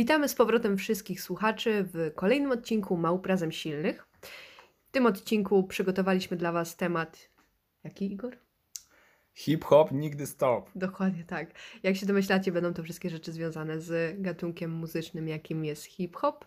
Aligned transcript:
Witamy 0.00 0.28
z 0.28 0.34
powrotem 0.34 0.76
wszystkich 0.76 1.22
słuchaczy 1.22 1.88
w 1.94 2.14
kolejnym 2.14 2.52
odcinku 2.52 2.96
Małp 2.96 3.26
Razem 3.26 3.52
Silnych. 3.52 4.08
W 4.88 4.90
tym 4.90 5.06
odcinku 5.06 5.64
przygotowaliśmy 5.64 6.36
dla 6.36 6.52
Was 6.52 6.76
temat. 6.76 7.30
Jaki, 7.84 8.12
Igor? 8.12 8.36
Hip-hop 9.34 9.92
nigdy 9.92 10.26
stop. 10.26 10.70
Dokładnie 10.74 11.24
tak. 11.24 11.50
Jak 11.82 11.96
się 11.96 12.06
domyślacie, 12.06 12.52
będą 12.52 12.74
to 12.74 12.82
wszystkie 12.82 13.10
rzeczy 13.10 13.32
związane 13.32 13.80
z 13.80 14.22
gatunkiem 14.22 14.70
muzycznym, 14.70 15.28
jakim 15.28 15.64
jest 15.64 15.84
hip-hop, 15.84 16.44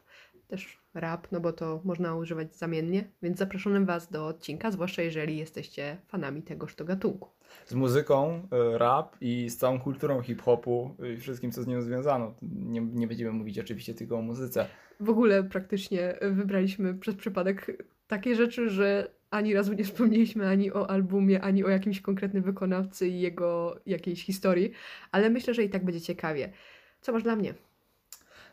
też 0.48 0.78
rap, 0.94 1.28
no 1.32 1.40
bo 1.40 1.54
to 1.54 1.82
można 1.84 2.16
używać 2.16 2.56
zamiennie, 2.56 3.12
więc 3.22 3.38
zapraszamy 3.38 3.86
Was 3.86 4.12
do 4.12 4.28
odcinka, 4.28 4.72
zwłaszcza 4.72 5.02
jeżeli 5.02 5.38
jesteście 5.38 5.98
fanami 6.08 6.44
tegoż 6.44 6.76
to 6.76 6.86
gatunku. 6.86 7.30
Z 7.66 7.74
muzyką, 7.74 8.48
y, 8.74 8.78
rap 8.78 9.16
i 9.22 9.50
z 9.50 9.58
całą 9.58 9.80
kulturą 9.80 10.22
hip-hopu 10.22 10.96
i 11.14 11.18
wszystkim, 11.18 11.52
co 11.52 11.64
z 11.64 11.68
nią 11.68 11.82
związano. 11.82 12.34
Nie, 12.42 12.82
nie 12.82 13.08
będziemy 13.08 13.32
mówić 13.32 13.60
oczywiście 13.60 13.94
tylko 13.94 14.18
o 14.18 14.22
muzyce. 14.22 14.66
W 15.00 15.10
ogóle 15.10 15.44
praktycznie 15.44 16.18
wybraliśmy 16.22 16.94
przez 16.94 17.16
przypadek 17.16 17.84
takie 18.08 18.36
rzeczy, 18.36 18.70
że 18.70 19.08
ani 19.32 19.54
razu 19.54 19.74
nie 19.74 19.84
wspomnieliśmy 19.84 20.48
ani 20.48 20.74
o 20.74 20.90
albumie, 20.90 21.42
ani 21.42 21.64
o 21.64 21.70
jakimś 21.70 22.02
konkretnym 22.02 22.44
wykonawcy 22.44 23.08
i 23.08 23.20
jego 23.20 23.80
jakiejś 23.86 24.26
historii, 24.26 24.72
ale 25.12 25.30
myślę, 25.30 25.54
że 25.54 25.64
i 25.64 25.70
tak 25.70 25.86
będzie 25.86 26.02
ciekawie. 26.02 26.52
Co 27.02 27.12
masz 27.12 27.24
dla 27.24 27.36
mnie? 27.36 27.54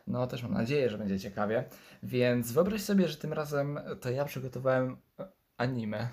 No, 0.07 0.27
też 0.27 0.43
mam 0.43 0.53
nadzieję, 0.53 0.89
że 0.89 0.97
będzie 0.97 1.19
ciekawie. 1.19 1.63
Więc 2.03 2.51
wyobraź 2.51 2.81
sobie, 2.81 3.07
że 3.07 3.17
tym 3.17 3.33
razem 3.33 3.79
to 4.01 4.11
ja 4.11 4.25
przygotowałem 4.25 4.97
e, 5.19 5.27
anime. 5.61 6.09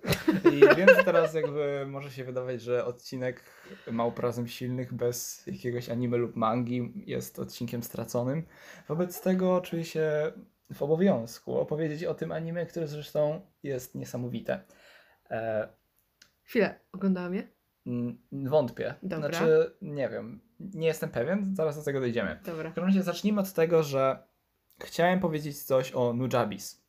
I 0.52 0.60
że 0.96 1.04
teraz 1.04 1.34
jakby 1.34 1.86
może 1.86 2.10
się 2.10 2.24
wydawać, 2.24 2.62
że 2.62 2.84
odcinek 2.84 3.44
Małp 3.90 4.18
Razem 4.18 4.48
Silnych 4.48 4.94
bez 4.94 5.46
jakiegoś 5.46 5.88
anime 5.90 6.16
lub 6.16 6.36
mangi 6.36 6.92
jest 7.06 7.38
odcinkiem 7.38 7.82
straconym. 7.82 8.46
Wobec 8.88 9.20
tego 9.20 9.60
czuję 9.60 9.84
się 9.84 10.32
w 10.74 10.82
obowiązku 10.82 11.58
opowiedzieć 11.58 12.04
o 12.04 12.14
tym 12.14 12.32
anime, 12.32 12.66
które 12.66 12.86
zresztą 12.86 13.40
jest 13.62 13.94
niesamowite. 13.94 14.64
E, 15.30 15.68
Chwilę, 16.42 16.80
oglądałam 16.92 17.34
je? 17.34 17.48
wątpię. 18.32 18.94
Dobra. 19.02 19.28
Znaczy, 19.28 19.76
nie 19.82 20.08
wiem, 20.08 20.40
nie 20.60 20.86
jestem 20.86 21.10
pewien, 21.10 21.56
zaraz 21.56 21.76
do 21.76 21.82
tego 21.82 22.00
dojdziemy. 22.00 22.40
Dobra. 22.44 22.70
W 22.70 22.74
każdym 22.74 22.84
razie 22.84 23.02
zacznijmy 23.02 23.40
od 23.40 23.52
tego, 23.52 23.82
że 23.82 24.26
chciałem 24.80 25.20
powiedzieć 25.20 25.62
coś 25.62 25.92
o 25.92 26.12
Nujabes. 26.12 26.81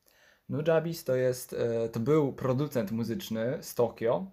Nujabes 0.50 1.04
to 1.04 1.16
jest, 1.16 1.54
e, 1.54 1.90
to 1.90 2.00
był 2.00 2.34
producent 2.34 2.92
muzyczny 2.92 3.58
z 3.62 3.76
Tokio, 3.76 4.32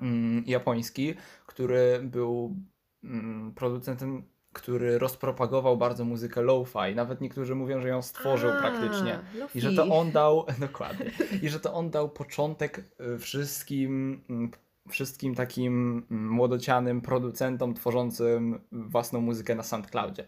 mm, 0.00 0.44
japoński, 0.46 1.14
który 1.46 2.00
był 2.02 2.56
mm, 3.04 3.54
producentem, 3.54 4.22
który 4.52 4.98
rozpropagował 4.98 5.76
bardzo 5.76 6.04
muzykę 6.04 6.42
lo-fi. 6.42 6.94
Nawet 6.94 7.20
niektórzy 7.20 7.54
mówią, 7.54 7.80
że 7.80 7.88
ją 7.88 8.02
stworzył 8.02 8.50
A, 8.50 8.60
praktycznie. 8.60 9.20
I 9.54 9.60
że 9.60 9.72
to 9.72 9.86
on 9.86 10.10
dał, 10.12 10.46
dokładnie, 10.60 11.10
i 11.42 11.48
że 11.48 11.60
to 11.60 11.74
on 11.74 11.90
dał 11.90 12.08
początek 12.08 12.84
y, 13.00 13.18
wszystkim, 13.18 14.20
mm, 14.30 14.50
wszystkim 14.88 15.34
takim 15.34 16.04
mm, 16.10 16.28
młodocianym 16.28 17.00
producentom 17.00 17.74
tworzącym 17.74 18.60
własną 18.72 19.20
muzykę 19.20 19.54
na 19.54 19.62
SoundCloudzie. 19.62 20.26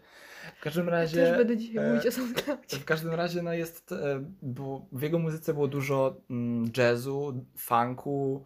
W 0.59 0.61
każdym 0.61 0.89
razie... 0.89 1.17
Też 1.17 1.37
będę 1.37 1.57
dzisiaj 1.57 1.85
e, 1.85 1.89
mówić 1.89 2.07
o 2.07 2.11
SoundCloudzie. 2.11 2.77
w 2.77 2.85
każdym 2.85 3.13
razie 3.13 3.41
no 3.41 3.53
jest, 3.53 3.91
e, 3.91 4.23
było, 4.41 4.87
w 4.91 5.01
jego 5.01 5.19
muzyce 5.19 5.53
było 5.53 5.67
dużo 5.67 6.21
mm, 6.29 6.71
jazzu, 6.77 7.45
funku, 7.57 8.45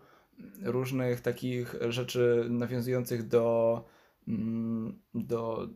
różnych 0.63 1.21
takich 1.21 1.75
rzeczy 1.89 2.45
nawiązujących 2.49 3.27
do, 3.27 3.85
mm, 4.27 4.99
do 5.13 5.69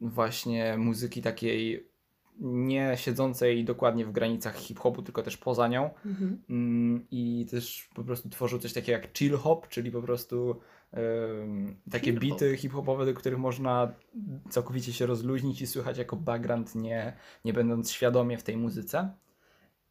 właśnie 0.00 0.76
muzyki 0.78 1.22
takiej 1.22 1.88
nie 2.40 2.92
siedzącej 2.96 3.64
dokładnie 3.64 4.04
w 4.04 4.12
granicach 4.12 4.56
hip-hopu, 4.56 5.02
tylko 5.02 5.22
też 5.22 5.36
poza 5.36 5.68
nią. 5.68 5.90
Mhm. 6.06 6.42
Mm, 6.50 7.06
I 7.10 7.46
też 7.50 7.88
po 7.94 8.04
prostu 8.04 8.28
tworzył 8.28 8.58
coś 8.58 8.72
takiego 8.72 8.98
jak 8.98 9.18
chill 9.18 9.36
hop, 9.36 9.68
czyli 9.68 9.90
po 9.90 10.02
prostu 10.02 10.60
em, 10.92 11.76
takie 11.90 12.12
hop. 12.12 12.20
bity 12.20 12.56
hip-hopowe, 12.56 13.06
do 13.06 13.14
których 13.14 13.38
można 13.38 13.92
całkowicie 14.50 14.92
się 14.92 15.06
rozluźnić 15.06 15.62
i 15.62 15.66
słychać 15.66 15.98
jako 15.98 16.16
background, 16.16 16.74
nie, 16.74 17.12
nie 17.44 17.52
będąc 17.52 17.90
świadomie 17.90 18.38
w 18.38 18.42
tej 18.42 18.56
muzyce. 18.56 19.10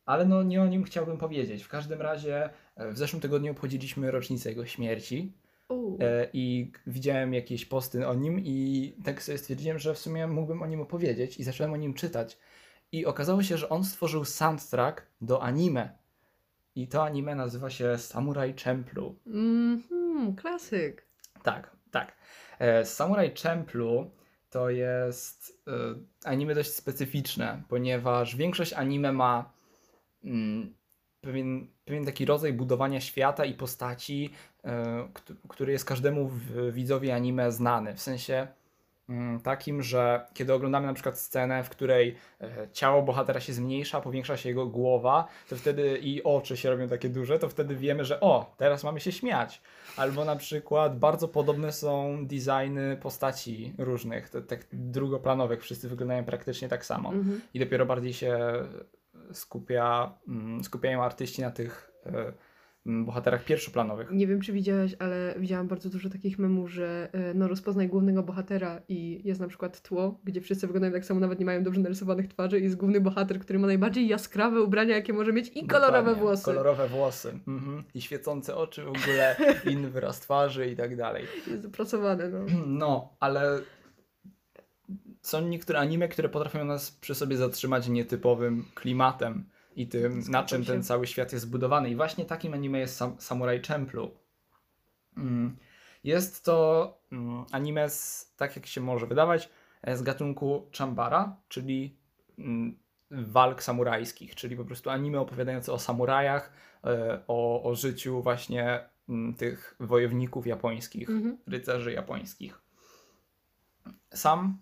Ale 0.05 0.25
no 0.25 0.43
nie 0.43 0.61
o 0.61 0.67
nim 0.67 0.83
chciałbym 0.83 1.17
powiedzieć. 1.17 1.63
W 1.63 1.69
każdym 1.69 2.01
razie 2.01 2.49
e, 2.75 2.91
w 2.91 2.97
zeszłym 2.97 3.21
tygodniu 3.21 3.51
obchodziliśmy 3.51 4.11
rocznicę 4.11 4.49
jego 4.49 4.65
śmierci 4.65 5.33
E, 5.99 6.29
i 6.33 6.71
widziałem 6.87 7.33
jakieś 7.33 7.65
posty 7.65 8.07
o 8.07 8.13
nim 8.13 8.39
i 8.39 8.93
tak 9.03 9.23
sobie 9.23 9.37
stwierdziłem, 9.37 9.79
że 9.79 9.93
w 9.93 9.99
sumie 9.99 10.27
mógłbym 10.27 10.61
o 10.61 10.67
nim 10.67 10.81
opowiedzieć 10.81 11.39
i 11.39 11.43
zacząłem 11.43 11.73
o 11.73 11.77
nim 11.77 11.93
czytać. 11.93 12.37
I 12.91 13.05
okazało 13.05 13.43
się, 13.43 13.57
że 13.57 13.69
on 13.69 13.83
stworzył 13.83 14.25
soundtrack 14.25 15.05
do 15.21 15.43
anime. 15.43 15.97
I 16.75 16.87
to 16.87 17.03
anime 17.03 17.35
nazywa 17.35 17.69
się 17.69 17.97
Samurai 17.97 18.53
Champloo. 18.53 19.15
Mhm, 19.25 20.35
klasyk. 20.35 21.05
Tak, 21.43 21.75
tak. 21.91 22.15
E, 22.59 22.85
Samurai 22.85 23.31
Champloo 23.43 24.11
to 24.49 24.69
jest 24.69 25.61
e, 25.67 25.71
anime 26.23 26.55
dość 26.55 26.73
specyficzne, 26.73 27.63
ponieważ 27.69 28.35
większość 28.35 28.73
anime 28.73 29.13
ma 29.13 29.53
mm, 30.23 30.73
pewien, 31.21 31.67
pewien 31.85 32.05
taki 32.05 32.25
rodzaj 32.25 32.53
budowania 32.53 33.01
świata 33.01 33.45
i 33.45 33.53
postaci, 33.53 34.29
e, 34.63 35.07
kt- 35.13 35.33
który 35.47 35.71
jest 35.71 35.85
każdemu 35.85 36.31
widzowi 36.71 37.11
anime 37.11 37.51
znany. 37.51 37.93
W 37.95 38.01
sensie 38.01 38.47
mm, 39.09 39.39
takim, 39.39 39.83
że 39.83 40.25
kiedy 40.33 40.53
oglądamy 40.53 40.87
na 40.87 40.93
przykład 40.93 41.19
scenę, 41.19 41.63
w 41.63 41.69
której 41.69 42.15
e, 42.41 42.67
ciało 42.73 43.01
bohatera 43.01 43.39
się 43.39 43.53
zmniejsza, 43.53 44.01
powiększa 44.01 44.37
się 44.37 44.49
jego 44.49 44.65
głowa, 44.67 45.27
to 45.49 45.55
wtedy 45.55 45.97
i 45.97 46.23
oczy 46.23 46.57
się 46.57 46.69
robią 46.69 46.87
takie 46.87 47.09
duże, 47.09 47.39
to 47.39 47.49
wtedy 47.49 47.75
wiemy, 47.75 48.05
że 48.05 48.19
o, 48.19 48.53
teraz 48.57 48.83
mamy 48.83 48.99
się 48.99 49.11
śmiać. 49.11 49.61
Albo 49.97 50.25
na 50.25 50.35
przykład 50.35 50.99
bardzo 50.99 51.27
podobne 51.27 51.71
są 51.71 52.17
designy 52.27 52.97
postaci 53.01 53.73
różnych, 53.77 54.29
tak 54.47 54.65
drugoplanowych, 54.73 55.61
wszyscy 55.61 55.89
wyglądają 55.89 56.23
praktycznie 56.23 56.67
tak 56.69 56.85
samo. 56.85 57.09
Mhm. 57.09 57.41
I 57.53 57.59
dopiero 57.59 57.85
bardziej 57.85 58.13
się 58.13 58.37
skupia, 59.31 60.13
mm, 60.27 60.63
skupiają 60.63 61.03
artyści 61.03 61.41
na 61.41 61.51
tych 61.51 61.91
e, 62.05 62.33
mm, 62.85 63.05
bohaterach 63.05 63.45
pierwszoplanowych. 63.45 64.11
Nie 64.11 64.27
wiem, 64.27 64.41
czy 64.41 64.53
widziałaś, 64.53 64.95
ale 64.99 65.35
widziałam 65.37 65.67
bardzo 65.67 65.89
dużo 65.89 66.09
takich 66.09 66.39
memów, 66.39 66.71
że 66.71 67.09
e, 67.13 67.33
no 67.33 67.47
rozpoznaj 67.47 67.87
głównego 67.87 68.23
bohatera 68.23 68.81
i 68.87 69.21
jest 69.23 69.41
na 69.41 69.47
przykład 69.47 69.81
tło, 69.81 70.19
gdzie 70.23 70.41
wszyscy 70.41 70.67
wyglądają 70.67 70.93
tak 70.93 71.05
samo, 71.05 71.19
nawet 71.19 71.39
nie 71.39 71.45
mają 71.45 71.63
dobrze 71.63 71.81
narysowanych 71.81 72.27
twarzy 72.27 72.59
i 72.59 72.63
jest 72.63 72.75
główny 72.75 73.01
bohater, 73.01 73.39
który 73.39 73.59
ma 73.59 73.67
najbardziej 73.67 74.07
jaskrawe 74.07 74.61
ubrania, 74.61 74.95
jakie 74.95 75.13
może 75.13 75.33
mieć 75.33 75.51
i 75.55 75.67
kolorowe 75.67 75.97
Dokładnie, 75.97 76.21
włosy. 76.21 76.45
Kolorowe 76.45 76.87
włosy. 76.87 77.39
Mhm. 77.47 77.83
I 77.93 78.01
świecące 78.01 78.55
oczy 78.55 78.83
w 78.83 78.87
ogóle, 78.87 79.35
inny 79.71 79.89
wyraz 79.89 80.19
twarzy 80.19 80.67
i 80.67 80.75
tak 80.75 80.95
dalej. 80.95 81.25
Jest 81.47 81.63
dopracowane, 81.63 82.29
no. 82.29 82.45
No, 82.67 83.09
ale 83.19 83.59
są 85.27 85.41
niektóre 85.41 85.79
anime, 85.79 86.07
które 86.07 86.29
potrafią 86.29 86.65
nas 86.65 86.91
przy 86.91 87.15
sobie 87.15 87.37
zatrzymać 87.37 87.87
nietypowym 87.87 88.65
klimatem 88.75 89.49
i 89.75 89.87
tym, 89.87 90.15
na 90.17 90.21
Zgadzam 90.21 90.45
czym 90.47 90.63
się. 90.63 90.71
ten 90.71 90.83
cały 90.83 91.07
świat 91.07 91.33
jest 91.33 91.45
zbudowany. 91.45 91.89
I 91.89 91.95
właśnie 91.95 92.25
takim 92.25 92.53
anime 92.53 92.79
jest 92.79 92.95
Sam 92.95 93.15
Samurai 93.19 93.61
Champloo. 93.61 94.11
Mm. 95.17 95.57
Jest 96.03 96.45
to 96.45 96.97
mm, 97.11 97.45
anime, 97.51 97.89
z, 97.89 98.33
tak 98.37 98.55
jak 98.55 98.65
się 98.65 98.81
może 98.81 99.07
wydawać, 99.07 99.49
e, 99.81 99.97
z 99.97 100.01
gatunku 100.03 100.67
Chambara, 100.77 101.35
czyli 101.49 101.95
mm, 102.39 102.77
walk 103.11 103.63
samurajskich, 103.63 104.35
czyli 104.35 104.55
po 104.57 104.65
prostu 104.65 104.89
anime 104.89 105.19
opowiadające 105.19 105.73
o 105.73 105.79
samurajach, 105.79 106.51
e, 106.83 107.19
o, 107.27 107.63
o 107.63 107.75
życiu 107.75 108.21
właśnie 108.21 108.79
tych 109.37 109.75
wojowników 109.79 110.47
japońskich 110.47 111.09
Mhm. 111.09 111.37
rycerzy 111.47 111.91
japońskich. 111.91 112.61
Sam, 114.13 114.57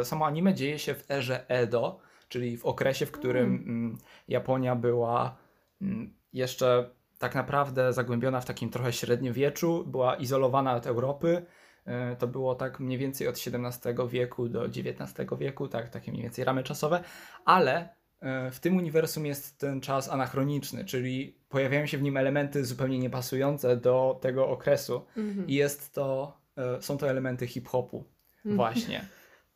e, 0.00 0.04
samo 0.04 0.26
anime 0.26 0.54
dzieje 0.54 0.78
się 0.78 0.94
w 0.94 1.10
erze 1.10 1.48
Edo, 1.48 2.00
czyli 2.28 2.56
w 2.56 2.66
okresie, 2.66 3.06
w 3.06 3.10
którym 3.12 3.44
Mm. 3.46 3.68
mm, 3.68 3.98
Japonia 4.28 4.76
była 4.76 5.36
mm, 5.82 6.14
jeszcze 6.32 6.90
tak 7.18 7.34
naprawdę 7.34 7.92
zagłębiona 7.92 8.40
w 8.40 8.44
takim 8.44 8.70
trochę 8.70 8.92
średniowieczu, 8.92 9.84
była 9.86 10.16
izolowana 10.16 10.74
od 10.76 10.86
Europy. 10.86 11.46
E, 11.84 12.16
To 12.16 12.26
było 12.26 12.54
tak 12.54 12.80
mniej 12.80 12.98
więcej 12.98 13.28
od 13.28 13.34
XVII 13.34 14.08
wieku 14.08 14.48
do 14.48 14.64
XIX 14.64 15.28
wieku, 15.38 15.68
tak, 15.68 15.88
takie 15.88 16.10
mniej 16.12 16.22
więcej 16.22 16.44
ramy 16.44 16.62
czasowe, 16.62 17.04
ale 17.44 17.88
e, 18.20 18.50
w 18.50 18.60
tym 18.60 18.76
uniwersum 18.76 19.26
jest 19.26 19.58
ten 19.58 19.80
czas 19.80 20.08
anachroniczny, 20.08 20.84
czyli 20.84 21.38
pojawiają 21.48 21.86
się 21.86 21.98
w 21.98 22.02
nim 22.02 22.16
elementy 22.16 22.64
zupełnie 22.64 22.98
niepasujące 22.98 23.76
do 23.76 24.18
tego 24.22 24.48
okresu. 24.48 25.06
Mhm. 25.16 25.46
I 25.48 25.54
jest 25.54 25.94
to, 25.94 26.38
są 26.80 26.98
to 26.98 27.10
elementy 27.10 27.46
hip-hopu. 27.46 28.04
właśnie. 28.56 29.04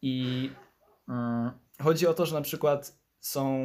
I 0.02 0.50
mm, 1.08 1.50
chodzi 1.82 2.06
o 2.06 2.14
to, 2.14 2.26
że 2.26 2.34
na 2.34 2.42
przykład 2.42 2.96
są 3.20 3.64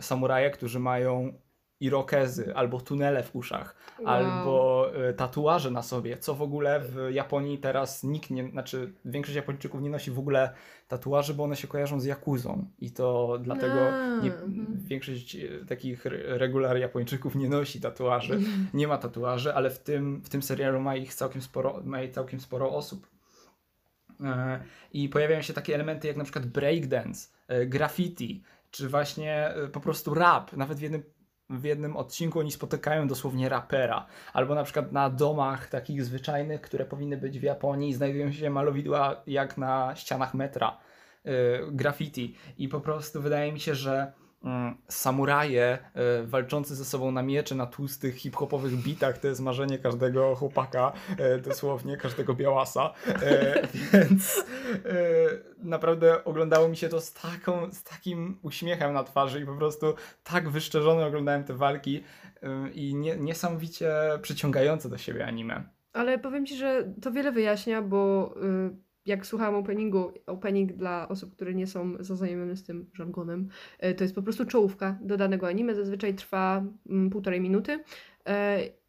samuraje, 0.00 0.50
którzy 0.50 0.78
mają 0.80 1.32
irokezy, 1.80 2.54
albo 2.54 2.80
tunele 2.80 3.22
w 3.22 3.36
uszach, 3.36 3.76
Wow. 3.98 4.08
albo 4.08 4.86
y, 5.10 5.14
tatuaże 5.14 5.70
na 5.70 5.82
sobie, 5.82 6.18
co 6.18 6.34
w 6.34 6.42
ogóle 6.42 6.80
w 6.80 7.08
Japonii 7.10 7.58
teraz 7.58 8.04
nikt 8.04 8.30
nie, 8.30 8.50
znaczy 8.50 8.92
większość 9.04 9.36
Japończyków 9.36 9.82
nie 9.82 9.90
nosi 9.90 10.10
w 10.10 10.18
ogóle 10.18 10.50
tatuaży, 10.88 11.34
bo 11.34 11.44
one 11.44 11.56
się 11.56 11.68
kojarzą 11.68 12.00
z 12.00 12.04
jakuzą 12.04 12.66
i 12.78 12.90
to 12.90 13.38
dlatego 13.42 13.88
A, 13.88 14.20
nie, 14.22 14.32
mhm. 14.34 14.66
większość 14.84 15.36
y, 15.36 15.64
takich 15.68 16.06
re- 16.06 16.38
regular 16.38 16.76
Japończyków 16.78 17.34
nie 17.34 17.48
nosi 17.48 17.80
tatuaży, 17.80 18.40
nie 18.74 18.88
ma 18.88 18.98
tatuaży, 18.98 19.54
ale 19.54 19.70
w 19.70 19.78
tym, 19.78 20.22
w 20.22 20.28
tym 20.28 20.42
serialu 20.42 20.80
ma 20.80 20.96
ich 20.96 21.14
całkiem 21.14 21.42
sporo, 21.42 21.80
ma 21.84 22.02
ich 22.02 22.12
całkiem 22.12 22.40
sporo 22.40 22.72
osób. 22.74 23.06
E, 24.24 24.60
I 24.92 25.08
pojawiają 25.08 25.42
się 25.42 25.52
takie 25.52 25.74
elementy 25.74 26.08
jak 26.08 26.16
na 26.16 26.24
przykład 26.24 26.46
breakdance, 26.46 27.28
e, 27.48 27.66
graffiti, 27.66 28.42
czy 28.70 28.88
właśnie 28.88 29.48
e, 29.48 29.68
po 29.68 29.80
prostu 29.80 30.14
rap. 30.14 30.52
Nawet 30.52 30.78
w 30.78 30.80
jednym, 30.80 31.02
w 31.50 31.64
jednym 31.64 31.96
odcinku 31.96 32.40
oni 32.40 32.52
spotykają 32.52 33.08
dosłownie 33.08 33.48
rapera. 33.48 34.06
Albo 34.32 34.54
na 34.54 34.64
przykład 34.64 34.92
na 34.92 35.10
domach 35.10 35.68
takich 35.68 36.04
zwyczajnych, 36.04 36.60
które 36.60 36.84
powinny 36.84 37.16
być 37.16 37.38
w 37.38 37.42
Japonii, 37.42 37.94
znajdują 37.94 38.32
się 38.32 38.50
malowidła 38.50 39.22
jak 39.26 39.58
na 39.58 39.96
ścianach 39.96 40.34
metra. 40.34 40.78
Graffiti. 41.70 42.34
I 42.58 42.68
po 42.68 42.80
prostu 42.80 43.22
wydaje 43.22 43.52
mi 43.52 43.60
się, 43.60 43.74
że 43.74 44.12
samuraje 44.88 45.78
e, 45.94 46.22
walczący 46.26 46.76
ze 46.76 46.84
sobą 46.84 47.10
na 47.10 47.22
miecze 47.22 47.54
na 47.54 47.66
tłustych 47.66 48.16
hip-hopowych 48.16 48.72
bitach 48.72 49.18
to 49.18 49.28
jest 49.28 49.40
marzenie 49.40 49.78
każdego 49.78 50.34
chłopaka, 50.34 50.92
e, 51.18 51.38
dosłownie 51.38 51.96
każdego 51.96 52.34
białasa. 52.34 52.92
E, 53.08 53.62
więc 53.92 54.44
naprawdę 55.58 56.24
oglądało 56.24 56.68
mi 56.68 56.76
się 56.76 56.88
to 56.88 57.00
z, 57.00 57.12
taką, 57.12 57.72
z 57.72 57.82
takim 57.82 58.38
uśmiechem 58.42 58.92
na 58.92 59.04
twarzy 59.04 59.40
i 59.40 59.46
po 59.46 59.56
prostu 59.56 59.94
tak 60.24 60.48
wyszczerzony 60.48 61.04
oglądałem 61.04 61.44
te 61.44 61.54
walki 61.54 62.04
i 62.74 62.94
nie, 62.94 63.16
niesamowicie 63.16 63.92
przyciągające 64.22 64.88
do 64.88 64.98
siebie 64.98 65.26
anime. 65.26 65.64
Ale 65.92 66.18
powiem 66.18 66.46
ci, 66.46 66.56
że 66.56 66.92
to 67.02 67.12
wiele 67.12 67.32
wyjaśnia, 67.32 67.82
bo 67.82 68.34
y, 68.36 68.85
jak 69.06 69.26
słuchałam 69.26 69.54
openingu, 69.54 70.12
opening 70.26 70.72
dla 70.72 71.08
osób, 71.08 71.32
które 71.32 71.54
nie 71.54 71.66
są 71.66 71.96
zaznajomione 72.00 72.56
z 72.56 72.64
tym 72.64 72.90
żargonem, 72.94 73.48
y, 73.84 73.94
to 73.94 74.04
jest 74.04 74.14
po 74.14 74.22
prostu 74.22 74.44
czołówka 74.44 74.98
do 75.00 75.16
danego 75.16 75.48
anime. 75.48 75.74
Zazwyczaj 75.74 76.14
trwa 76.14 76.64
mm, 76.88 77.10
półtorej 77.10 77.40
minuty. 77.40 77.72
y, 77.72 77.82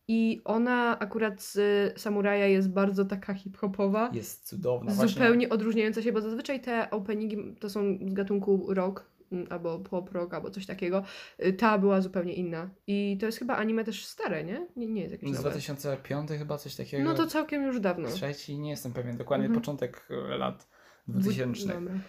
I 0.07 0.41
ona 0.45 0.99
akurat 0.99 1.41
z 1.41 1.59
Samuraja 1.99 2.47
jest 2.47 2.69
bardzo 2.69 3.05
taka 3.05 3.33
hip-hopowa. 3.33 4.11
Jest 4.13 4.47
cudowna. 4.47 4.91
Właśnie 4.91 5.13
Zupełnie 5.13 5.49
odróżniająca 5.49 6.01
się, 6.01 6.11
bo 6.11 6.21
zazwyczaj 6.21 6.61
te 6.61 6.89
openingi 6.89 7.37
to 7.59 7.69
są 7.69 7.97
z 8.07 8.13
gatunku 8.13 8.73
rock 8.73 9.16
albo 9.50 9.79
pop 9.79 10.12
rock, 10.12 10.33
albo 10.33 10.50
coś 10.50 10.65
takiego. 10.65 11.03
Y, 11.45 11.53
Ta 11.53 11.77
była 11.77 12.01
zupełnie 12.01 12.33
inna. 12.33 12.69
I 12.88 13.18
to 13.19 13.25
jest 13.25 13.39
chyba 13.39 13.56
anime 13.56 13.83
też 13.83 14.06
stare, 14.06 14.44
nie? 14.44 14.68
Nie, 14.75 14.88
nie 14.88 15.01
jest 15.01 15.12
jakieś 15.12 15.29
z 15.29 15.33
nowe. 15.33 15.50
2005 15.50 16.29
chyba 16.29 16.57
coś 16.57 16.75
takiego. 16.75 17.03
No 17.03 17.13
to 17.13 17.27
całkiem 17.27 17.63
już 17.63 17.79
dawno. 17.79 18.09
Trzeci, 18.09 18.59
nie 18.59 18.69
jestem 18.69 18.94
pewien, 18.94 19.18
dokładnie 19.18 19.45
Mhm. 19.45 19.62
początek 19.62 20.07
e, 20.09 20.38
lat 20.38 20.68
2000. 21.07 21.68
Dobra. 21.74 21.94
E, 21.94 22.00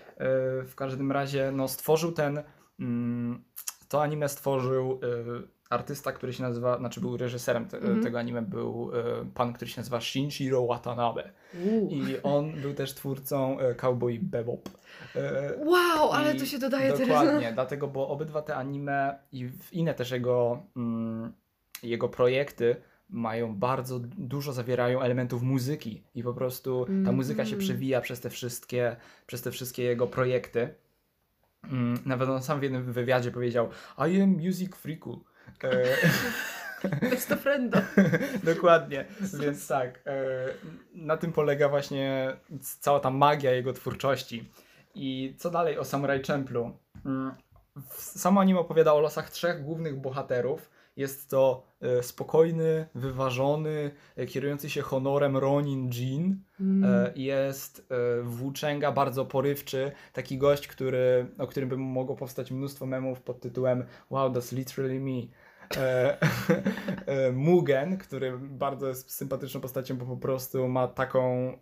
W 0.66 0.72
każdym 0.76 1.12
razie, 1.12 1.52
no, 1.52 1.68
stworzył 1.68 2.12
ten. 2.12 2.42
Mm, 2.80 3.44
to 3.88 4.02
anime 4.02 4.28
stworzył 4.28 5.00
e, 5.02 5.42
artysta, 5.70 6.12
który 6.12 6.32
się 6.32 6.42
nazywa, 6.42 6.78
znaczy 6.78 7.00
był 7.00 7.16
reżyserem 7.16 7.66
te, 7.68 7.76
Mhm. 7.78 8.02
tego 8.02 8.18
anime, 8.18 8.42
był 8.42 8.90
e, 8.94 9.24
pan, 9.34 9.52
który 9.52 9.70
się 9.70 9.80
nazywa 9.80 10.00
Shinjiro 10.00 10.62
Watanabe. 10.62 11.30
Uuu. 11.64 11.90
I 11.90 12.22
on 12.22 12.52
był 12.52 12.74
też 12.74 12.94
twórcą 12.94 13.58
e, 13.60 13.74
Cowboy 13.74 14.18
Bebop. 14.22 14.68
E, 15.16 15.52
Wow, 15.64 16.12
ale 16.12 16.34
to 16.34 16.44
się 16.46 16.58
dodaje 16.58 16.92
teraz. 16.92 17.08
Dokładnie, 17.08 17.52
dlatego, 17.52 17.88
bo 17.88 18.08
obydwa 18.08 18.42
te 18.42 18.56
anime 18.56 19.18
i 19.32 19.50
inne 19.72 19.94
też 19.94 20.10
jego, 20.10 20.62
mm, 20.76 21.32
jego 21.82 22.08
projekty 22.08 22.76
mają 23.10 23.54
bardzo 23.56 23.98
dużo 24.00 24.52
zawierają 24.52 25.00
elementów 25.00 25.42
muzyki 25.42 26.02
i 26.14 26.22
po 26.22 26.34
prostu 26.34 26.86
ta 27.04 27.12
muzyka 27.12 27.44
się 27.44 27.52
Mhm. 27.54 27.60
przewija 27.60 28.00
przez 28.00 28.20
te 28.20 28.30
wszystkie, 28.30 28.96
przez 29.26 29.42
te 29.42 29.50
wszystkie 29.50 29.82
jego 29.82 30.06
projekty. 30.06 30.74
Mm, 31.64 31.98
Nawet 32.06 32.28
on 32.28 32.42
sam 32.42 32.60
w 32.60 32.62
jednym 32.62 32.92
wywiadzie 32.92 33.30
powiedział 33.30 33.68
I 34.12 34.20
am 34.20 34.28
music 34.30 34.76
freaku. 34.76 35.24
E, 35.64 35.84
Best 37.10 37.32
of 37.32 37.40
friendo. 37.40 37.78
Dokładnie, 38.54 39.04
więc 39.40 39.68
tak, 39.68 40.00
e, 40.06 40.22
na 40.94 41.16
tym 41.16 41.32
polega 41.32 41.68
właśnie 41.68 42.36
cała 42.80 43.00
ta 43.00 43.10
magia 43.10 43.50
jego 43.52 43.72
twórczości. 43.72 44.50
I 44.94 45.34
co 45.38 45.50
dalej 45.50 45.78
o 45.78 45.84
Samurai 45.84 46.22
Champloo? 46.22 46.78
Mm, 47.06 47.32
Samo 47.96 48.40
anime 48.40 48.60
opowiada 48.60 48.94
o 48.94 49.00
losach 49.00 49.30
trzech 49.30 49.62
głównych 49.62 50.00
bohaterów. 50.00 50.70
Jest 50.98 51.30
to 51.30 51.62
e, 51.80 52.02
spokojny, 52.02 52.86
wyważony, 52.94 53.90
e, 54.16 54.26
kierujący 54.26 54.70
się 54.70 54.82
honorem 54.82 55.36
Ronin 55.36 55.90
Jin. 55.90 56.42
Mm. 56.60 56.84
E, 56.84 57.12
Jest 57.16 57.86
e, 57.90 58.22
włóczęga, 58.22 58.92
bardzo 58.92 59.24
porywczy, 59.24 59.92
taki 60.12 60.38
gość, 60.38 60.68
który, 60.68 61.26
o 61.38 61.46
którym 61.46 61.68
by 61.68 61.76
mogło 61.76 62.16
powstać 62.16 62.50
mnóstwo 62.50 62.86
memów 62.86 63.20
pod 63.20 63.40
tytułem 63.40 63.84
Wow, 64.10 64.32
that's 64.32 64.56
literally 64.56 65.00
me. 65.00 65.22
Mugen, 67.32 67.98
który 67.98 68.38
bardzo 68.38 68.88
jest 68.88 69.10
sympatyczną 69.10 69.60
postacią, 69.60 69.96
bo 69.96 70.06
po 70.06 70.16
prostu 70.16 70.68
ma 70.68 70.88
taką, 70.88 71.52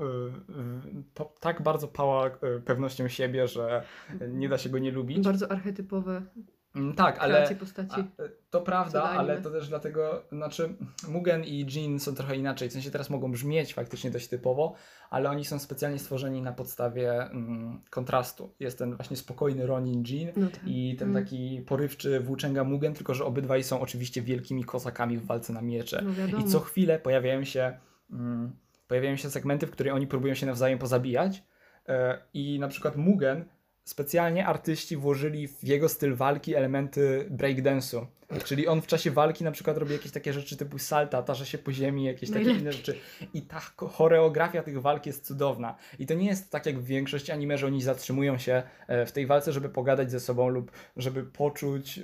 tak 1.41 1.62
bardzo 1.62 1.89
pała 1.89 2.31
pewnością 2.65 3.09
siebie, 3.09 3.49
że 3.49 3.82
nie 4.29 4.49
da 4.49 4.59
się 4.59 4.69
go 4.69 4.79
nie 4.79 4.91
lubić. 4.91 5.25
Bardzo 5.25 5.50
archetypowe 5.50 6.23
Mm, 6.37 6.56
Tak, 6.96 7.19
ale 7.19 7.55
postaci. 7.61 8.00
a, 8.00 8.23
e, 8.23 8.28
to 8.50 8.61
prawda, 8.61 9.02
ale 9.02 9.40
to 9.43 9.50
też 9.50 9.69
dlatego, 9.69 10.23
znaczy 10.32 10.75
Mugen 11.08 11.44
i 11.44 11.67
Jin 11.67 12.00
są 12.00 12.14
trochę 12.14 12.37
inaczej, 12.37 12.69
w 12.69 12.73
sensie 12.73 12.90
teraz 12.90 13.11
mogą 13.11 13.32
brzmieć 13.32 13.75
faktycznie 13.75 14.11
dość 14.11 14.28
typowo, 14.28 14.75
ale 15.11 15.31
oni 15.31 15.44
są 15.44 15.58
specjalnie 15.58 15.99
stworzeni 15.99 16.43
na 16.43 16.52
podstawie 16.52 17.23
mm, 17.23 17.81
kontrastu. 17.90 18.55
Jest 18.61 18.78
ten 18.78 18.96
właśnie 18.96 19.17
spokojny 19.17 19.67
Ronin 19.67 20.02
Jin 20.02 20.28
No 20.37 20.46
tak. 20.49 20.61
i 20.67 20.96
ten 20.99 21.11
Mm. 21.11 21.25
taki 21.25 21.62
porywczy 21.67 22.20
włóczęga 22.20 22.64
Mugen, 22.64 22.94
tylko 22.94 23.14
że 23.14 23.25
obydwaj 23.25 23.64
są 23.64 23.81
oczywiście 23.81 24.22
wielkimi 24.22 24.64
kozakami 24.64 25.19
w 25.19 25.26
walce 25.26 25.52
na 25.52 25.62
miecze. 25.62 26.05
No. 26.32 26.38
I 26.38 26.44
co 26.44 26.61
chwilę 26.61 26.99
pojawiają 26.99 27.44
się, 27.44 27.79
mm, 28.11 28.56
pojawiają 28.88 29.17
się 29.17 29.31
segmenty, 29.31 29.67
w 29.67 29.70
których 29.70 29.94
oni 29.94 30.06
próbują 30.06 30.34
się 30.34 30.46
nawzajem 30.46 30.79
pozabijać. 30.79 31.43
E, 31.88 32.19
I 32.34 32.58
na 32.58 32.69
przykład 32.69 32.96
Mugen 32.96 33.44
specjalnie 33.87 34.47
artyści 34.47 34.97
włożyli 34.97 35.49
w 35.49 35.65
jego 35.65 35.88
styl 35.88 36.15
walki 36.15 36.55
elementy 36.55 37.27
breakdance'u. 37.31 38.06
Czyli 38.44 38.67
on 38.69 38.83
w 38.83 38.87
czasie 38.87 39.11
walki 39.11 39.44
na 39.44 39.50
przykład 39.50 39.77
robi 39.79 39.93
jakieś 39.93 40.12
takie 40.12 40.33
rzeczy 40.33 40.56
typu 40.56 40.79
salta, 40.79 41.23
tarza 41.23 41.44
się 41.44 41.59
po 41.59 41.73
ziemi, 41.73 42.05
jakieś 42.05 42.31
takie 42.31 42.35
Najlepiej. 42.44 42.62
inne 42.62 42.73
rzeczy. 42.73 42.99
I 43.35 43.43
ta 43.43 43.59
cho- 43.59 43.88
choreografia 43.88 44.62
tych 44.62 44.81
walk 44.81 45.06
jest 45.06 45.27
cudowna. 45.27 45.77
I 45.99 46.06
to 46.06 46.15
nie 46.15 46.27
jest 46.27 46.50
tak 46.50 46.67
jak 46.67 46.79
w 46.79 46.85
większości 46.85 47.33
anime, 47.33 47.59
że 47.59 47.67
oni 47.67 47.83
zatrzymują 47.83 48.38
się 48.38 48.62
e, 48.88 49.06
w 49.06 49.12
tej 49.12 49.27
walce, 49.27 49.53
żeby 49.53 49.69
pogadać 49.69 50.11
ze 50.11 50.21
sobą 50.21 50.49
lub 50.49 50.73
żeby 50.97 51.25
poczuć 51.25 51.99
e, 51.99 52.03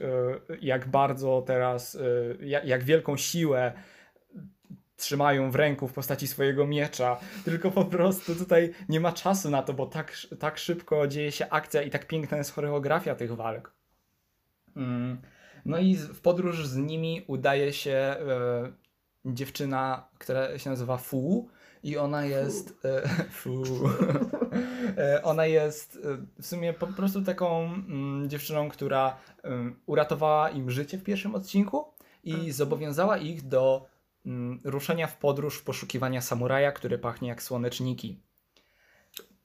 jak 0.60 0.88
bardzo 0.88 1.42
teraz, 1.46 1.94
e, 1.94 2.60
jak 2.64 2.84
wielką 2.84 3.16
siłę 3.16 3.72
trzymają 5.02 5.50
w 5.50 5.54
ręku 5.54 5.88
w 5.88 5.92
postaci 5.92 6.28
swojego 6.28 6.66
miecza, 6.66 7.20
tylko 7.44 7.70
po 7.70 7.84
prostu 7.84 8.34
tutaj 8.34 8.72
nie 8.88 9.00
ma 9.00 9.12
czasu 9.12 9.50
na 9.50 9.62
to, 9.62 9.72
bo 9.72 9.86
tak, 9.86 10.16
tak 10.38 10.58
szybko 10.58 11.06
dzieje 11.06 11.32
się 11.32 11.50
akcja 11.50 11.82
i 11.82 11.90
tak 11.90 12.06
piękna 12.06 12.36
jest 12.38 12.52
choreografia 12.52 13.14
tych 13.14 13.36
walk. 13.36 13.72
Mm. 14.76 15.18
No 15.64 15.78
i 15.78 15.96
w 15.96 16.20
podróż 16.20 16.66
z 16.66 16.76
nimi 16.76 17.24
udaje 17.26 17.72
się 17.72 17.90
e, 17.92 18.16
dziewczyna, 19.24 20.08
która 20.18 20.58
się 20.58 20.70
nazywa 20.70 20.96
Fu 20.96 21.48
i 21.82 21.96
ona 21.96 22.24
jest 22.24 22.84
e, 22.84 23.08
Fu. 23.38 23.62
E, 24.96 25.22
ona 25.22 25.46
jest 25.46 25.98
w 26.40 26.46
sumie 26.46 26.72
po 26.72 26.86
prostu 26.86 27.22
taką 27.22 27.64
mm, 27.64 28.28
dziewczyną, 28.30 28.68
która 28.68 29.16
uratowała 29.86 30.50
im 30.50 30.70
życie 30.70 30.98
w 30.98 31.02
pierwszym 31.02 31.34
odcinku 31.34 31.84
i 32.24 32.32
Mhm. 32.32 32.52
zobowiązała 32.52 33.18
ich 33.18 33.48
do 33.48 33.86
ruszenia 34.64 35.06
w 35.06 35.16
podróż 35.18 35.58
w 35.58 35.64
poszukiwania 35.64 36.20
samuraja, 36.20 36.72
który 36.72 36.98
pachnie 36.98 37.28
jak 37.28 37.42
słoneczniki. 37.42 38.20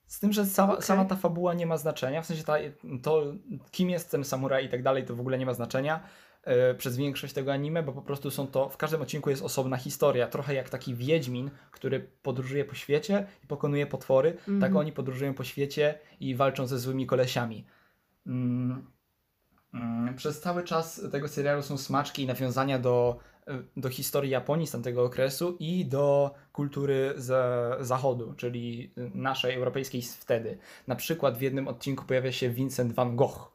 Z 0.06 0.20
tym, 0.20 0.34
że 0.34 0.46
sama, 0.46 0.74
Okej. 0.74 0.86
sama 0.86 1.06
ta 1.06 1.16
fabuła 1.16 1.54
nie 1.54 1.66
ma 1.66 1.78
znaczenia, 1.78 2.22
w 2.22 2.26
sensie 2.26 2.44
ta, 2.44 2.56
to, 3.04 3.24
kim 3.72 3.90
jest 3.90 4.12
ten 4.12 4.24
samuraj 4.24 4.66
i 4.66 4.70
tak 4.70 4.84
dalej, 4.84 5.06
to 5.06 5.16
w 5.16 5.20
ogóle 5.20 5.38
nie 5.38 5.46
ma 5.46 5.54
znaczenia 5.54 6.04
e, 6.44 6.76
przez 6.76 6.98
większość 6.98 7.34
tego 7.34 7.54
anime, 7.54 7.84
bo 7.84 7.92
po 7.94 8.02
prostu 8.02 8.32
są 8.32 8.48
to, 8.48 8.70
w 8.70 8.78
każdym 8.78 9.02
odcinku 9.02 9.30
jest 9.30 9.44
osobna 9.44 9.78
historia, 9.78 10.28
trochę 10.28 10.54
jak 10.54 10.70
taki 10.70 10.96
wiedźmin, 10.96 11.52
który 11.72 12.00
podróżuje 12.00 12.66
po 12.66 12.76
świecie 12.76 13.28
i 13.44 13.48
pokonuje 13.48 13.88
potwory, 13.88 14.30
Mhm. 14.30 14.60
tak 14.62 14.76
oni 14.76 14.92
podróżują 14.92 15.34
po 15.34 15.44
świecie 15.44 16.00
i 16.20 16.36
walczą 16.36 16.68
ze 16.68 16.80
złymi 16.80 17.06
kolesiami. 17.06 17.66
Mm. 18.28 18.97
Mm, 19.74 20.16
Przez 20.16 20.42
cały 20.42 20.64
czas 20.64 21.02
tego 21.12 21.28
serialu 21.28 21.62
są 21.62 21.78
smaczki 21.78 22.24
i 22.24 22.28
nawiązania 22.28 22.80
do, 22.80 23.20
e, 23.48 23.60
do 23.78 23.90
historii 23.90 24.32
Japonii 24.32 24.68
z 24.68 24.72
tamtego 24.72 25.04
okresu 25.04 25.58
i 25.60 25.86
do 25.86 26.34
kultury 26.54 27.14
z 27.16 27.88
zachodu, 27.88 28.34
czyli 28.38 28.94
naszej 29.14 29.56
europejskiej 29.56 30.02
wtedy. 30.02 30.58
Na 30.88 30.96
przykład 30.96 31.38
w 31.38 31.42
jednym 31.42 31.68
odcinku 31.68 32.06
pojawia 32.06 32.32
się 32.32 32.50
Vincent 32.50 32.94
van 32.94 33.16
Gogh. 33.16 33.52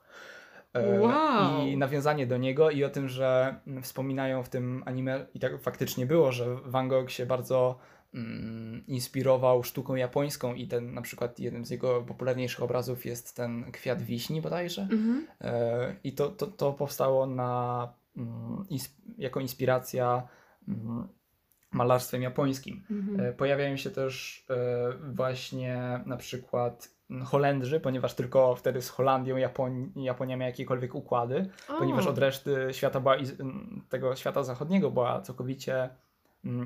e, 0.75 1.00
Wow. 1.00 1.66
i 1.66 1.76
nawiązanie 1.76 2.26
do 2.26 2.37
niego 2.37 2.71
i 2.71 2.85
o 2.85 2.90
tym, 2.90 3.09
że 3.09 3.54
wspominają 3.83 4.42
w 4.42 4.49
tym 4.49 4.83
anime 4.87 5.26
i 5.35 5.40
tak 5.40 5.62
faktycznie 5.62 6.07
było, 6.07 6.33
że 6.33 6.47
Van 6.64 6.88
Gogh 6.88 7.11
się 7.11 7.26
bardzo 7.26 7.78
mm, 8.14 8.85
inspirował 8.87 9.62
sztuką 9.62 9.95
japońską 9.95 10.54
i 10.54 10.66
ten 10.69 10.95
na 10.95 11.02
przykład 11.02 11.38
jednym 11.38 11.64
z 11.64 11.71
jego 11.71 12.02
popularniejszych 12.02 12.62
obrazów 12.62 13.07
jest 13.07 13.37
ten 13.37 13.73
kwiat 13.73 14.02
wiśni 14.02 14.40
bodajże. 14.40 14.83
Mhm. 14.83 15.26
E, 15.40 15.97
I 16.04 16.12
to, 16.12 16.28
to, 16.28 16.47
to 16.47 16.73
powstało 16.73 17.26
na, 17.26 17.92
mm, 18.16 18.64
ins- 18.71 18.90
jako 19.19 19.40
inspiracja 19.40 20.28
mm, 20.69 21.09
malarstwem 21.71 22.23
japońskim. 22.23 22.85
Mhm. 22.90 23.21
E, 23.21 23.33
Pojawiają 23.33 23.76
się 23.76 23.90
też 23.90 24.45
e, 24.50 25.14
właśnie 25.14 26.00
na 26.07 26.16
przykład 26.16 26.88
Holendrzy, 27.25 27.81
ponieważ 27.81 28.14
tylko 28.14 28.54
wtedy 28.57 28.83
z 28.83 28.88
Holandią 28.88 29.37
Japon- 29.37 29.90
Japonia 29.97 30.37
miała 30.37 30.49
jakiekolwiek 30.50 30.95
układy, 30.95 31.49
ponieważ 31.78 32.07
od 32.07 32.19
reszty 32.19 32.69
świata 32.73 33.00
była, 33.00 33.16
tego 33.88 34.16
świata 34.16 34.45
zachodniego 34.45 34.90
była 34.90 35.21
całkowicie 35.21 35.88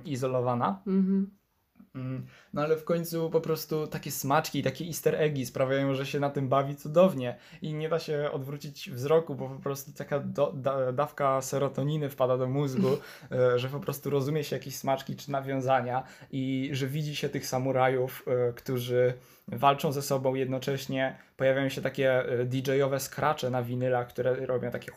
izolowana. 0.04 0.82
Mhm. 0.86 1.30
Mm, 1.96 2.26
No 2.52 2.62
ale 2.62 2.76
w 2.76 2.84
końcu 2.84 3.30
po 3.30 3.40
prostu 3.40 3.86
takie 3.86 4.10
smaczki, 4.10 4.62
takie 4.62 4.84
easter 4.84 5.14
eggi 5.14 5.46
sprawiają, 5.46 5.94
że 5.94 6.06
się 6.06 6.20
na 6.20 6.30
tym 6.30 6.48
bawi 6.48 6.76
cudownie 6.76 7.36
i 7.62 7.74
nie 7.74 7.88
da 7.88 7.98
się 7.98 8.30
odwrócić 8.32 8.90
wzroku, 8.90 9.34
bo 9.34 9.48
po 9.48 9.58
prostu 9.58 9.92
taka 9.92 10.20
do, 10.20 10.52
da, 10.52 10.92
dawka 10.92 11.42
serotoniny 11.42 12.10
wpada 12.10 12.38
do 12.38 12.46
mózgu, 12.46 12.88
e, 13.32 13.58
że 13.58 13.68
po 13.68 13.80
prostu 13.80 14.10
rozumie 14.10 14.44
się 14.44 14.56
jakieś 14.56 14.76
smaczki 14.76 15.16
czy 15.16 15.30
nawiązania 15.30 16.02
i 16.30 16.70
że 16.72 16.86
widzi 16.86 17.16
się 17.16 17.28
tych 17.28 17.46
samurajów, 17.46 18.24
e, 18.26 18.52
którzy 18.52 19.14
walczą 19.48 19.92
ze 19.92 20.02
sobą 20.02 20.34
jednocześnie, 20.34 21.18
pojawiają 21.36 21.68
się 21.68 21.82
takie 21.82 22.18
e, 22.18 22.44
DJ-owe 22.44 23.00
skracze 23.00 23.50
na 23.50 23.62
winylach, 23.62 24.08
które 24.08 24.46
robią 24.46 24.70
takie. 24.70 24.92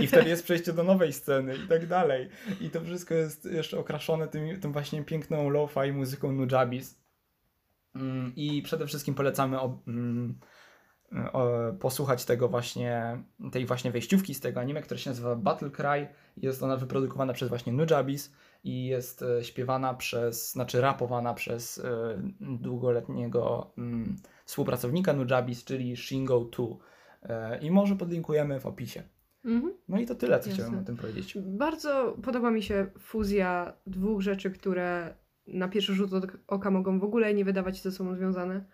I 0.00 0.06
wtedy 0.06 0.28
jest 0.28 0.44
przejście 0.44 0.72
do 0.72 0.82
nowej 0.82 1.12
sceny 1.12 1.56
i 1.64 1.68
tak 1.68 1.86
dalej. 1.86 2.28
I 2.60 2.70
to 2.70 2.80
wszystko 2.80 3.14
jest 3.14 3.44
jeszcze 3.44 3.78
okraszone 3.78 4.28
tym, 4.28 4.60
tym 4.60 4.72
właśnie 4.72 5.04
piękną 5.04 5.48
lo-fi 5.48 5.92
muzyką 5.92 6.32
Nujabes. 6.32 7.00
Mm, 7.94 8.32
I 8.36 8.62
przede 8.62 8.86
wszystkim 8.86 9.14
polecamy 9.14 9.60
o, 9.60 9.82
mm, 9.86 10.38
o, 11.32 11.50
posłuchać 11.80 12.24
tego 12.24 12.48
właśnie, 12.48 13.22
tej 13.52 13.66
właśnie 13.66 13.90
wejściówki 13.90 14.34
z 14.34 14.40
tego 14.40 14.60
anime, 14.60 14.82
które 14.82 14.98
się 14.98 15.10
nazywa 15.10 15.36
Battle 15.36 15.70
Cry. 15.70 16.08
Jest 16.36 16.62
ona 16.62 16.76
wyprodukowana 16.76 17.32
przez 17.32 17.48
właśnie 17.48 17.72
Nujabes 17.72 18.32
i 18.64 18.86
jest 18.86 19.22
e, 19.22 19.44
śpiewana 19.44 19.94
przez, 19.94 20.52
znaczy 20.52 20.80
rapowana 20.80 21.34
przez 21.34 21.78
e, 21.78 22.18
długoletniego 22.40 23.72
mm, 23.78 24.16
współpracownika 24.44 25.12
Nujabes, 25.12 25.64
czyli 25.64 25.96
Shingo 25.96 26.40
2. 26.40 26.64
E, 27.22 27.58
I 27.58 27.70
może 27.70 27.96
podlinkujemy 27.96 28.60
w 28.60 28.66
opisie. 28.66 29.02
Mhm. 29.48 29.72
No 29.88 30.00
i 30.00 30.06
to 30.06 30.14
tyle, 30.14 30.40
co 30.40 30.48
Jasne. 30.50 30.64
chciałem 30.64 30.82
o 30.82 30.86
tym 30.86 30.96
powiedzieć. 30.96 31.38
Bardzo 31.38 32.16
podoba 32.22 32.50
mi 32.50 32.62
się 32.62 32.86
fuzja 32.98 33.72
dwóch 33.86 34.20
rzeczy, 34.20 34.50
które 34.50 35.14
na 35.46 35.68
pierwszy 35.68 35.94
rzut 35.94 36.10
oka 36.46 36.70
mogą 36.70 36.98
w 37.00 37.04
ogóle 37.04 37.34
nie 37.34 37.44
wydawać 37.44 37.76
się 37.76 37.82
ze 37.82 37.92
sobą 37.92 38.14
związane, 38.14 38.64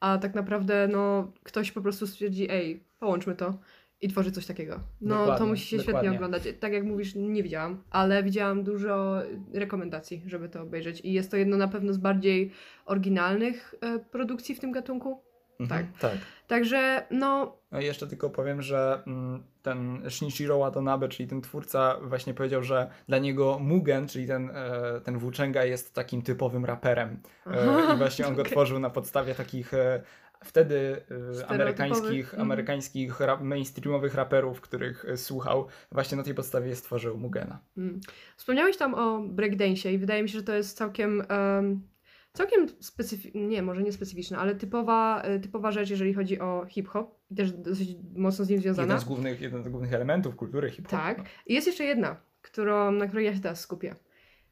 a 0.00 0.18
tak 0.18 0.34
naprawdę 0.34 0.88
no, 0.92 1.32
ktoś 1.42 1.72
po 1.72 1.80
prostu 1.80 2.06
stwierdzi, 2.06 2.50
ej, 2.50 2.84
połączmy 3.00 3.34
to 3.34 3.58
i 4.00 4.08
tworzy 4.08 4.32
coś 4.32 4.46
takiego. 4.46 4.80
No 5.00 5.14
to 5.14 5.20
Dokładnie, 5.20 5.46
musi 5.46 5.62
się 5.62 5.76
świetnie 5.76 5.92
dokładnie. 5.92 6.16
oglądać. 6.16 6.42
Tak 6.60 6.72
jak 6.72 6.84
mówisz, 6.84 7.14
nie 7.14 7.42
widziałam, 7.42 7.82
ale 7.90 8.22
widziałam 8.22 8.64
dużo 8.64 9.22
rekomendacji, 9.52 10.22
żeby 10.26 10.48
to 10.48 10.62
obejrzeć 10.62 11.00
i 11.00 11.12
jest 11.12 11.30
to 11.30 11.36
jedno 11.36 11.56
na 11.56 11.68
pewno 11.68 11.92
z 11.92 11.98
bardziej 11.98 12.50
oryginalnych 12.86 13.74
e, 13.80 13.98
produkcji 13.98 14.54
w 14.54 14.60
tym 14.60 14.72
gatunku. 14.72 15.20
Mhm, 15.60 15.86
tak. 16.00 16.18
Także 16.46 17.06
no, 17.10 17.58
No 17.72 17.80
i 17.80 17.84
jeszcze 17.84 18.06
tylko 18.06 18.30
powiem, 18.30 18.62
że 18.62 19.02
mm, 19.06 19.42
ten 19.62 20.02
Shinichiro 20.10 20.58
Watanabe, 20.58 21.08
czyli 21.08 21.28
ten 21.28 21.40
twórca, 21.40 21.98
właśnie 22.02 22.34
powiedział, 22.34 22.62
że 22.62 22.90
dla 23.08 23.18
niego 23.18 23.58
Mugen, 23.58 24.08
czyli 24.08 24.26
ten, 24.26 24.50
e, 24.50 25.00
ten 25.04 25.18
włóczęga 25.18 25.64
jest 25.64 25.94
takim 25.94 26.22
typowym 26.22 26.64
raperem. 26.64 27.20
E, 27.46 27.94
I 27.94 27.98
właśnie 27.98 28.26
on 28.26 28.34
go 28.34 28.40
okej. 28.42 28.52
tworzył 28.52 28.78
na 28.78 28.90
podstawie 28.90 29.34
takich 29.34 29.74
e, 29.74 30.02
wtedy 30.44 31.02
amerykańskich, 31.48 32.24
mhm. 32.24 32.42
amerykańskich 32.42 33.20
rap, 33.20 33.40
mainstreamowych 33.40 34.14
raperów, 34.14 34.60
których 34.60 35.06
słuchał. 35.16 35.66
Właśnie 35.92 36.16
na 36.16 36.22
tej 36.22 36.34
podstawie 36.34 36.76
stworzył 36.76 37.18
Mugena. 37.18 37.58
Mm. 37.76 38.00
Wspomniałeś 38.36 38.76
tam 38.76 38.94
o 38.94 39.20
breakdance'ie 39.20 39.92
i 39.92 39.98
wydaje 39.98 40.22
mi 40.22 40.28
się, 40.28 40.38
że 40.38 40.44
to 40.44 40.54
jest 40.54 40.76
całkiem, 40.76 41.22
em, 41.28 41.88
całkiem 42.34 42.68
specyficzna, 42.80 43.40
nie, 43.40 43.62
może 43.62 43.82
nie 43.82 43.92
specyficzna, 43.92 44.38
ale 44.38 44.54
typowa, 44.54 45.22
e, 45.22 45.40
typowa 45.40 45.72
rzecz, 45.72 45.90
jeżeli 45.90 46.14
chodzi 46.14 46.40
o 46.40 46.66
hip-hop 46.68 47.20
i 47.30 47.34
też 47.34 47.52
dosyć 47.52 47.96
mocno 48.16 48.44
z 48.44 48.48
nim 48.48 48.60
związana. 48.60 48.86
Jeden 48.86 49.00
z 49.00 49.04
głównych, 49.04 49.40
jeden 49.40 49.64
z 49.64 49.68
głównych 49.68 49.92
elementów 49.92 50.36
kultury 50.36 50.70
hip-hopu. 50.70 50.96
Tak. 50.96 51.18
no. 51.18 51.24
I 51.46 51.54
jest 51.54 51.66
jeszcze 51.66 51.84
jedna, 51.84 52.16
którą, 52.42 52.92
na 52.92 53.06
której 53.06 53.26
ja 53.26 53.34
się 53.34 53.40
teraz 53.40 53.60
skupię. 53.60 53.94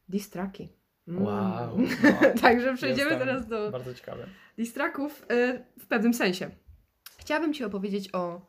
Distraki. 0.08 0.68
Mm. 1.08 1.22
Wow. 1.22 1.78
No. 2.02 2.40
Także 2.40 2.74
przejdziemy 2.74 3.10
Jestem 3.10 3.26
teraz 3.28 3.46
do 3.46 3.70
Bardzo 3.70 3.94
ciekawy. 3.94 4.26
distraków 4.56 5.26
e, 5.30 5.64
w 5.78 5.86
pewnym 5.86 6.14
sensie. 6.14 6.50
Chciałabym 7.18 7.54
Ci 7.54 7.64
opowiedzieć 7.64 8.14
o 8.14 8.46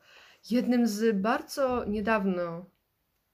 jednym 0.51 0.87
z 0.87 1.21
bardzo 1.21 1.85
niedawno 1.85 2.65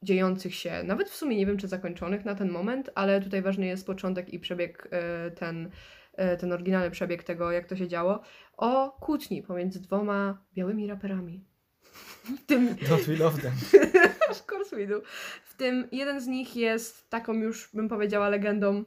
dziejących 0.03 0.55
się, 0.55 0.83
nawet 0.83 1.09
w 1.09 1.15
sumie 1.15 1.37
nie 1.37 1.45
wiem 1.45 1.57
czy 1.57 1.67
zakończonych 1.67 2.25
na 2.25 2.35
ten 2.35 2.49
moment, 2.49 2.89
ale 2.95 3.21
tutaj 3.21 3.41
ważny 3.41 3.65
jest 3.65 3.85
początek 3.85 4.33
i 4.33 4.39
przebieg, 4.39 4.87
e, 4.91 5.31
ten, 5.31 5.69
e, 6.13 6.37
ten 6.37 6.53
oryginalny 6.53 6.91
przebieg 6.91 7.23
tego, 7.23 7.51
jak 7.51 7.65
to 7.65 7.75
się 7.75 7.87
działo, 7.87 8.21
o 8.57 8.97
kłótni 9.01 9.43
pomiędzy 9.43 9.81
dwoma 9.81 10.45
białymi 10.53 10.87
raperami. 10.87 11.45
W 12.23 12.45
tym 12.45 12.75
Don't 12.75 13.05
we 13.07 13.15
love 13.15 13.41
them. 13.41 13.53
Of 14.31 14.51
course 14.51 14.75
we 14.75 14.87
do. 14.87 15.01
W 15.45 15.53
tym 15.53 15.87
jeden 15.91 16.19
z 16.19 16.27
nich 16.27 16.55
jest 16.55 17.09
taką 17.09 17.33
już, 17.33 17.69
bym 17.73 17.89
powiedziała, 17.89 18.29
legendą, 18.29 18.83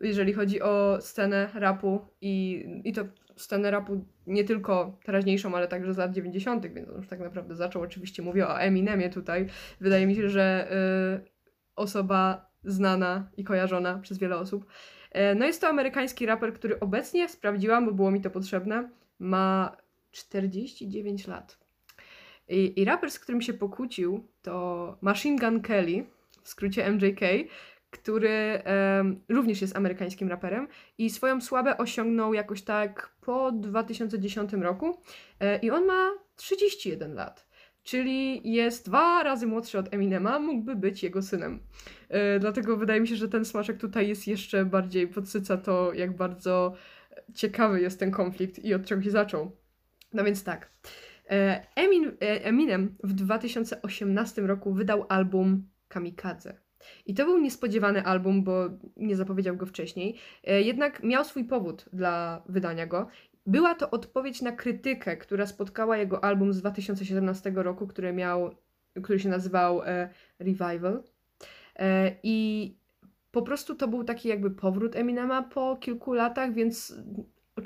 jeżeli 0.00 0.32
chodzi 0.32 0.62
o 0.62 0.98
scenę 1.00 1.50
rapu 1.54 2.00
i, 2.20 2.64
i 2.84 2.92
to 2.92 3.04
scenę 3.36 3.70
rapu 3.70 4.04
nie 4.26 4.44
tylko 4.44 4.98
teraźniejszą, 5.04 5.54
ale 5.54 5.68
także 5.68 5.94
z 5.94 5.98
lat 5.98 6.12
90., 6.12 6.66
więc 6.66 6.88
on 6.88 6.96
już 6.96 7.08
tak 7.08 7.20
naprawdę 7.20 7.56
zaczął. 7.56 7.82
Oczywiście 7.82 8.22
mówię 8.22 8.48
o 8.48 8.60
Eminemie 8.60 9.10
tutaj. 9.10 9.46
Wydaje 9.80 10.06
mi 10.06 10.14
się, 10.14 10.28
że 10.28 10.68
y, 11.24 11.30
osoba 11.76 12.50
znana 12.64 13.30
i 13.36 13.44
kojarzona 13.44 13.98
przez 13.98 14.18
wiele 14.18 14.36
osób. 14.36 14.66
E, 15.12 15.34
no 15.34 15.46
jest 15.46 15.60
to 15.60 15.68
amerykański 15.68 16.26
raper, 16.26 16.54
który 16.54 16.80
obecnie, 16.80 17.28
sprawdziłam, 17.28 17.86
bo 17.86 17.92
było 17.92 18.10
mi 18.10 18.20
to 18.20 18.30
potrzebne, 18.30 18.90
ma 19.18 19.76
49 20.10 21.26
lat. 21.26 21.58
I, 22.48 22.80
I 22.80 22.84
raper, 22.84 23.10
z 23.10 23.18
którym 23.18 23.42
się 23.42 23.54
pokłócił, 23.54 24.28
to 24.42 24.96
Machine 25.00 25.38
Gun 25.38 25.60
Kelly, 25.60 26.04
w 26.42 26.48
skrócie 26.48 26.92
MJK, 26.92 27.20
który 27.98 28.28
em, 28.28 29.20
również 29.28 29.60
jest 29.60 29.76
amerykańskim 29.76 30.28
raperem 30.28 30.68
i 30.98 31.10
swoją 31.10 31.40
sławę 31.40 31.78
osiągnął 31.78 32.34
jakoś 32.34 32.62
tak 32.62 33.16
po 33.20 33.52
2010 33.52 34.52
roku. 34.52 35.00
E, 35.40 35.58
I 35.58 35.70
on 35.70 35.86
ma 35.86 36.10
31 36.36 37.14
lat, 37.14 37.46
czyli 37.82 38.52
jest 38.52 38.86
dwa 38.86 39.22
razy 39.22 39.46
młodszy 39.46 39.78
od 39.78 39.94
Eminema, 39.94 40.38
mógłby 40.38 40.76
być 40.76 41.02
jego 41.02 41.22
synem. 41.22 41.60
E, 42.08 42.38
dlatego 42.38 42.76
wydaje 42.76 43.00
mi 43.00 43.08
się, 43.08 43.16
że 43.16 43.28
ten 43.28 43.44
smaczek 43.44 43.78
tutaj 43.78 44.08
jest 44.08 44.26
jeszcze 44.26 44.64
bardziej 44.64 45.08
podsyca 45.08 45.56
to, 45.56 45.92
jak 45.92 46.16
bardzo 46.16 46.74
ciekawy 47.34 47.80
jest 47.80 48.00
ten 48.00 48.10
konflikt 48.10 48.64
i 48.64 48.74
od 48.74 48.84
czego 48.84 49.02
się 49.02 49.10
zaczął. 49.10 49.56
No 50.12 50.24
więc 50.24 50.44
tak. 50.44 50.70
E, 51.30 51.66
Emin, 51.74 52.12
e, 52.20 52.44
Eminem 52.44 52.96
w 53.04 53.12
2018 53.12 54.42
roku 54.42 54.74
wydał 54.74 55.06
album 55.08 55.68
Kamikadze. 55.88 56.65
I 57.06 57.14
to 57.14 57.24
był 57.24 57.38
niespodziewany 57.38 58.04
album, 58.04 58.44
bo 58.44 58.68
nie 58.96 59.16
zapowiedział 59.16 59.56
go 59.56 59.66
wcześniej. 59.66 60.16
E, 60.44 60.62
Jednak 60.62 61.02
miał 61.02 61.24
swój 61.24 61.44
powód 61.44 61.84
dla 61.92 62.42
wydania 62.48 62.86
go. 62.86 63.08
Była 63.46 63.74
to 63.74 63.90
odpowiedź 63.90 64.42
na 64.42 64.52
krytykę, 64.52 65.16
która 65.16 65.46
spotkała 65.46 65.96
jego 65.96 66.24
album 66.24 66.52
z 66.52 66.60
2017 66.60 67.52
roku, 67.54 67.86
który 67.86 68.12
miał, 68.12 68.50
który 69.02 69.20
się 69.20 69.28
nazywał 69.28 69.82
e, 69.82 70.08
Revival. 70.38 71.02
E, 71.76 72.16
I 72.22 72.76
po 73.30 73.42
prostu 73.42 73.74
to 73.74 73.88
był 73.88 74.04
taki 74.04 74.28
jakby 74.28 74.50
powrót 74.50 74.96
Eminema 74.96 75.42
po 75.42 75.76
kilku 75.76 76.12
latach, 76.12 76.54
więc 76.54 76.94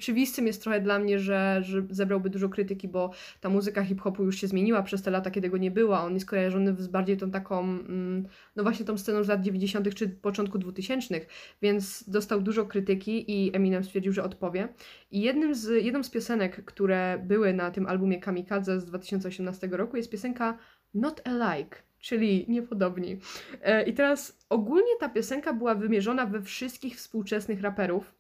oczywistym 0.00 0.47
jest 0.47 0.62
trochę 0.62 0.80
dla 0.80 0.99
mnie, 0.99 1.19
że, 1.19 1.61
że 1.62 1.83
zebrałby 1.90 2.30
dużo 2.30 2.49
krytyki, 2.49 2.88
bo 2.88 3.11
ta 3.40 3.49
muzyka 3.49 3.85
hip-hopu 3.85 4.25
już 4.25 4.37
się 4.37 4.47
zmieniła 4.47 4.83
przez 4.83 5.02
te 5.02 5.11
lata, 5.11 5.30
kiedy 5.30 5.50
go 5.50 5.57
nie 5.57 5.71
było. 5.71 6.00
On 6.00 6.14
jest 6.14 6.26
kojarzony 6.26 6.75
z 6.78 6.88
bardziej 6.88 7.16
tą 7.16 7.30
taką, 7.30 7.61
mm, 7.61 8.26
no 8.57 8.62
właśnie 8.62 8.87
tą 8.87 8.99
sceną 8.99 9.25
z 9.25 9.28
lat 9.28 9.42
90. 9.42 9.95
czy 9.95 10.09
początku 10.09 10.59
2000, 10.59 11.21
więc 11.62 12.04
dostał 12.09 12.40
dużo 12.42 12.66
krytyki 12.66 13.33
i 13.33 13.57
Eminem 13.57 13.85
stwierdził, 13.85 14.12
że 14.12 14.23
odpowie. 14.23 14.69
I 15.11 15.21
jednym 15.21 15.54
z, 15.54 15.85
jedną 15.85 16.02
z 16.02 16.11
piosenek, 16.11 16.64
które 16.64 17.23
były 17.26 17.54
na 17.54 17.71
tym 17.71 17.87
albumie 17.87 18.21
Kamikadze 18.21 18.80
z 18.80 18.85
2018 18.85 19.69
roku 19.73 19.97
jest 19.97 20.11
piosenka 20.11 20.59
Not 20.95 21.28
Alike, 21.28 21.76
czyli 21.99 22.47
niepodobni. 22.49 23.19
E, 23.62 23.83
I 23.83 23.95
teraz 23.95 24.38
ogólnie 24.49 24.97
ta 25.00 25.09
piosenka 25.09 25.52
była 25.52 25.75
wymierzona 25.75 26.26
we 26.26 26.42
wszystkich 26.42 26.97
współczesnych 26.97 27.61
raperów, 27.62 28.20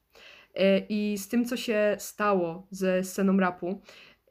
I 0.88 1.18
z 1.18 1.28
tym, 1.28 1.44
co 1.44 1.56
się 1.56 1.96
stało 1.98 2.66
ze 2.70 3.04
sceną 3.04 3.36
rapu 3.36 3.82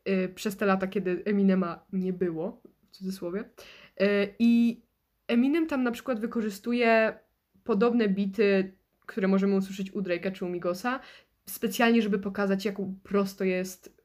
e, 0.05 0.29
przez 0.29 0.57
te 0.57 0.65
lata, 0.65 0.87
kiedy 0.87 1.23
Eminema 1.25 1.85
nie 1.93 2.13
było 2.13 2.61
w 2.91 2.97
cudzysłowie. 2.97 3.49
E, 3.97 4.27
I 4.39 4.81
Eminem 5.27 5.67
tam 5.67 5.83
na 5.83 5.91
przykład 5.91 6.19
wykorzystuje 6.19 7.19
podobne 7.63 8.09
bity, 8.09 8.73
które 9.05 9.27
możemy 9.27 9.55
usłyszeć 9.55 9.91
u 9.91 10.01
Drake'a 10.01 10.31
czy 10.31 10.45
u 10.45 10.49
Migosa, 10.49 10.99
specjalnie, 11.45 12.01
żeby 12.01 12.19
pokazać, 12.19 12.65
jak 12.65 12.75
prosto 13.03 13.43
jest 13.43 13.99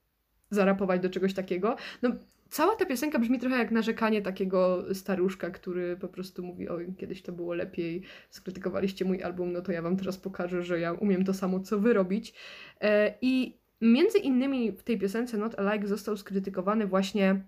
zarapować 0.51 1.01
do 1.01 1.11
czegoś 1.11 1.35
takiego. 1.35 1.77
No, 2.03 2.11
cała 2.55 2.77
ta 2.77 2.87
piosenka 2.87 3.19
brzmi 3.19 3.39
trochę 3.39 3.59
jak 3.59 3.71
narzekanie 3.71 4.23
takiego 4.23 4.85
staruszka, 4.95 5.51
który 5.51 5.97
po 5.97 6.09
prostu 6.09 6.43
mówi, 6.43 6.69
oj, 6.69 6.95
kiedyś 6.99 7.23
to 7.23 7.33
było 7.33 7.55
lepiej, 7.55 8.03
skrytykowaliście 8.31 9.05
mój 9.05 9.23
album, 9.23 9.53
no 9.53 9.61
to 9.63 9.73
ja 9.73 9.83
wam 9.83 9.97
teraz 9.97 10.19
pokażę, 10.19 10.63
że 10.63 10.81
ja 10.81 10.93
umiem 10.93 11.25
to 11.25 11.35
samo, 11.35 11.61
co 11.61 11.79
wy 11.79 11.93
robić. 11.93 12.35
E, 12.81 13.15
I 13.21 13.59
między 13.81 14.19
innymi 14.19 14.73
w 14.73 14.83
tej 14.83 14.99
piosence 14.99 15.39
Not 15.39 15.59
Alike 15.59 15.87
został 15.87 16.17
skrytykowany 16.17 16.87
właśnie 16.87 17.45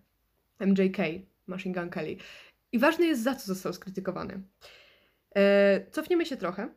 MJK, 0.60 0.98
Machine 1.46 1.74
Gun 1.74 1.90
Kelly. 1.90 2.16
I 2.72 2.78
ważne 2.78 3.06
jest, 3.06 3.22
za 3.22 3.34
co 3.34 3.46
został 3.46 3.72
skrytykowany. 3.72 4.42
E, 5.36 5.86
cofniemy 5.90 6.26
się 6.26 6.36
trochę 6.36 6.62
e, 6.62 6.68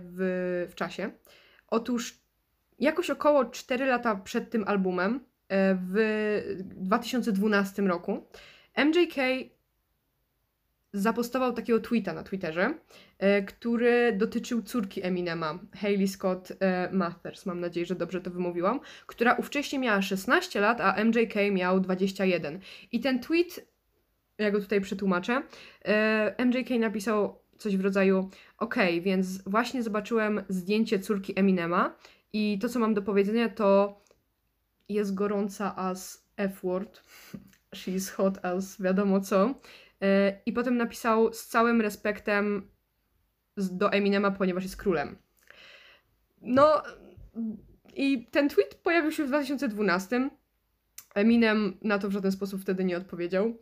w, 0.00 0.66
w 0.70 0.74
czasie. 0.74 1.10
Otóż 1.66 2.20
jakoś 2.78 3.10
około 3.10 3.44
4 3.44 3.86
lata 3.86 4.16
przed 4.16 4.50
tym 4.50 4.64
albumem, 4.66 5.27
w 5.50 6.64
2012 6.76 7.82
roku, 7.82 8.26
MJK 8.76 9.16
zapostował 10.92 11.52
takiego 11.52 11.80
tweeta 11.80 12.12
na 12.12 12.22
Twitterze, 12.22 12.74
e, 13.18 13.42
który 13.42 14.12
dotyczył 14.12 14.62
córki 14.62 15.06
Eminema, 15.06 15.58
Hayley 15.74 16.08
Scott 16.08 16.52
e, 16.60 16.88
Mathers, 16.92 17.46
mam 17.46 17.60
nadzieję, 17.60 17.86
że 17.86 17.94
dobrze 17.94 18.20
to 18.20 18.30
wymówiłam, 18.30 18.80
która 19.06 19.34
ówcześnie 19.34 19.78
miała 19.78 20.02
16 20.02 20.60
lat, 20.60 20.80
a 20.80 21.04
MJK 21.04 21.34
miał 21.52 21.80
21. 21.80 22.60
I 22.92 23.00
ten 23.00 23.20
tweet, 23.20 23.66
ja 24.38 24.50
go 24.50 24.60
tutaj 24.60 24.80
przetłumaczę, 24.80 25.42
e, 25.84 26.44
MJK 26.46 26.70
napisał 26.78 27.38
coś 27.58 27.76
w 27.76 27.80
rodzaju: 27.80 28.30
OK, 28.58 28.76
więc 29.00 29.42
właśnie 29.42 29.82
zobaczyłem 29.82 30.44
zdjęcie 30.48 30.98
córki 30.98 31.32
Eminema 31.36 31.96
i 32.32 32.58
to, 32.58 32.68
co 32.68 32.78
mam 32.78 32.94
do 32.94 33.02
powiedzenia, 33.02 33.48
to 33.48 34.00
jest 34.88 35.14
gorąca 35.14 35.76
as 35.76 36.28
F-word. 36.36 37.02
She's 37.74 38.10
hot 38.10 38.44
as 38.44 38.82
wiadomo 38.82 39.20
co. 39.20 39.54
E, 40.02 40.40
I 40.46 40.52
potem 40.52 40.76
napisał 40.76 41.32
z 41.32 41.46
całym 41.46 41.80
respektem 41.80 42.70
do 43.56 43.92
Eminema, 43.92 44.30
ponieważ 44.30 44.62
jest 44.62 44.76
królem. 44.76 45.16
No 46.42 46.82
i 47.94 48.26
ten 48.30 48.48
tweet 48.48 48.74
pojawił 48.74 49.12
się 49.12 49.24
w 49.24 49.28
2012. 49.28 50.30
Eminem 51.14 51.78
na 51.82 51.98
to 51.98 52.08
w 52.08 52.12
żaden 52.12 52.32
sposób 52.32 52.62
wtedy 52.62 52.84
nie 52.84 52.96
odpowiedział. 52.96 53.58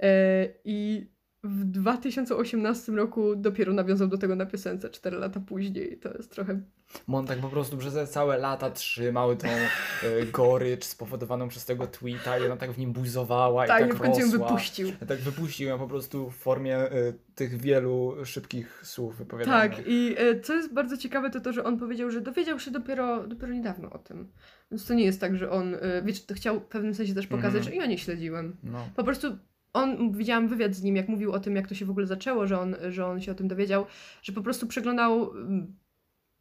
E, 0.00 0.48
I 0.64 1.06
w 1.44 1.64
2018 1.64 2.92
roku 2.92 3.36
dopiero 3.36 3.72
nawiązał 3.72 4.08
do 4.08 4.18
tego 4.18 4.36
na 4.36 4.46
piosence 4.46 4.90
4 4.90 5.16
lata 5.16 5.40
później. 5.40 5.98
To 5.98 6.12
jest 6.16 6.30
trochę. 6.30 6.60
Bo 7.08 7.18
on 7.18 7.26
tak 7.26 7.38
po 7.38 7.48
prostu 7.48 7.76
przez 7.76 8.10
całe 8.10 8.38
lata 8.38 8.70
trzymał 8.70 9.36
tą 9.36 9.48
e, 9.48 10.26
gorycz 10.32 10.84
spowodowaną 10.84 11.48
przez 11.48 11.64
tego 11.64 11.86
tweeta 11.86 12.38
i 12.38 12.44
ona 12.46 12.56
tak 12.56 12.72
w 12.72 12.78
nim 12.78 12.92
buzowała 12.92 13.64
i 13.64 13.68
Tak, 13.68 13.80
tak 13.80 13.90
i 13.90 13.92
w 13.92 13.98
końcu 14.00 14.20
ją 14.20 14.26
rosła. 14.26 14.46
wypuścił. 14.48 14.88
Tak 15.08 15.18
wypuścił 15.18 15.68
ją 15.68 15.78
po 15.78 15.88
prostu 15.88 16.30
w 16.30 16.36
formie 16.36 16.76
e, 16.78 16.90
tych 17.34 17.60
wielu 17.60 18.14
szybkich 18.24 18.80
słów 18.86 19.16
wypowiadanych. 19.16 19.76
Tak, 19.76 19.84
i 19.86 20.14
e, 20.18 20.40
co 20.40 20.54
jest 20.54 20.74
bardzo 20.74 20.96
ciekawe, 20.96 21.30
to 21.30 21.40
to, 21.40 21.52
że 21.52 21.64
on 21.64 21.78
powiedział, 21.78 22.10
że 22.10 22.20
dowiedział 22.20 22.58
się 22.60 22.70
dopiero, 22.70 23.26
dopiero 23.26 23.52
niedawno 23.52 23.90
o 23.90 23.98
tym. 23.98 24.28
Więc 24.70 24.86
to 24.86 24.94
nie 24.94 25.04
jest 25.04 25.20
tak, 25.20 25.36
że 25.36 25.50
on, 25.50 25.74
e, 25.74 26.02
wiecie, 26.04 26.22
to 26.26 26.34
chciał 26.34 26.60
w 26.60 26.64
pewnym 26.64 26.94
sensie 26.94 27.14
też 27.14 27.26
pokazać, 27.26 27.56
Mhm. 27.56 27.64
że 27.64 27.74
ja 27.74 27.86
nie 27.86 27.98
śledziłem. 27.98 28.56
No. 28.62 28.88
Po 28.96 29.04
prostu 29.04 29.38
on, 29.72 30.12
widziałam 30.12 30.48
wywiad 30.48 30.74
z 30.74 30.82
nim, 30.82 30.96
jak 30.96 31.08
mówił 31.08 31.32
o 31.32 31.40
tym, 31.40 31.56
jak 31.56 31.68
to 31.68 31.74
się 31.74 31.84
w 31.84 31.90
ogóle 31.90 32.06
zaczęło, 32.06 32.46
że 32.46 32.60
on, 32.60 32.76
że 32.90 33.06
on 33.06 33.20
się 33.20 33.32
o 33.32 33.34
tym 33.34 33.48
dowiedział, 33.48 33.86
że 34.22 34.32
po 34.32 34.42
prostu 34.42 34.66
przeglądał 34.66 35.32
mm, 35.32 35.76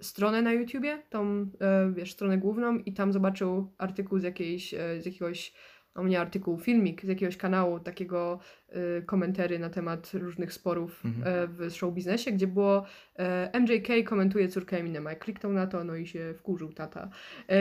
stronę 0.02 0.42
na 0.42 0.54
YouTubie, 0.54 1.02
tą, 1.10 1.50
e, 1.62 1.92
wiesz, 1.96 2.12
stronę 2.12 2.38
główną 2.38 2.78
i 2.78 2.94
tam 2.94 3.14
zobaczył 3.14 3.72
artykuł 3.78 4.20
z 4.20 4.24
jakiejś, 4.24 4.74
e, 4.74 5.02
z 5.02 5.06
jakiegoś, 5.06 5.54
no 5.96 6.08
nie 6.08 6.20
artykuł, 6.20 6.60
filmik 6.60 7.06
z 7.06 7.08
jakiegoś 7.08 7.38
kanału, 7.38 7.80
takiego 7.80 8.40
e, 8.70 9.02
komentary 9.02 9.60
na 9.60 9.70
temat 9.70 10.12
różnych 10.14 10.54
sporów 10.54 11.06
Mhm. 11.06 11.48
w 11.54 11.72
show 11.76 11.94
biznesie, 11.94 12.32
gdzie 12.32 12.48
było 12.48 12.86
MJK 13.62 13.88
komentuje 14.06 14.48
córkę 14.48 14.80
Eminema. 14.80 15.16
Kliknął 15.16 15.54
na 15.54 15.68
to, 15.68 15.84
no 15.84 15.96
i 15.96 16.08
się 16.08 16.34
wkurzył 16.38 16.74
tata. 16.74 17.10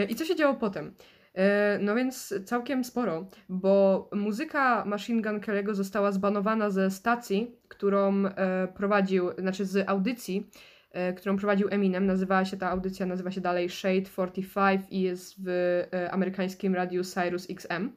I 0.08 0.14
co 0.14 0.24
się 0.24 0.36
działo 0.36 0.54
potem? 0.54 0.94
E, 1.36 1.78
No 1.82 1.94
więc 1.94 2.34
całkiem 2.44 2.84
sporo, 2.84 3.26
bo 3.48 4.08
muzyka 4.12 4.84
Machine 4.84 5.22
Gun 5.22 5.40
Kelly'ego 5.40 5.74
została 5.74 6.12
zbanowana 6.12 6.70
ze 6.70 6.90
stacji, 6.90 7.56
którą 7.68 8.26
e, 8.26 8.68
prowadził, 8.74 9.30
znaczy 9.38 9.64
z 9.64 9.88
audycji, 9.88 10.50
e, 10.90 11.12
którą 11.12 11.36
prowadził 11.36 11.68
Eminem. 11.70 12.06
Nazywała 12.06 12.44
się 12.44 12.56
ta 12.56 12.70
audycja, 12.70 13.06
nazywa 13.06 13.30
się 13.30 13.40
dalej 13.40 13.68
Shade 13.70 14.02
45 14.02 14.82
i 14.90 15.00
jest 15.00 15.34
w 15.44 15.82
amerykańskim 16.10 16.74
radiu 16.74 17.04
Cyrus 17.04 17.46
XM. 17.50 17.92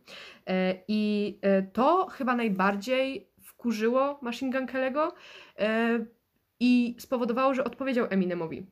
I 0.88 1.40
to 1.74 2.08
chyba 2.08 2.36
najbardziej 2.36 3.32
wkurzyło 3.42 4.20
Machine 4.22 4.52
Gun 4.52 4.68
Kelly'ego 4.68 5.12
i 6.60 6.96
spowodowało, 7.00 7.54
że 7.54 7.64
odpowiedział 7.64 8.08
Eminemowi 8.10 8.66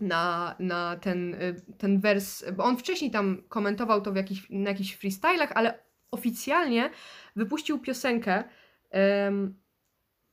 na, 0.00 0.54
na 0.58 0.96
ten, 0.96 1.34
y, 1.34 1.62
ten 1.78 2.00
wers, 2.00 2.44
bo 2.52 2.64
on 2.64 2.76
wcześniej 2.76 3.10
tam 3.10 3.42
komentował 3.48 4.00
to 4.00 4.12
w 4.12 4.16
jakich, 4.16 4.50
na 4.50 4.70
jakichś 4.70 4.94
freestylach, 4.94 5.52
ale 5.54 5.78
oficjalnie 6.10 6.90
wypuścił 7.36 7.78
piosenkę 7.78 8.44
em, 8.90 9.54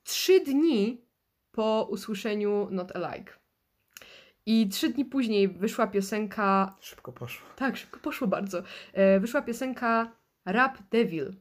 trzy 0.04 0.39
dni 0.39 1.06
po 1.51 1.88
usłyszeniu 1.89 2.67
Not 2.71 2.95
Alike. 2.95 3.34
I 4.45 4.69
trzy 4.69 4.89
dni 4.89 5.06
później 5.06 5.47
wyszła 5.47 5.88
piosenka 5.88 6.75
Szybko 6.80 7.12
poszło. 7.12 7.47
tak, 7.56 7.78
szybko 7.78 7.99
poszło 7.99 8.28
bardzo. 8.28 8.63
E, 8.93 9.19
wyszła 9.19 9.41
piosenka 9.41 10.12
Rap 10.46 10.78
Devil. 10.92 11.34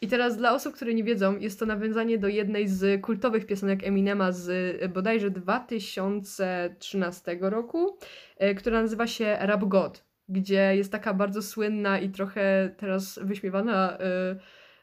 I 0.00 0.08
teraz 0.08 0.36
dla 0.36 0.54
osób, 0.54 0.74
które 0.74 0.94
nie 0.94 1.04
wiedzą, 1.04 1.38
jest 1.38 1.58
to 1.58 1.66
nawiązanie 1.66 2.18
do 2.18 2.28
jednej 2.28 2.68
z 2.68 3.02
kultowych 3.02 3.46
piosenek 3.46 3.86
Eminema 3.86 4.32
z 4.32 4.48
e, 4.82 4.88
bodajże 4.88 5.30
2013 5.30 7.38
roku, 7.40 7.98
e, 8.36 8.54
która 8.54 8.82
nazywa 8.82 9.06
się 9.06 9.36
Rap 9.40 9.64
God, 9.64 10.04
gdzie 10.28 10.76
jest 10.76 10.92
taka 10.92 11.14
bardzo 11.14 11.42
słynna 11.42 11.98
i 11.98 12.10
trochę 12.10 12.74
teraz 12.76 13.20
wyśmiewana, 13.22 13.98
e, 13.98 14.36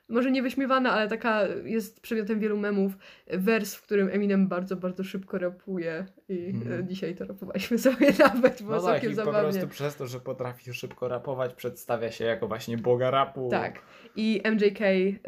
może 0.10 0.32
nie 0.32 0.41
wyśmiewana, 0.41 0.91
ale 0.91 1.08
taka 1.08 1.48
jest 1.63 2.02
przedmiotem 2.02 2.39
wielu 2.39 2.58
memów, 2.58 2.98
wers, 3.28 3.76
w 3.76 3.82
którym 3.82 4.10
Eminem 4.10 4.48
bardzo, 4.48 4.76
bardzo 4.76 5.04
szybko 5.04 5.38
rapuje 5.38 6.06
i 6.30 6.54
e, 6.80 6.84
dzisiaj 6.84 7.15
to 7.15 7.26
rapowaliśmy 7.26 7.78
sobie 7.78 8.13
nawet, 8.19 8.62
było 8.62 8.76
No 8.76 8.82
tak, 8.82 9.04
i 9.04 9.10
po 9.10 9.15
zabawnie. 9.15 9.52
prostu 9.52 9.67
przez 9.67 9.95
to, 9.95 10.08
że 10.08 10.19
potrafi 10.19 10.74
szybko 10.74 11.08
rapować, 11.08 11.54
przedstawia 11.54 12.12
się 12.12 12.26
jako 12.26 12.48
właśnie 12.48 12.78
boga 12.78 13.12
rapu. 13.12 13.48
Tak. 13.52 13.82
I 14.15 14.41
MJK 14.52 14.80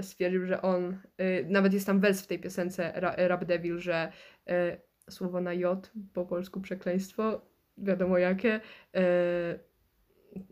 stwierdził, 0.02 0.46
że 0.46 0.62
on, 0.62 0.98
y, 1.22 1.46
nawet 1.50 1.74
jest 1.74 1.86
tam 1.86 2.00
wers 2.00 2.22
w 2.22 2.28
tej 2.28 2.40
piosence 2.40 2.92
Ra, 2.96 3.16
Rap 3.18 3.46
Devil, 3.46 3.80
że 3.80 4.12
y, 4.50 4.82
słowo 5.10 5.42
na 5.42 5.54
J, 5.54 5.92
po 6.14 6.26
polsku 6.26 6.62
przekleństwo, 6.62 7.42
wiadomo 7.78 8.18
jakie, 8.18 8.56
y, 8.56 9.71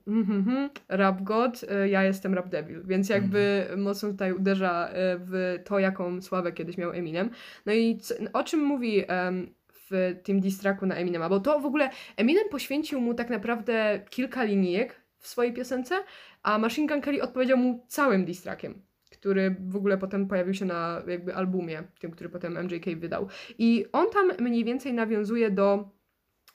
mhm, 0.08 0.70
Rap 0.90 1.22
God, 1.22 1.64
y, 1.64 1.90
ja 1.90 2.04
jestem 2.04 2.34
Rap 2.34 2.50
Devil, 2.50 2.82
więc 2.86 3.10
jakby 3.10 3.68
mocno 3.78 4.10
tutaj 4.10 4.34
uderza 4.34 4.90
y, 4.90 4.94
w 5.20 5.60
to, 5.66 5.80
jaką 5.80 6.22
sławę 6.22 6.52
kiedyś 6.52 6.78
miał 6.78 6.92
Eminem. 6.92 7.30
No 7.66 7.74
i 7.74 7.98
co, 7.98 8.16
o 8.34 8.44
czym 8.44 8.60
mówi 8.60 9.04
em, 9.08 9.54
w 9.92 10.16
tym 10.24 10.40
diss 10.40 10.60
tracku 10.60 10.86
na 10.86 10.96
Eminema, 10.96 11.30
bo 11.30 11.40
to 11.40 11.60
w 11.60 11.66
ogóle 11.66 11.90
Eminem 12.18 12.50
poświęcił 12.50 13.02
mu 13.02 13.14
tak 13.14 13.30
naprawdę 13.30 14.02
kilka 14.10 14.44
linijek 14.44 15.02
w 15.18 15.28
swojej 15.28 15.54
piosence, 15.54 16.04
a 16.44 16.58
Machine 16.58 16.88
Gun 16.88 17.02
Kelly 17.02 17.22
odpowiedział 17.22 17.58
mu 17.58 17.86
całym 17.88 18.26
diss 18.26 18.42
trackiem, 18.42 18.82
który 19.12 19.56
w 19.60 19.76
ogóle 19.76 19.98
potem 19.98 20.28
pojawił 20.28 20.54
się 20.54 20.66
na 20.66 21.02
jakby 21.08 21.36
albumie, 21.36 21.84
tym, 22.00 22.12
który 22.12 22.30
potem 22.30 22.64
MJK 22.64 22.86
wydał. 23.00 23.28
I 23.58 23.86
on 23.92 24.10
tam 24.10 24.32
mniej 24.40 24.64
więcej 24.64 24.94
nawiązuje 24.94 25.52
do 25.52 25.90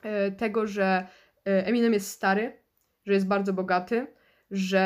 e, 0.03 0.31
tego, 0.31 0.67
że 0.67 1.07
e, 1.47 1.67
Eminem 1.67 1.93
jest 1.93 2.11
stary, 2.11 2.64
że 3.07 3.13
jest 3.13 3.27
bardzo 3.27 3.53
bogaty, 3.53 4.07
że 4.51 4.81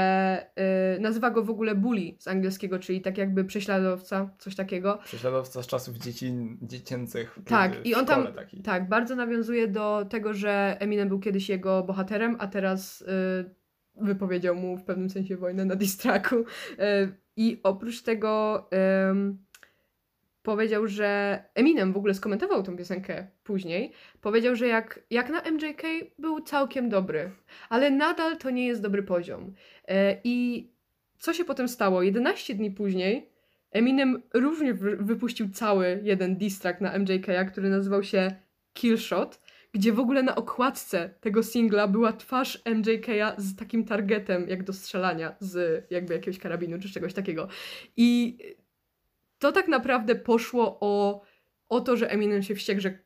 e, 0.56 0.98
nazywa 1.00 1.30
go 1.30 1.42
w 1.42 1.50
ogóle 1.50 1.74
bully 1.74 2.16
z 2.18 2.28
angielskiego, 2.28 2.78
czyli 2.78 3.00
tak 3.00 3.18
jakby 3.18 3.44
prześladowca, 3.44 4.30
coś 4.38 4.56
takiego. 4.56 4.98
Prześladowca 5.04 5.62
z 5.62 5.66
czasów 5.66 5.96
dzieci, 5.96 6.34
dziecięcych. 6.62 7.38
Tak, 7.46 7.76
w 7.76 7.86
i 7.86 7.94
on 7.94 8.06
tam- 8.06 8.32
Taki. 8.32 8.62
Tak, 8.62 8.88
bardzo 8.88 9.16
nawiązuje 9.16 9.68
do 9.68 10.06
tego, 10.10 10.34
że 10.34 10.76
Eminem 10.80 11.08
był 11.08 11.20
kiedyś 11.20 11.48
jego 11.48 11.82
bohaterem, 11.82 12.36
a 12.38 12.46
teraz 12.46 13.00
y, 13.00 13.04
wypowiedział 13.96 14.54
mu 14.54 14.76
w 14.76 14.84
pewnym 14.84 15.10
sensie 15.10 15.36
wojnę 15.36 15.64
na 15.64 15.76
diss 15.76 15.96
tracku. 15.96 16.36
Y, 16.36 16.44
I 17.36 17.60
oprócz 17.62 18.02
tego 18.02 18.68
powiedział, 20.48 20.86
że 20.86 21.38
Eminem 21.54 21.92
w 21.92 21.96
ogóle 21.96 22.14
skomentował 22.14 22.62
tą 22.62 22.76
piosenkę 22.76 23.26
później. 23.44 23.92
Powiedział, 24.20 24.56
że 24.56 24.66
jak, 24.66 25.00
jak 25.10 25.30
na 25.30 25.42
MJK 25.50 25.82
był 26.18 26.40
całkiem 26.40 26.88
dobry, 26.88 27.30
ale 27.68 27.90
nadal 27.90 28.36
to 28.36 28.50
nie 28.50 28.66
jest 28.66 28.82
dobry 28.82 29.02
poziom. 29.02 29.54
Y, 29.90 29.94
I 30.24 30.68
co 31.18 31.32
się 31.32 31.44
potem 31.44 31.68
stało? 31.68 32.02
11 32.02 32.54
dni 32.54 32.70
później 32.70 33.28
Eminem 33.70 34.22
również 34.34 34.76
wy- 34.76 34.96
wypuścił 34.96 35.48
cały 35.50 36.00
jeden 36.02 36.36
diss 36.36 36.60
track 36.60 36.80
na 36.80 36.98
MJK, 36.98 37.26
który 37.52 37.70
nazywał 37.70 38.02
się 38.02 38.34
Killshot, 38.72 39.40
gdzie 39.72 39.92
w 39.92 40.00
ogóle 40.00 40.22
na 40.22 40.34
okładce 40.34 41.10
tego 41.20 41.42
singla 41.42 41.88
była 41.88 42.12
twarz 42.12 42.62
MJK 42.74 43.06
z 43.36 43.56
takim 43.56 43.84
targetem 43.84 44.48
jak 44.48 44.64
do 44.64 44.72
strzelania 44.72 45.36
z 45.40 45.84
jakby 45.90 46.14
jakiegoś 46.14 46.38
karabinu 46.38 46.78
czy 46.78 46.92
czegoś 46.92 47.14
takiego. 47.14 47.48
I 47.96 48.38
to 49.38 49.52
tak 49.52 49.68
naprawdę 49.68 50.14
poszło 50.14 50.78
o, 50.80 51.22
o 51.68 51.80
to, 51.80 51.96
że 51.96 52.10
Eminem 52.10 52.42
się 52.42 52.54
wściekł, 52.54 52.80
że 52.80 52.98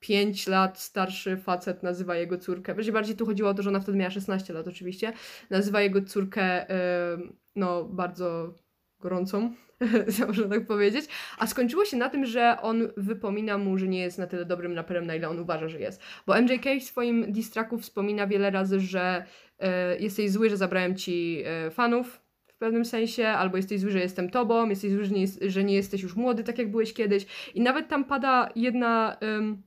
5 0.00 0.46
lat 0.46 0.80
starszy 0.80 1.36
facet 1.36 1.82
nazywa 1.82 2.16
jego 2.16 2.38
córkę. 2.38 2.74
Będzie 2.74 2.92
bardziej 2.92 3.16
tu 3.16 3.26
chodziło 3.26 3.50
o 3.50 3.54
to, 3.54 3.62
że 3.62 3.70
ona 3.70 3.80
wtedy 3.80 3.98
miała 3.98 4.10
16 4.10 4.52
lat 4.52 4.68
oczywiście. 4.68 5.12
Nazywa 5.50 5.80
jego 5.80 6.02
córkę 6.02 6.68
em, 6.68 7.36
no 7.56 7.84
bardzo 7.84 8.54
gorącą, 9.00 9.54
można 10.28 10.48
tak 10.48 10.66
powiedzieć. 10.66 11.04
A 11.38 11.46
skończyło 11.46 11.84
się 11.84 11.96
na 11.96 12.08
tym, 12.08 12.26
że 12.26 12.56
on 12.62 12.88
wypomina 12.96 13.58
mu, 13.58 13.78
że 13.78 13.88
nie 13.88 14.00
jest 14.00 14.18
na 14.18 14.26
tyle 14.26 14.44
dobrym 14.44 14.72
raperem, 14.72 15.06
na 15.06 15.14
ile 15.14 15.28
on 15.28 15.38
uważa, 15.38 15.68
że 15.68 15.80
jest. 15.80 16.02
Bo 16.26 16.42
MJK 16.42 16.64
w 16.80 16.84
swoim 16.84 17.32
diss 17.32 17.50
tracku 17.50 17.78
wspomina 17.78 18.26
wiele 18.26 18.50
razy, 18.50 18.80
że 18.80 19.24
e, 19.58 19.98
jesteś 19.98 20.30
zły, 20.30 20.50
że 20.50 20.56
zabrałem 20.56 20.96
ci 20.96 21.42
e, 21.46 21.70
fanów 21.70 22.21
pewnym 22.62 22.84
sensie, 22.84 23.28
albo 23.28 23.56
jesteś 23.56 23.80
zły, 23.80 23.90
że 23.90 23.98
jestem 23.98 24.30
tobą, 24.30 24.68
jesteś 24.68 24.92
zły, 24.92 25.04
że 25.04 25.14
nie, 25.14 25.26
że 25.50 25.64
nie 25.64 25.74
jesteś 25.74 26.02
już 26.02 26.16
młody, 26.16 26.44
tak 26.44 26.58
jak 26.58 26.70
byłeś 26.70 26.94
kiedyś. 26.94 27.26
I 27.54 27.60
nawet 27.60 27.88
tam 27.88 28.04
pada 28.04 28.48
jedna, 28.56 29.16
em, 29.20 29.62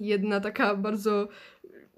jedna 0.00 0.40
taka 0.40 0.76
bardzo 0.76 1.28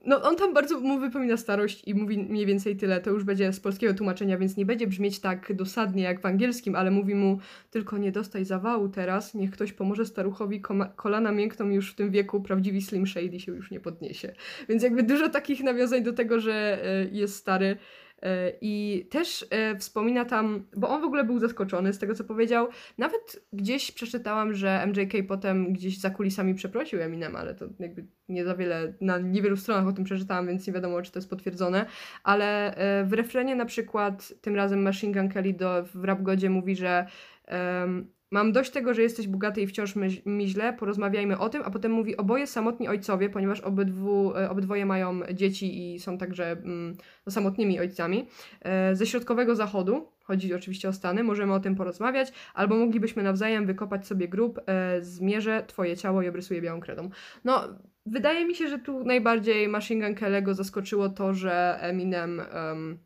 no 0.07 0.23
on 0.23 0.37
tam 0.37 0.55
bardzo 0.55 0.81
mu 0.81 0.99
wypomina 0.99 1.37
starość 1.37 1.83
i 1.87 1.95
mówi 1.95 2.19
mniej 2.19 2.47
więcej 2.47 2.77
tyle. 2.77 3.01
To 3.01 3.11
już 3.11 3.25
będzie 3.25 3.53
z 3.53 3.61
polskiego 3.61 3.95
tłumaczenia, 3.95 4.39
więc 4.39 4.57
nie 4.57 4.67
będzie 4.67 4.87
brzmieć 4.87 5.21
tak 5.21 5.55
dosadnie 5.55 6.03
jak 6.03 6.21
w 6.21 6.27
angielskim, 6.27 6.75
ale 6.75 6.91
mówi 6.91 7.15
mu 7.15 7.39
tylko 7.71 7.99
nie 7.99 8.13
dostaj 8.13 8.45
zawału 8.45 8.89
teraz, 8.89 9.35
niech 9.35 9.51
ktoś 9.51 9.73
pomoże 9.73 10.07
staruchowi, 10.07 10.63
kolana 10.97 11.33
miękną 11.33 11.69
już 11.69 11.93
w 11.93 11.95
tym 11.95 12.11
wieku, 12.11 12.41
prawdziwi 12.41 12.83
Slim 12.83 13.07
Shady 13.07 13.41
się 13.41 13.53
już 13.53 13.71
nie 13.71 13.81
podniesie. 13.81 14.33
Więc 14.69 14.83
jakby 14.83 15.03
dużo 15.03 15.29
takich 15.29 15.63
nawiązań 15.63 16.03
do 16.03 16.13
tego, 16.13 16.41
że 16.41 16.85
e, 16.85 17.05
jest 17.13 17.37
stary. 17.37 17.77
E, 18.23 18.53
I 18.61 19.07
też 19.11 19.47
e, 19.51 19.77
wspomina 19.77 20.25
tam, 20.25 20.67
bo 20.77 20.89
on 20.89 21.01
w 21.01 21.05
ogóle 21.05 21.25
był 21.25 21.39
zaskoczony 21.39 21.93
z 21.93 21.99
tego, 21.99 22.15
co 22.15 22.25
powiedział. 22.25 22.69
Nawet 22.99 23.47
gdzieś 23.53 23.93
przeczytałam, 23.93 24.55
że 24.55 24.87
MJK 24.87 25.13
potem 25.29 25.73
gdzieś 25.73 25.99
za 25.99 26.11
kulisami 26.11 26.55
przeprosił 26.55 27.01
Eminem, 27.01 27.37
ale 27.37 27.55
to 27.55 27.65
jakby 27.79 28.07
nie 28.29 28.45
za 28.45 28.55
wiele, 28.55 28.95
na 29.01 29.19
niewielu 29.19 29.57
stronach 29.57 29.87
o 29.87 29.93
tym 29.93 30.05
przeczytałam, 30.05 30.47
więc 30.47 30.67
nie 30.67 30.73
wiadomo, 30.73 31.03
czy 31.03 31.13
to 31.13 31.19
jest 31.19 31.31
potwierdzone. 31.31 31.87
Ale 32.25 32.75
e, 32.75 33.05
w 33.05 33.13
refrenie 33.13 33.57
na 33.57 33.65
przykład 33.65 34.33
tym 34.41 34.57
razem 34.57 34.83
Machine 34.83 35.13
Gun 35.13 35.29
Kelly 35.29 35.53
do, 35.53 35.85
w 35.95 36.05
Rap 36.05 36.23
Godzie 36.23 36.51
mówi, 36.51 36.77
że 36.77 37.07
em, 37.47 38.16
mam 38.31 38.53
dość 38.53 38.71
tego, 38.71 38.95
że 38.95 39.03
jesteś 39.03 39.29
bogaty 39.29 39.61
i 39.61 39.67
wciąż 39.67 39.97
my, 39.97 40.09
mi 40.27 40.49
źle, 40.49 40.73
porozmawiajmy 40.73 41.39
o 41.39 41.49
tym, 41.49 41.63
a 41.65 41.71
potem 41.71 41.93
mówi 41.93 42.17
oboje 42.17 42.47
samotni 42.47 42.89
ojcowie, 42.89 43.31
ponieważ 43.31 43.61
obydwu, 43.61 44.37
e, 44.37 44.51
obydwoje 44.51 44.87
mają 44.87 45.21
dzieci 45.35 45.95
i 45.95 46.01
są 46.01 46.19
także 46.19 46.51
mm, 46.51 46.97
no, 47.27 47.33
samotnymi 47.33 47.81
ojcami. 47.81 48.27
E, 48.63 48.97
ze 48.97 49.07
środkowego 49.07 49.55
zachodu, 49.55 50.09
chodzi 50.25 50.55
oczywiście 50.55 50.89
o 50.89 50.93
Stany, 50.93 51.25
możemy 51.25 51.55
o 51.55 51.61
tym 51.61 51.75
porozmawiać, 51.75 52.33
albo 52.55 52.77
moglibyśmy 52.77 53.23
nawzajem 53.23 53.67
wykopać 53.67 54.07
sobie 54.07 54.29
grób, 54.29 54.61
e, 54.67 55.03
zmierzę 55.03 55.65
twoje 55.67 55.97
ciało 55.97 56.23
i 56.23 56.29
obrysuję 56.29 56.63
białą 56.63 56.81
kredą. 56.81 57.11
No, 57.45 57.69
wydaje 58.07 58.45
mi 58.45 58.55
się, 58.55 58.69
że 58.69 58.79
tu 58.79 59.05
najbardziej 59.05 59.69
Machine 59.69 60.07
Gun 60.07 60.15
Kelly'ego 60.15 60.55
zaskoczyło 60.55 61.09
to, 61.09 61.35
że 61.35 61.79
Eminem 61.81 62.41
em, 62.41 62.99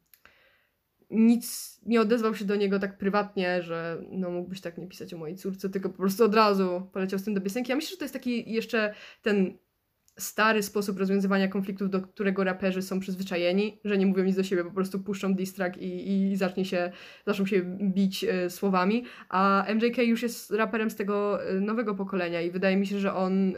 nic 1.10 1.78
nie 1.86 2.00
odezwał 2.00 2.34
się 2.34 2.44
do 2.44 2.56
niego 2.56 2.78
tak 2.78 2.98
prywatnie, 2.98 3.62
że 3.62 4.02
no 4.10 4.30
mógłbyś 4.30 4.60
tak 4.60 4.78
nie 4.78 4.86
pisać 4.86 5.14
o 5.14 5.18
mojej 5.18 5.36
córce, 5.36 5.70
tylko 5.70 5.88
po 5.88 5.96
prostu 5.96 6.24
od 6.24 6.34
razu 6.34 6.88
poleciał 6.92 7.18
z 7.18 7.24
tym 7.24 7.34
do 7.34 7.40
piosenki. 7.40 7.70
Ja 7.70 7.76
myślę, 7.76 7.90
że 7.90 7.96
to 7.96 8.04
jest 8.04 8.14
taki 8.14 8.52
jeszcze 8.52 8.94
ten 9.22 9.58
stary 10.18 10.62
sposób 10.62 10.98
rozwiązywania 10.98 11.48
konfliktów, 11.48 11.90
do 11.90 12.00
którego 12.00 12.44
raperzy 12.44 12.82
są 12.82 13.00
przyzwyczajeni, 13.00 13.80
że 13.84 13.98
nie 13.98 14.06
mówią 14.06 14.24
nic 14.24 14.36
do 14.36 14.42
siebie, 14.42 14.64
po 14.64 14.70
prostu 14.70 15.00
puszczą 15.00 15.34
diss 15.34 15.54
track 15.54 15.76
i, 15.76 16.30
i 16.30 16.36
zacznie 16.36 16.64
się, 16.64 16.92
zaczną 17.26 17.46
się 17.46 17.62
bić 17.80 18.24
e, 18.24 18.50
słowami, 18.50 19.04
a 19.28 19.66
MJK 19.74 19.98
już 19.98 20.22
jest 20.22 20.50
raperem 20.50 20.90
z 20.90 20.96
tego 20.96 21.44
e, 21.44 21.60
nowego 21.60 21.94
pokolenia 21.94 22.40
i 22.40 22.50
wydaje 22.50 22.76
mi 22.76 22.86
się, 22.86 22.98
że 22.98 23.14
on 23.14 23.48
e, 23.48 23.52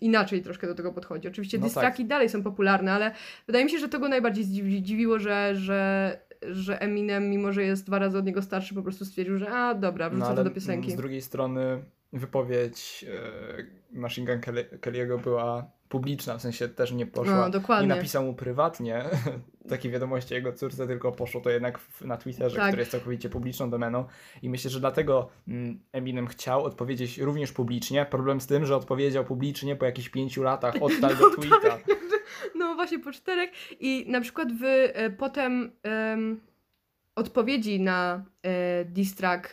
inaczej 0.00 0.42
troszkę 0.42 0.66
do 0.66 0.74
tego 0.74 0.92
podchodzi. 0.92 1.28
Oczywiście 1.28 1.58
No 1.58 1.70
tak. 1.70 2.06
dalej 2.06 2.28
są 2.28 2.42
popularne, 2.42 2.92
ale 2.92 3.12
wydaje 3.46 3.64
mi 3.64 3.70
się, 3.70 3.78
że 3.78 3.88
to 3.88 3.98
go 3.98 4.08
najbardziej 4.08 4.44
zdziwi, 4.44 4.82
dziwiło, 4.82 5.18
że, 5.18 5.54
że, 5.54 6.18
że 6.50 6.80
Eminem, 6.80 7.30
mimo 7.30 7.52
że 7.52 7.62
jest 7.64 7.86
dwa 7.86 7.98
razy 7.98 8.18
od 8.18 8.26
niego 8.26 8.42
starszy, 8.42 8.74
po 8.74 8.82
prostu 8.82 9.04
stwierdził, 9.04 9.38
że 9.38 9.50
a 9.50 9.74
dobra, 9.74 10.10
wrzucę 10.10 10.28
No 10.28 10.34
to 10.36 10.44
do 10.44 10.50
piosenki. 10.50 10.90
z 10.90 10.96
drugiej 10.96 11.22
strony 11.22 11.84
wypowiedź 12.12 13.04
e, 13.92 13.98
Machine 13.98 14.26
Gun 14.26 14.40
Kelly- 14.40 14.78
Kelly'ego 14.80 15.22
była 15.22 15.70
publiczna, 15.88 16.38
w 16.38 16.42
sensie 16.42 16.68
też 16.68 16.92
nie 16.92 17.06
poszła, 17.06 17.36
No, 17.36 17.44
nie 17.46 17.50
dokładnie. 17.52 17.88
napisał 17.88 18.24
mu 18.24 18.34
prywatnie 18.34 19.04
takie 19.68 19.90
wiadomości 19.90 20.34
jego 20.34 20.52
córce, 20.52 20.86
tylko 20.86 21.12
poszło 21.12 21.40
to 21.40 21.50
jednak 21.50 21.78
w, 21.78 22.02
na 22.04 22.16
Twitterze, 22.16 22.56
Tak. 22.56 22.66
który 22.66 22.80
jest 22.82 22.90
całkowicie 22.92 23.28
publiczną 23.28 23.70
domeną 23.70 24.04
i 24.42 24.48
myślę, 24.50 24.70
że 24.70 24.80
dlatego 24.80 25.28
mm, 25.48 25.80
Eminem 25.92 26.26
chciał 26.26 26.64
odpowiedzieć 26.64 27.18
również 27.18 27.52
publicznie. 27.52 28.06
Problem 28.10 28.40
z 28.40 28.46
tym, 28.46 28.66
że 28.66 28.76
odpowiedział 28.76 29.24
publicznie 29.24 29.76
po 29.76 29.84
jakichś 29.84 30.08
pięciu 30.08 30.42
latach 30.42 30.74
od 30.82 30.92
No 31.00 31.08
tego 31.08 31.30
tweeta. 31.30 31.78
No 32.54 32.74
właśnie 32.74 32.98
po 32.98 33.12
czterech. 33.12 33.50
I 33.80 34.04
na 34.08 34.20
przykład 34.20 34.52
w 34.52 34.64
e, 34.64 35.10
potem 35.10 35.72
em, 35.82 36.40
odpowiedzi 37.14 37.80
na 37.80 38.24
e, 38.42 38.84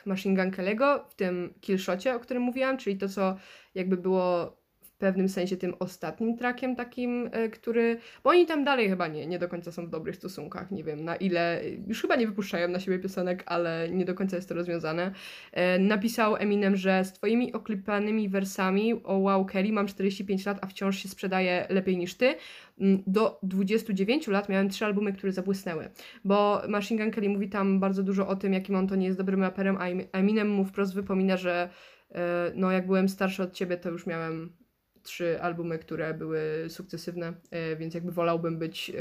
Machine 0.05 0.36
Gun 0.36 0.51
Kelly'ego 0.51 0.99
w 1.09 1.15
tym 1.15 1.53
Killshocie, 1.62 2.15
o 2.15 2.19
którym 2.19 2.43
mówiłam, 2.43 2.77
czyli 2.77 2.97
to 2.97 3.09
co 3.09 3.38
jakby 3.75 3.97
było 3.97 4.62
pewnym 5.04 5.30
sensie 5.30 5.58
tym 5.58 5.74
ostatnim 5.80 6.38
trackiem 6.38 6.76
takim, 6.76 7.30
e, 7.32 7.50
który, 7.50 7.98
bo 8.24 8.30
oni 8.30 8.46
tam 8.46 8.63
dalej 8.63 8.89
chyba 8.89 9.08
nie, 9.08 9.28
nie 9.28 9.39
do 9.39 9.48
końca 9.48 9.72
są 9.72 9.86
w 9.86 9.89
dobrych 9.89 10.16
stosunkach, 10.16 10.72
nie 10.72 10.84
wiem 10.84 11.04
na 11.04 11.16
ile, 11.16 11.62
już 11.88 12.02
chyba 12.02 12.16
nie 12.16 12.28
wypuszczają 12.28 12.68
na 12.68 12.80
siebie 12.80 13.00
piosenek, 13.00 13.44
ale 13.46 13.89
nie 13.92 14.06
do 14.06 14.13
końca 14.13 14.36
jest 14.36 14.50
to 14.50 14.56
rozwiązane. 14.56 15.12
E, 15.52 15.80
napisał 15.80 16.36
Eminem, 16.36 16.76
że 16.76 17.06
z 17.06 17.13
twoimi 17.13 17.54
oklepanymi 17.54 18.30
wersami 18.30 18.94
o 19.04 19.18
wow 19.18 19.46
Kelly 19.46 19.72
mam 19.72 19.88
45 19.88 20.46
lat, 20.46 20.58
a 20.62 20.68
wciąż 20.68 20.98
się 20.98 21.10
sprzedaje 21.10 21.66
lepiej 21.70 21.98
niż 21.98 22.16
ty. 22.16 22.36
Mm, 22.80 23.04
Do 23.08 23.39
29 23.44 24.28
lat 24.28 24.50
miałem 24.50 24.70
trzy 24.70 24.86
albumy, 24.86 25.13
które 25.13 25.32
zabłysnęły. 25.32 25.89
Bo 26.26 26.62
Machine 26.68 27.04
Gun 27.04 27.12
Kelly 27.12 27.30
mówi 27.30 27.50
tam 27.50 27.80
bardzo 27.80 28.04
dużo 28.04 28.28
o 28.28 28.36
tym, 28.36 28.54
jakim 28.54 28.76
on 28.76 28.88
to 28.88 28.96
nie 28.96 29.06
jest 29.06 29.18
dobrym 29.20 29.42
raperem, 29.42 29.78
a 29.78 29.88
Em- 29.89 30.08
Eminem 30.12 30.50
mu 30.50 30.66
wprost 30.66 30.94
wypomina, 30.96 31.38
że 31.38 31.70
e, 32.12 32.52
no 32.56 32.72
jak 32.72 32.86
byłem 32.86 33.10
starszy 33.10 33.44
od 33.44 33.54
ciebie, 33.54 33.78
to 33.78 33.89
już 33.89 34.06
miałem 34.06 34.62
trzy 35.04 35.42
albumy, 35.42 35.80
które 35.80 36.13
były 36.13 36.42
sukcesywne, 36.68 37.34
e, 37.52 37.76
więc 37.76 37.94
jakby 37.94 38.12
wolałbym 38.12 38.60
być 38.60 38.89
e, 38.89 38.94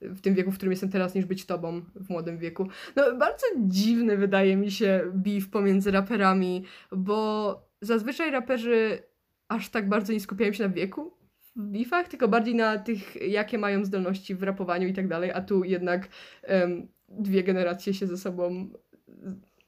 w 0.00 0.20
tym 0.20 0.34
wieku, 0.34 0.50
w 0.50 0.56
którym 0.56 0.72
jestem 0.72 0.90
teraz, 0.90 1.14
niż 1.14 1.24
być 1.24 1.46
tobą 1.46 1.82
w 1.94 2.10
młodym 2.10 2.38
wieku. 2.38 2.68
No 2.96 3.16
bardzo 3.16 3.46
dziwny 3.58 4.16
wydaje 4.16 4.56
mi 4.56 4.70
się 4.70 5.12
beef 5.14 5.50
pomiędzy 5.50 5.90
raperami, 5.90 6.64
bo 6.92 7.54
zazwyczaj 7.80 8.30
raperzy 8.30 9.02
aż 9.48 9.68
tak 9.68 9.88
bardzo 9.88 10.12
nie 10.12 10.20
skupiają 10.20 10.52
się 10.52 10.62
na 10.62 10.74
wieku 10.74 11.12
w 11.56 11.62
beefach, 11.62 12.08
tylko 12.08 12.28
bardziej 12.28 12.54
na 12.54 12.78
tych, 12.78 13.28
jakie 13.28 13.58
mają 13.58 13.84
zdolności 13.84 14.34
w 14.34 14.42
rapowaniu 14.42 14.88
i 14.88 14.92
tak 14.92 15.08
dalej, 15.08 15.30
a 15.30 15.40
tu 15.40 15.64
jednak 15.64 16.08
em, 16.42 16.88
dwie 17.08 17.42
generacje 17.42 17.94
się 17.94 18.06
ze 18.06 18.16
sobą 18.16 18.70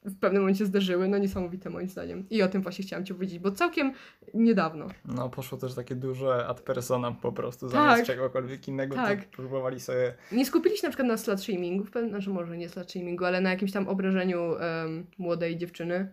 w 0.04 0.18
pewnym 0.18 0.42
momencie 0.42 0.66
zderzyły, 0.66 1.08
no 1.08 1.18
niesamowite 1.18 1.70
moim 1.70 1.88
zdaniem. 1.88 2.26
I 2.30 2.42
o 2.42 2.48
tym 2.48 2.62
właśnie 2.62 2.84
chciałam 2.84 3.04
Ci 3.06 3.14
powiedzieć, 3.14 3.38
bo 3.38 3.50
całkiem 3.50 3.92
niedawno. 4.34 4.86
No 5.04 5.28
poszło 5.30 5.58
też 5.58 5.74
takie 5.74 5.94
duże 5.94 6.46
ad 6.46 6.60
personam 6.60 7.16
po 7.16 7.32
prostu, 7.32 7.66
Tak. 7.66 7.72
zamiast 7.74 8.04
czegokolwiek 8.06 8.68
innego, 8.68 8.94
Tak. 8.94 9.28
próbowali 9.28 9.80
sobie 9.80 10.14
Nie 10.32 10.46
skupili 10.46 10.76
się 10.76 10.86
na 10.86 10.90
przykład 10.90 11.08
na 11.08 11.16
slut 11.16 11.40
shamingu, 11.40 11.84
w 11.84 11.90
pewnym, 11.90 12.10
znaczy 12.10 12.30
może 12.30 12.56
nie 12.56 12.68
slut 12.68 12.90
shamingu, 12.92 13.24
ale 13.24 13.40
na 13.40 13.50
jakimś 13.50 13.72
tam 13.72 13.88
obrażeniu 13.88 14.56
em, 14.56 15.06
młodej 15.18 15.56
dziewczyny 15.56 16.12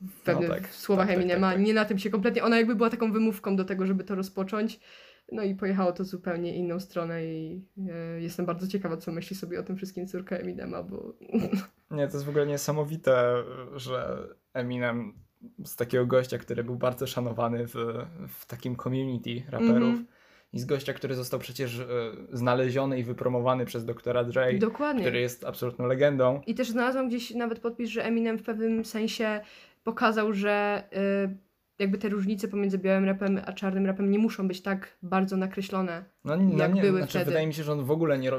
w 0.00 0.20
pewnych 0.20 0.48
tak, 0.50 0.68
słowach 0.74 1.06
tak, 1.06 1.14
tak, 1.14 1.22
Eminema. 1.24 1.46
tak, 1.48 1.56
tak. 1.56 1.66
Nie 1.66 1.74
na 1.74 1.84
tym 1.84 1.98
się 1.98 2.10
kompletnie, 2.10 2.44
ona 2.44 2.56
jakby 2.56 2.74
była 2.74 2.90
taką 2.90 3.12
wymówką 3.12 3.56
do 3.56 3.64
tego, 3.64 3.86
żeby 3.86 4.04
to 4.04 4.14
rozpocząć. 4.14 4.80
No 5.32 5.42
i 5.42 5.54
pojechało 5.54 5.92
to 5.92 6.04
zupełnie 6.04 6.56
inną 6.56 6.80
stronę 6.80 7.24
i 7.26 7.64
e, 7.90 8.20
jestem 8.20 8.46
bardzo 8.46 8.68
ciekawa, 8.68 8.96
co 8.96 9.12
myśli 9.12 9.36
sobie 9.36 9.60
o 9.60 9.62
tym 9.62 9.76
wszystkim 9.76 10.06
córka 10.06 10.36
Eminema, 10.36 10.82
bo 10.82 11.14
Nie, 11.90 12.08
to 12.08 12.12
jest 12.12 12.24
w 12.24 12.28
ogóle 12.28 12.46
niesamowite, 12.46 13.34
że 13.76 14.18
Eminem 14.54 15.14
z 15.64 15.76
takiego 15.76 16.06
gościa, 16.06 16.38
który 16.38 16.64
był 16.64 16.76
bardzo 16.76 17.06
szanowany 17.06 17.66
w, 17.66 17.74
w 18.28 18.46
takim 18.46 18.76
community 18.76 19.42
raperów 19.50 19.74
Mhm. 19.76 20.06
i 20.52 20.58
z 20.58 20.64
gościa, 20.64 20.92
który 20.92 21.14
został 21.14 21.40
przecież 21.40 21.78
e, 21.80 21.86
znaleziony 22.32 22.98
i 22.98 23.04
wypromowany 23.04 23.64
przez 23.64 23.84
doktora 23.84 24.24
Dre, 24.24 24.58
dokładnie. 24.58 25.02
który 25.02 25.20
jest 25.20 25.44
absolutną 25.44 25.86
legendą. 25.86 26.40
I 26.46 26.54
też 26.54 26.68
znalazłam 26.70 27.08
gdzieś 27.08 27.34
nawet 27.34 27.58
podpis, 27.58 27.90
że 27.90 28.04
Eminem 28.04 28.38
w 28.38 28.42
pewnym 28.42 28.84
sensie 28.84 29.40
pokazał, 29.84 30.32
że 30.32 30.82
y, 31.32 31.36
jakby 31.78 31.98
te 31.98 32.08
różnice 32.08 32.48
pomiędzy 32.48 32.78
białym 32.78 33.04
rapem 33.04 33.40
a 33.46 33.52
czarnym 33.52 33.86
rapem 33.86 34.10
nie 34.10 34.18
muszą 34.18 34.48
być 34.48 34.62
tak 34.62 34.98
bardzo 35.02 35.36
nakreślone. 35.36 36.04
No, 36.24 36.36
no 36.36 36.58
Jak 36.58 36.74
nie, 36.74 36.82
były 36.82 36.98
znaczy 36.98 37.10
wtedy. 37.10 37.24
wydaje 37.24 37.46
mi 37.46 37.54
się, 37.54 37.62
że 37.62 37.72
on 37.72 37.84
w 37.84 37.90
ogóle 37.90 38.18
nie 38.18 38.30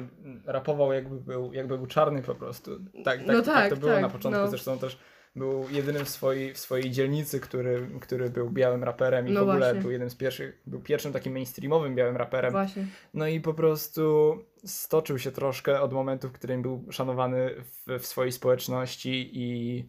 rapował 0.45 0.93
jakby 0.93 1.15
był, 1.21 1.53
jakby 1.53 1.77
był 1.77 1.87
czarny 1.87 2.21
po 2.21 2.35
prostu. 2.35 2.79
Tak, 2.79 3.03
tak, 3.03 3.27
No 3.27 3.33
tak, 3.33 3.45
tak, 3.45 3.69
to 3.69 3.75
było 3.77 3.91
tak, 3.91 4.01
na 4.01 4.09
początku, 4.09 4.41
no. 4.41 4.47
zresztą 4.47 4.77
też 4.79 4.99
był 5.35 5.65
jedynym 5.71 6.05
w 6.05 6.09
swojej, 6.09 6.53
w 6.53 6.57
swojej 6.57 6.91
dzielnicy, 6.91 7.39
który, 7.39 7.87
który 8.01 8.29
był 8.29 8.49
białym 8.49 8.83
raperem 8.83 9.27
i 9.27 9.31
No 9.31 9.39
w 9.39 9.43
ogóle 9.43 9.59
właśnie. 9.59 9.81
był 9.81 9.91
jednym 9.91 10.09
z 10.09 10.15
pierwszych, 10.15 10.61
był 10.67 10.81
pierwszym 10.81 11.13
takim 11.13 11.33
mainstreamowym 11.33 11.95
białym 11.95 12.17
raperem. 12.17 12.51
Właśnie. 12.51 12.85
No 13.13 13.27
i 13.27 13.41
po 13.41 13.53
prostu 13.53 14.33
stoczył 14.65 15.19
się 15.19 15.31
troszkę 15.31 15.81
od 15.81 15.93
momentu, 15.93 16.29
w 16.29 16.31
którym 16.31 16.61
był 16.61 16.85
szanowany 16.91 17.49
w, 17.87 17.99
w 17.99 18.05
swojej 18.05 18.31
społeczności 18.31 19.29
i, 19.33 19.85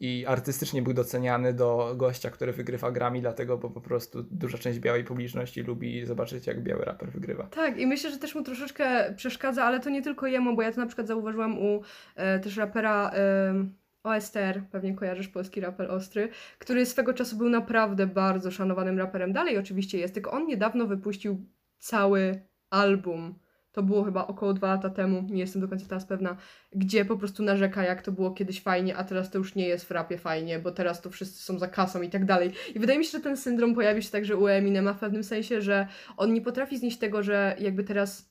i 0.00 0.24
artystycznie 0.26 0.82
był 0.82 0.94
doceniany 0.94 1.52
do 1.52 1.94
gościa, 1.96 2.30
który 2.30 2.52
wygrywa 2.52 2.90
grami, 2.90 3.20
dlatego 3.20 3.58
bo 3.58 3.70
po 3.70 3.80
prostu 3.80 4.22
duża 4.22 4.58
część 4.58 4.78
białej 4.78 5.04
publiczności 5.04 5.62
lubi 5.62 6.06
zobaczyć, 6.06 6.46
jak 6.46 6.62
biały 6.62 6.84
raper 6.84 7.10
wygrywa. 7.10 7.44
Tak, 7.44 7.78
i 7.78 7.86
myślę, 7.86 8.10
że 8.10 8.18
też 8.18 8.34
mu 8.34 8.42
troszeczkę 8.42 9.14
przeszkadza, 9.16 9.64
ale 9.64 9.80
to 9.80 9.90
nie 9.90 10.02
tylko 10.02 10.26
jemu, 10.26 10.56
bo 10.56 10.62
ja 10.62 10.72
to 10.72 10.80
na 10.80 10.86
przykład 10.86 11.06
zauważyłam 11.06 11.58
u 11.58 11.82
e, 12.16 12.38
też 12.38 12.56
rapera 12.56 13.10
e, 13.14 13.54
OSTR, 14.02 14.62
pewnie 14.70 14.94
kojarzysz 14.94 15.28
polski 15.28 15.60
raper 15.60 15.90
Ostry, 15.90 16.28
który 16.58 16.86
swego 16.86 17.14
czasu 17.14 17.36
był 17.36 17.48
naprawdę 17.48 18.06
bardzo 18.06 18.50
szanowanym 18.50 18.98
raperem. 18.98 19.32
Dalej 19.32 19.58
oczywiście 19.58 19.98
jest, 19.98 20.14
tylko 20.14 20.30
on 20.30 20.46
niedawno 20.46 20.86
wypuścił 20.86 21.46
cały 21.78 22.42
album. 22.70 23.34
To 23.72 23.82
było 23.82 24.04
chyba 24.04 24.26
około 24.26 24.52
dwa 24.54 24.66
lata 24.68 24.90
temu, 24.90 25.22
nie 25.30 25.40
jestem 25.40 25.62
do 25.62 25.68
końca 25.68 25.86
teraz 25.88 26.04
pewna, 26.04 26.36
gdzie 26.72 27.04
po 27.04 27.16
prostu 27.16 27.42
narzeka, 27.42 27.82
jak 27.82 28.02
to 28.02 28.12
było 28.12 28.30
kiedyś 28.30 28.62
fajnie, 28.62 28.96
a 28.96 29.04
teraz 29.04 29.30
to 29.30 29.38
już 29.38 29.54
nie 29.54 29.68
jest 29.68 29.84
w 29.84 29.90
rapie 29.90 30.18
fajnie, 30.18 30.58
bo 30.58 30.70
teraz 30.72 31.00
to 31.00 31.10
wszyscy 31.10 31.42
są 31.42 31.58
za 31.58 31.68
kasą 31.68 32.02
i 32.02 32.10
tak 32.10 32.24
dalej. 32.24 32.52
I 32.74 32.78
wydaje 32.78 32.98
mi 32.98 33.04
się, 33.04 33.10
że 33.10 33.20
ten 33.20 33.36
syndrom 33.36 33.74
pojawi 33.74 34.02
się 34.02 34.10
także 34.10 34.36
u 34.36 34.48
Eminema 34.48 34.92
w 34.92 34.98
pewnym 34.98 35.24
sensie, 35.24 35.62
że 35.62 35.86
on 36.16 36.32
nie 36.32 36.40
potrafi 36.40 36.78
znieść 36.78 36.98
tego, 36.98 37.22
że 37.22 37.56
jakby 37.58 37.84
teraz 37.84 38.28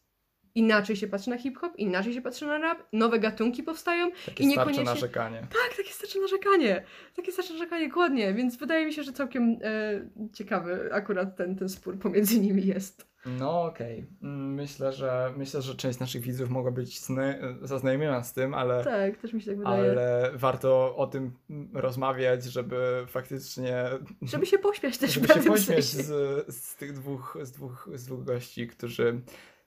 inaczej 0.55 0.95
się 0.95 1.07
patrzy 1.07 1.29
na 1.29 1.37
hip-hop, 1.37 1.73
inaczej 1.77 2.13
się 2.13 2.21
patrzy 2.21 2.45
na 2.45 2.57
rap, 2.57 2.83
nowe 2.93 3.19
gatunki 3.19 3.63
powstają. 3.63 4.11
Takie 4.25 4.43
I 4.43 4.51
starcze 4.51 4.71
niekoniecznie- 4.71 4.83
narzekanie. 4.83 5.39
Tak, 5.39 5.77
takie 5.77 5.89
starsze 5.91 6.19
narzekanie. 6.19 6.83
Takie 7.15 7.31
starsze 7.31 7.53
narzekanie, 7.53 7.89
głodnie, 7.89 8.33
więc 8.33 8.57
wydaje 8.57 8.85
mi 8.85 8.93
się, 8.93 9.03
że 9.03 9.13
całkiem 9.13 9.57
e, 9.63 10.01
ciekawy 10.33 10.89
akurat 10.93 11.35
ten, 11.37 11.55
ten 11.55 11.69
spór 11.69 11.99
pomiędzy 11.99 12.39
nimi 12.39 12.65
jest. 12.65 13.06
No 13.25 13.63
okej. 13.63 14.05
Mm, 14.23 14.53
Myślę, 14.53 14.93
że 14.93 15.33
myślę, 15.37 15.61
że 15.61 15.75
część 15.75 15.99
naszych 15.99 16.21
widzów 16.21 16.49
mogła 16.49 16.71
być 16.71 16.99
zna- 17.01 17.35
zaznajomiona 17.61 18.23
z 18.23 18.33
tym, 18.33 18.53
ale, 18.53 18.83
Tak, 18.83 19.17
też 19.17 19.33
mi 19.33 19.41
się 19.41 19.51
tak 19.51 19.57
wydaje. 19.57 19.91
ale 19.91 20.31
warto 20.33 20.95
o 20.95 21.07
tym 21.07 21.31
rozmawiać, 21.73 22.43
żeby 22.43 23.05
faktycznie 23.07 23.85
Żeby 24.21 24.45
się 24.45 24.57
pośmiać 24.59 24.97
też 24.97 25.11
żeby 25.13 25.27
się 25.27 25.41
pośmiać 25.41 25.83
z, 25.83 26.55
z 26.55 26.75
tych 26.75 26.93
dwóch, 26.93 27.37
z, 27.41 27.51
dwóch, 27.51 27.89
z 27.93 28.05
dwóch 28.05 28.23
gości, 28.23 28.67
którzy 28.67 29.21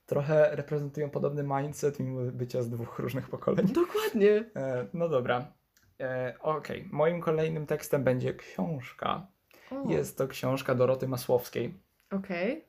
trochę 0.07 0.57
reprezentują 0.57 1.11
podobny 1.11 1.43
mindset, 1.43 2.01
mimo 2.01 2.21
bycia 2.33 2.63
z 2.63 2.71
dwóch 2.71 2.99
różnych 2.99 3.29
pokoleń. 3.29 3.67
Dokładnie. 3.67 4.51
E, 4.57 4.87
no 4.95 5.09
dobra. 5.09 5.53
E, 6.01 6.35
Okej, 6.41 6.89
moim 6.93 7.21
kolejnym 7.21 7.67
tekstem 7.67 8.05
będzie 8.05 8.35
książka. 8.35 9.27
O, 9.71 9.91
Jest 9.91 10.19
to 10.19 10.29
książka 10.29 10.75
Doroty 10.75 11.09
Masłowskiej, 11.09 11.75
Okej. 12.11 12.51
mm, 12.53 12.63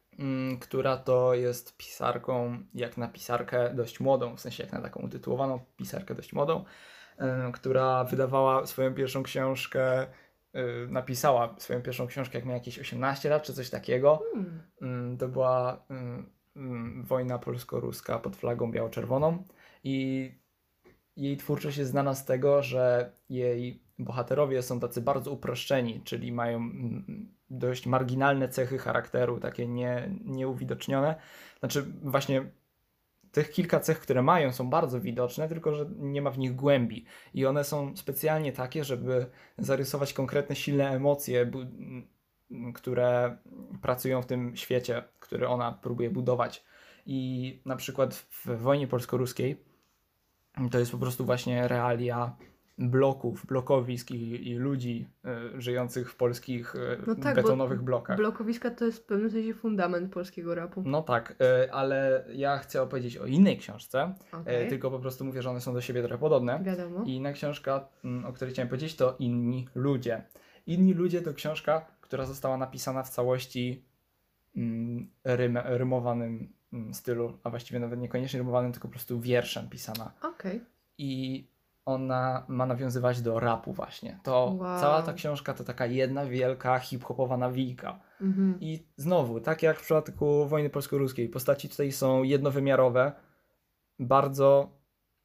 która 0.60 0.97
to 0.97 1.34
jest 1.34 1.77
pisarką, 1.77 2.57
jak 2.73 2.97
na 2.97 3.07
pisarkę 3.07 3.73
dość 3.73 3.99
młodą, 3.99 4.36
w 4.36 4.39
sensie 4.39 4.63
jak 4.63 4.73
na 4.73 4.81
taką 4.81 4.99
utytułowaną 5.01 5.60
pisarkę 5.77 6.15
dość 6.15 6.34
młodą, 6.34 6.65
która 7.53 8.03
wydawała 8.03 8.65
swoją 8.65 8.93
pierwszą 8.93 9.23
książkę, 9.23 10.01
e, 10.01 10.07
napisała 10.89 11.55
swoją 11.57 11.81
pierwszą 11.81 12.07
książkę, 12.07 12.38
jak 12.38 12.45
miała 12.45 12.57
jakieś 12.57 12.79
18 12.79 13.29
lat 13.29 13.43
czy 13.43 13.53
coś 13.53 13.69
takiego. 13.69 14.23
Hmm. 14.34 14.62
Mm, 14.81 15.17
To 15.17 15.27
była 15.27 15.86
mm, 15.89 16.29
mm, 16.55 17.03
wojna 17.03 17.39
polsko-ruska 17.39 18.19
pod 18.19 18.36
flagą 18.36 18.71
biało-czerwoną 18.71 19.43
i 19.84 20.31
jej 21.17 21.38
twórczość 21.38 21.77
jest 21.77 21.91
znana 21.91 22.15
z 22.15 22.25
tego, 22.25 22.63
że 22.63 23.12
jej 23.29 23.84
bohaterowie 23.99 24.62
są 24.62 24.79
tacy 24.79 25.01
bardzo 25.01 25.31
uproszczeni, 25.31 26.01
czyli 26.03 26.31
mają 26.31 26.57
mm, 26.57 27.36
dość 27.52 27.86
marginalne 27.86 28.50
cechy 28.50 28.78
charakteru, 28.78 29.40
takie 29.40 29.68
nie, 29.68 30.10
nieuwidocznione. 30.26 31.16
Znaczy 31.60 31.86
właśnie 32.04 32.52
tych 33.32 33.52
kilka 33.52 33.80
cech, 33.80 34.00
które 34.00 34.22
mają, 34.22 34.52
są 34.52 34.70
bardzo 34.70 35.02
widoczne, 35.02 35.48
tylko 35.48 35.76
że 35.76 35.86
nie 35.98 36.22
ma 36.22 36.32
w 36.32 36.38
nich 36.38 36.56
głębi. 36.56 37.06
I 37.34 37.46
one 37.46 37.64
są 37.64 37.96
specjalnie 37.96 38.52
takie, 38.52 38.84
żeby 38.84 39.26
zarysować 39.58 40.14
konkretne, 40.14 40.56
silne 40.56 40.90
emocje, 40.90 41.52
które 42.74 43.38
pracują 43.82 44.22
w 44.22 44.26
tym 44.26 44.56
świecie, 44.56 45.04
który 45.20 45.48
ona 45.48 45.72
próbuje 45.72 46.10
budować. 46.10 46.64
I 47.06 47.62
na 47.66 47.76
przykład 47.76 48.14
w 48.16 48.46
wojnie 48.46 48.88
polsko-ruskiej 48.88 49.64
to 50.72 50.80
jest 50.80 50.92
po 50.92 50.98
prostu 50.98 51.26
właśnie 51.26 51.68
realia 51.68 52.36
bloków, 52.82 53.46
blokowisk 53.46 54.12
i, 54.12 54.50
i 54.50 54.56
ludzi 54.56 55.08
y, 55.56 55.62
żyjących 55.62 56.12
w 56.12 56.15
polskich 56.15 56.76
y, 56.76 56.98
No 57.08 57.15
tak, 57.15 57.36
betonowych 57.36 57.82
blokach. 57.82 58.17
Blokowiska 58.17 58.72
to 58.72 58.86
jest 58.86 59.04
w 59.04 59.06
pewnym 59.06 59.32
sensie 59.32 59.54
fundament 59.54 60.13
polskiego 60.13 60.56
rapu. 60.56 60.84
No 60.86 61.02
tak, 61.02 61.36
y, 61.65 61.72
ale 61.74 62.26
ja 62.34 62.58
chcę 62.58 62.82
opowiedzieć 62.82 63.17
o 63.17 63.26
innej 63.26 63.58
książce, 63.58 64.13
Okej. 64.32 64.65
y, 64.65 64.70
tylko 64.70 64.91
po 64.91 65.00
prostu 65.00 65.26
mówię, 65.26 65.41
że 65.41 65.50
one 65.50 65.62
są 65.62 65.74
do 65.74 65.82
siebie 65.82 66.02
trochę 66.02 66.17
podobne. 66.17 66.60
Wiadomo. 66.63 67.04
I 67.04 67.15
inna 67.15 67.34
książka, 67.34 67.88
mm, 68.04 68.26
o 68.26 68.34
której 68.34 68.54
chciałem 68.54 68.70
powiedzieć, 68.70 68.96
to 68.96 69.15
Inni 69.20 69.67
Ludzie. 69.76 70.24
Inni 70.67 70.94
Ludzie 70.94 71.22
to 71.22 71.34
książka, 71.34 71.86
która 72.02 72.26
została 72.26 72.58
napisana 72.58 73.04
w 73.04 73.10
całości 73.10 73.86
mm, 74.56 75.10
rym, 75.24 75.58
rymowanym 75.58 76.54
mm, 76.74 76.94
stylu, 76.94 77.38
a 77.44 77.50
właściwie 77.50 77.80
nawet 77.80 78.00
niekoniecznie 78.00 78.38
rymowanym, 78.38 78.72
tylko 78.72 78.88
po 78.88 78.91
prostu 78.91 79.20
wierszem 79.20 79.70
pisana. 79.70 80.12
Okej. 80.22 80.62
I 80.98 81.51
ona 81.93 82.45
ma 82.47 82.65
nawiązywać 82.65 83.21
do 83.21 83.39
rapu 83.39 83.73
właśnie. 83.73 84.19
To 84.23 84.56
Wow. 84.60 84.80
cała 84.80 85.01
ta 85.01 85.13
książka 85.13 85.54
to 85.54 85.63
taka 85.63 85.86
jedna 85.86 86.25
wielka 86.25 86.80
hip-hopowa 86.80 87.38
nawijka. 87.38 87.99
Mhm. 88.21 88.58
I 88.60 88.86
znowu, 88.97 89.39
tak 89.39 89.63
jak 89.63 89.80
w 89.80 89.82
przypadku 89.84 90.45
wojny 90.47 90.69
polsko-ruskiej, 90.69 91.30
postaci 91.30 91.69
tutaj 91.69 91.91
są 91.91 92.23
jednowymiarowe, 92.23 93.12
bardzo 93.99 94.69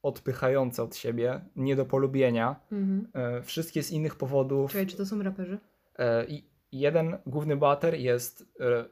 odpychające 0.03 0.83
od 0.83 0.97
siebie, 0.97 1.41
nie 1.57 1.77
do 1.77 1.85
polubienia. 1.87 2.57
Mhm. 2.73 3.09
E, 3.15 3.43
wszystkie 3.43 3.83
z 3.83 3.91
innych 3.91 4.15
powodów. 4.17 4.73
Czekaj, 4.73 4.87
czy 4.87 4.97
to 4.97 5.07
są 5.07 5.23
raperzy? 5.23 5.59
E, 5.99 6.27
I 6.27 6.51
jeden 6.73 7.19
główny 7.27 7.57
bohater 7.57 7.95
jest 7.95 8.43
e, 8.61 8.85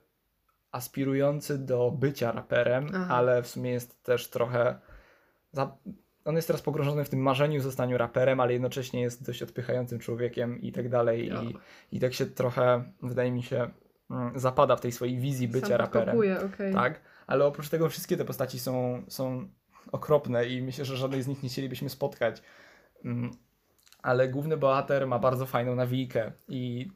aspirujący 0.73 1.59
do 1.59 1.91
bycia 1.91 2.33
raperem, 2.33 2.87
Aha. 2.95 3.15
ale 3.15 3.43
w 3.43 3.47
sumie 3.47 3.71
jest 3.71 4.03
też 4.03 4.31
trochę. 4.31 4.79
Za... 5.53 5.77
On 6.25 6.37
jest 6.37 6.47
teraz 6.47 6.63
pogrążony 6.63 7.05
w 7.05 7.09
tym 7.09 7.21
marzeniu 7.21 7.61
zostaniu 7.61 7.99
raperem, 7.99 8.41
ale 8.41 8.53
jednocześnie 8.53 9.01
jest 9.01 9.27
dość 9.27 9.43
odpychającym 9.43 9.99
człowiekiem 9.99 10.61
i 10.63 10.73
tak 10.73 10.89
dalej. 10.89 11.29
Ja. 11.29 11.43
I, 11.43 11.57
I 11.93 12.01
tak 12.01 12.15
się 12.15 12.27
trochę, 12.27 12.85
wydaje 13.03 13.33
mi 13.33 13.43
się, 13.43 13.71
mm, 14.11 14.39
zapada 14.39 14.77
w 14.77 14.81
tej 14.81 14.93
swojej 14.93 15.19
wizji 15.19 15.49
bycia 15.49 15.67
Sam 15.67 15.77
raperem. 15.77 16.17
okej. 16.55 16.75
Tak, 16.75 17.01
ale 17.27 17.45
oprócz 17.45 17.69
tego 17.69 17.89
wszystkie 17.89 18.17
te 18.17 18.25
postaci 18.25 18.59
są, 18.59 19.03
są 19.09 19.49
okropne 19.93 20.47
i 20.47 20.63
myślę, 20.63 20.85
że 20.85 20.97
żadnej 20.97 21.23
z 21.23 21.29
nich 21.29 21.43
nie 21.43 21.49
chcielibyśmy 21.49 21.89
spotkać. 21.91 22.43
Mm, 23.05 23.31
Ale 24.03 24.29
główny 24.29 24.57
bohater 24.57 25.07
ma 25.07 25.19
bardzo 25.19 25.47
fajną 25.47 25.75
nawijkę 25.75 26.33
i 26.49 26.91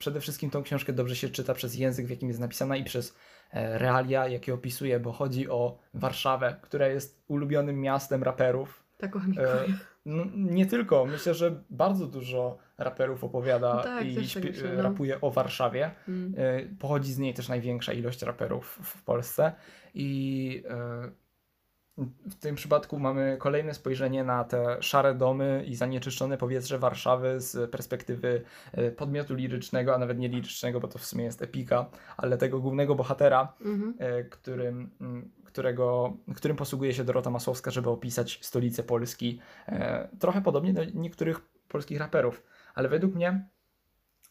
przede 0.00 0.20
wszystkim 0.20 0.50
tą 0.50 0.62
książkę 0.62 0.92
dobrze 0.92 1.16
się 1.16 1.28
czyta 1.28 1.54
przez 1.54 1.74
język, 1.74 2.06
w 2.06 2.10
jakim 2.10 2.28
jest 2.28 2.40
napisana 2.40 2.76
i 2.76 2.84
przez 2.84 3.16
e, 3.52 3.78
realia, 3.78 4.28
jakie 4.28 4.54
opisuje, 4.54 5.00
bo 5.00 5.12
chodzi 5.12 5.48
o 5.48 5.78
Warszawę, 5.94 6.56
która 6.62 6.86
jest 6.88 7.24
ulubionym 7.28 7.80
miastem 7.80 8.22
raperów. 8.22 8.82
Tak 8.98 9.10
kocham 9.10 9.34
E, 9.38 9.64
no, 10.06 10.24
nie 10.36 10.66
tylko, 10.66 11.06
myślę, 11.06 11.34
że 11.34 11.62
bardzo 11.70 12.06
dużo 12.06 12.58
raperów 12.78 13.24
opowiada 13.24 13.74
No 13.74 13.82
tak, 13.82 14.06
i 14.06 14.14
też 14.14 14.34
tak 14.34 14.44
myślę, 14.44 14.72
no. 14.76 14.82
rapuje 14.82 15.20
o 15.20 15.30
Warszawie. 15.30 15.90
mm. 16.08 16.34
E, 16.36 16.62
Pochodzi 16.78 17.12
z 17.12 17.18
niej 17.18 17.34
też 17.34 17.48
największa 17.48 17.92
ilość 17.92 18.22
raperów 18.22 18.78
w 18.82 19.02
Polsce 19.02 19.52
i 19.94 20.62
e, 20.68 21.10
w 22.30 22.34
tym 22.34 22.54
przypadku 22.54 22.98
mamy 22.98 23.36
kolejne 23.40 23.74
spojrzenie 23.74 24.24
na 24.24 24.44
te 24.44 24.82
szare 24.82 25.14
domy 25.14 25.64
i 25.66 25.74
zanieczyszczone 25.74 26.38
powietrze 26.38 26.78
Warszawy 26.78 27.40
z 27.40 27.70
perspektywy 27.70 28.42
e, 28.72 28.90
podmiotu 28.90 29.34
lirycznego, 29.34 29.94
a 29.94 29.98
nawet 29.98 30.18
nie 30.18 30.28
lirycznego, 30.28 30.80
bo 30.80 30.88
to 30.88 30.98
w 30.98 31.04
sumie 31.06 31.24
jest 31.24 31.42
epika, 31.42 31.86
ale 32.16 32.38
tego 32.38 32.60
głównego 32.60 32.94
bohatera, 32.94 33.52
Mhm. 33.60 33.94
e, 33.98 34.24
którym, 34.24 34.90
którego, 35.44 36.16
którym 36.36 36.56
posługuje 36.56 36.94
się 36.94 37.04
Dorota 37.04 37.30
Masłowska, 37.30 37.70
żeby 37.70 37.90
opisać 37.90 38.38
stolicę 38.42 38.82
Polski. 38.82 39.40
E, 39.68 40.08
Trochę 40.18 40.42
podobnie 40.42 40.72
do 40.72 40.84
niektórych 40.84 41.40
polskich 41.68 41.98
raperów, 41.98 42.42
ale 42.74 42.88
według 42.88 43.14
mnie 43.14 43.48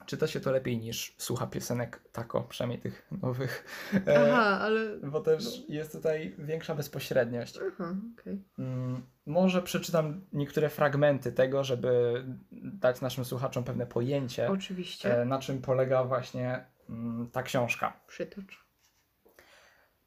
czyta 0.09 0.27
się 0.27 0.39
to 0.39 0.51
lepiej 0.51 0.77
niż 0.77 1.15
słucha 1.17 1.47
piosenek 1.47 2.01
tako, 2.11 2.41
przynajmniej 2.41 2.79
tych 2.79 3.07
nowych. 3.21 3.65
E, 4.07 4.33
Aha, 4.33 4.59
ale... 4.61 4.97
Bo 4.97 5.21
też 5.21 5.69
jest 5.69 5.91
tutaj 5.91 6.35
większa 6.39 6.75
bezpośredniość. 6.75 7.59
Aha, 7.67 7.95
okej. 8.19 8.43
Mm, 8.59 9.01
Może 9.25 9.61
przeczytam 9.61 10.21
niektóre 10.33 10.69
fragmenty 10.69 11.31
tego, 11.31 11.63
żeby 11.63 12.23
dać 12.51 13.01
naszym 13.01 13.25
słuchaczom 13.25 13.63
pewne 13.63 13.85
pojęcie, 13.85 14.49
Oczywiście. 14.51 15.21
e, 15.21 15.25
na 15.25 15.39
czym 15.39 15.61
polega 15.61 16.03
właśnie 16.03 16.65
mm, 16.89 17.29
ta 17.31 17.43
książka. 17.43 17.93
Przytocz. 18.07 18.65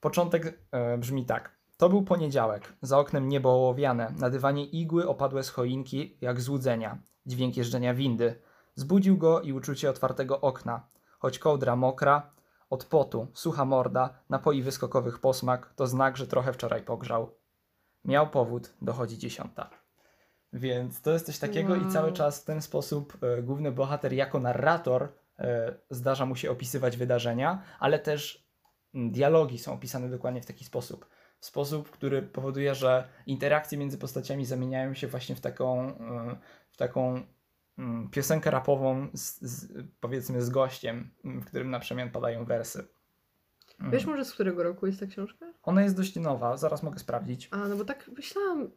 Początek 0.01 0.59
e, 0.71 0.99
brzmi 0.99 1.27
tak. 1.27 1.51
To 1.77 1.89
był 1.89 2.03
poniedziałek. 2.03 2.73
Za 2.83 2.99
oknem 2.99 3.29
niebo 3.29 3.51
ołowiane, 3.51 4.13
na 4.19 4.31
dywanie 4.31 4.65
igły 4.65 5.09
opadłe 5.09 5.43
z 5.43 5.49
choinki, 5.49 6.17
jak 6.21 6.41
złudzenia. 6.41 6.99
dźwięk 7.27 7.57
jeżdżenia 7.57 7.95
windy. 7.95 8.35
Zbudził 8.75 9.19
go 9.19 9.41
i 9.41 9.53
uczucie 9.53 9.91
otwartego 9.91 10.41
okna. 10.41 10.87
Choć 11.19 11.39
kołdra 11.39 11.77
mokra, 11.77 12.31
od 12.71 12.85
potu, 12.85 13.27
sucha 13.35 13.65
morda, 13.65 14.23
napoi 14.29 14.63
wyskokowych 14.63 15.19
posmak, 15.19 15.73
to 15.77 15.87
znak, 15.87 16.17
że 16.17 16.27
trochę 16.27 16.53
wczoraj 16.53 16.83
pogrzał. 16.83 17.35
Miał 18.05 18.31
powód, 18.31 18.75
dochodzi 18.83 19.19
dziesiąta. 19.19 19.71
Więc 20.53 21.01
to 21.01 21.11
jest 21.11 21.27
coś 21.27 21.39
takiego 21.39 21.73
Wow. 21.73 21.83
i 21.83 21.93
cały 21.93 22.13
czas 22.13 22.43
w 22.43 22.45
ten 22.45 22.63
sposób 22.63 23.19
e, 23.23 23.43
główny 23.43 23.73
bohater 23.73 24.13
jako 24.13 24.41
narrator 24.41 25.09
e, 25.39 25.75
zdarza 25.91 26.27
mu 26.27 26.37
się 26.37 26.51
opisywać 26.51 26.97
wydarzenia, 26.97 27.63
ale 27.79 27.99
też 27.99 28.49
dialogi 28.95 29.59
są 29.59 29.73
opisane 29.73 30.09
dokładnie 30.09 30.43
w 30.43 30.47
taki 30.47 30.65
sposób. 30.65 31.07
W 31.41 31.47
sposób, 31.47 31.91
który 31.91 32.23
powoduje, 32.23 32.75
że 32.75 33.09
interakcje 33.27 33.79
między 33.79 33.99
postaciami 33.99 34.47
zamieniają 34.47 34.95
się 34.95 35.07
właśnie 35.09 35.37
w 35.37 35.41
taką, 35.41 35.89
e, 35.89 36.37
w 36.71 36.77
taką 36.77 37.23
piosenkę 38.11 38.51
rapową 38.51 39.09
z, 39.15 39.41
z, 39.41 39.73
powiedzmy 40.01 40.43
z 40.43 40.51
gościem, 40.51 41.11
m, 41.25 41.41
w 41.41 41.45
którym 41.45 41.71
na 41.71 41.79
przemian 41.81 42.11
padają 42.11 42.45
wersy. 42.45 42.89
Mm. 43.81 43.93
Wiesz 43.93 44.07
może 44.07 44.25
z 44.25 44.33
którego 44.33 44.63
roku 44.63 44.87
jest 44.87 45.01
ta 45.01 45.07
książka? 45.07 45.47
Ona 45.63 45.83
jest 45.83 45.97
dość 45.97 46.17
nowa, 46.17 46.57
zaraz 46.57 46.83
mogę 46.83 46.99
sprawdzić. 46.99 47.49
A, 47.51 47.57
no 47.57 47.77
bo 47.77 47.85
tak 47.85 48.11
myślałam, 48.17 48.71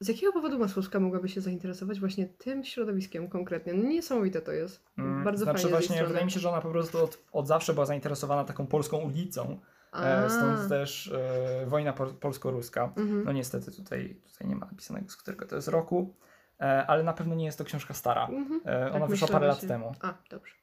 z 0.00 0.08
jakiego 0.08 0.32
powodu 0.32 0.58
Masłowska 0.58 1.00
mogłaby 1.00 1.28
się 1.28 1.40
zainteresować 1.40 2.00
właśnie 2.00 2.26
tym 2.26 2.64
środowiskiem 2.64 3.28
konkretnie? 3.28 3.74
No 3.74 3.88
niesamowite 3.88 4.40
to 4.40 4.52
jest. 4.52 4.84
Mm, 4.98 5.24
Bardzo 5.24 5.44
znaczy 5.44 5.62
fajnie 5.62 5.76
właśnie 5.78 6.04
wydaje 6.06 6.24
mi 6.24 6.30
się, 6.30 6.40
że 6.40 6.48
ona 6.50 6.60
po 6.60 6.70
prostu 6.70 7.04
od, 7.04 7.18
od 7.32 7.46
zawsze 7.46 7.74
była 7.74 7.86
zainteresowana 7.86 8.44
taką 8.44 8.66
polską 8.66 8.96
ulicą. 8.98 9.60
E, 9.92 10.30
stąd 10.30 10.68
też 10.68 11.12
e, 11.12 11.66
wojna 11.66 11.92
pol- 11.92 12.14
polsko-ruska. 12.14 12.84
mhm. 12.96 13.24
No 13.24 13.32
niestety 13.32 13.72
tutaj, 13.72 14.20
tutaj 14.32 14.48
nie 14.48 14.56
ma 14.56 14.66
napisanego 14.66 15.08
z 15.08 15.16
którego 15.16 15.46
to 15.46 15.56
jest 15.56 15.68
roku, 15.68 16.14
ale 16.58 17.02
na 17.02 17.12
pewno 17.12 17.34
nie 17.34 17.44
jest 17.44 17.58
to 17.58 17.64
książka 17.64 17.94
stara. 17.94 18.26
Mhm. 18.26 18.60
E, 18.66 18.90
ona 18.90 19.00
Tak 19.00 19.08
wyszła 19.08 19.28
parę 19.28 19.46
lat 19.46 19.66
temu. 19.66 19.92
A, 20.02 20.14
dobrze. 20.30 20.54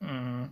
Mm. 0.00 0.48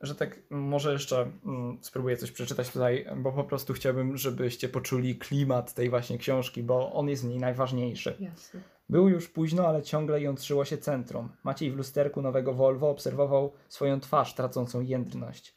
Że 0.00 0.14
tak, 0.14 0.40
może 0.50 0.92
jeszcze 0.92 1.30
mm, 1.44 1.78
spróbuję 1.82 2.16
coś 2.16 2.30
przeczytać 2.30 2.70
tutaj, 2.70 3.06
bo 3.16 3.32
po 3.32 3.44
prostu 3.44 3.72
chciałbym, 3.72 4.16
żebyście 4.16 4.68
poczuli 4.68 5.18
klimat 5.18 5.74
tej 5.74 5.90
właśnie 5.90 6.18
książki, 6.18 6.62
bo 6.62 6.92
on 6.92 7.08
jest 7.08 7.24
w 7.24 7.28
niej 7.28 7.38
najważniejszy. 7.38 8.16
Jasne. 8.20 8.60
Było 8.88 9.08
już 9.08 9.28
późno, 9.28 9.66
ale 9.68 9.82
ciągle 9.82 10.20
jątrzyło 10.20 10.64
się 10.64 10.78
centrum. 10.78 11.28
Maciej 11.44 11.70
w 11.70 11.76
lusterku 11.76 12.22
nowego 12.22 12.54
Volvo 12.54 12.90
obserwował 12.90 13.52
swoją 13.68 14.00
twarz 14.00 14.34
tracącą 14.34 14.80
jędrność. 14.80 15.56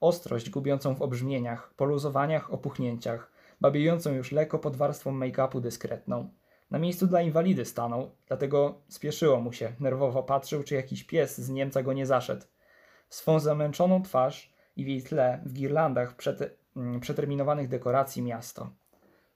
Ostrość 0.00 0.50
gubiącą 0.50 0.94
w 0.94 1.02
obrzmieniach, 1.02 1.74
poluzowaniach, 1.74 2.52
opuchnięciach, 2.52 3.32
babiejącą 3.60 4.12
już 4.12 4.32
lekko 4.32 4.58
pod 4.58 4.76
warstwą 4.76 5.12
make-upu 5.12 5.60
dyskretną. 5.60 6.28
Na 6.72 6.78
miejscu 6.78 7.06
dla 7.06 7.22
inwalidy 7.22 7.64
stanął, 7.64 8.10
dlatego 8.26 8.80
spieszyło 8.88 9.40
mu 9.40 9.52
się. 9.52 9.72
Nerwowo 9.80 10.22
patrzył, 10.22 10.62
czy 10.62 10.74
jakiś 10.74 11.04
pies 11.04 11.40
z 11.40 11.48
Niemca 11.48 11.82
go 11.82 11.92
nie 11.92 12.06
zaszedł. 12.06 12.46
Swą 13.08 13.40
zamęczoną 13.40 14.02
twarz 14.02 14.52
i 14.76 14.84
w 14.84 14.88
jej 14.88 15.02
tle, 15.02 15.40
w 15.46 15.52
girlandach 15.52 16.16
przete, 16.16 16.50
mm, 16.76 17.00
przeterminowanych 17.00 17.68
dekoracji 17.68 18.22
miasto. 18.22 18.70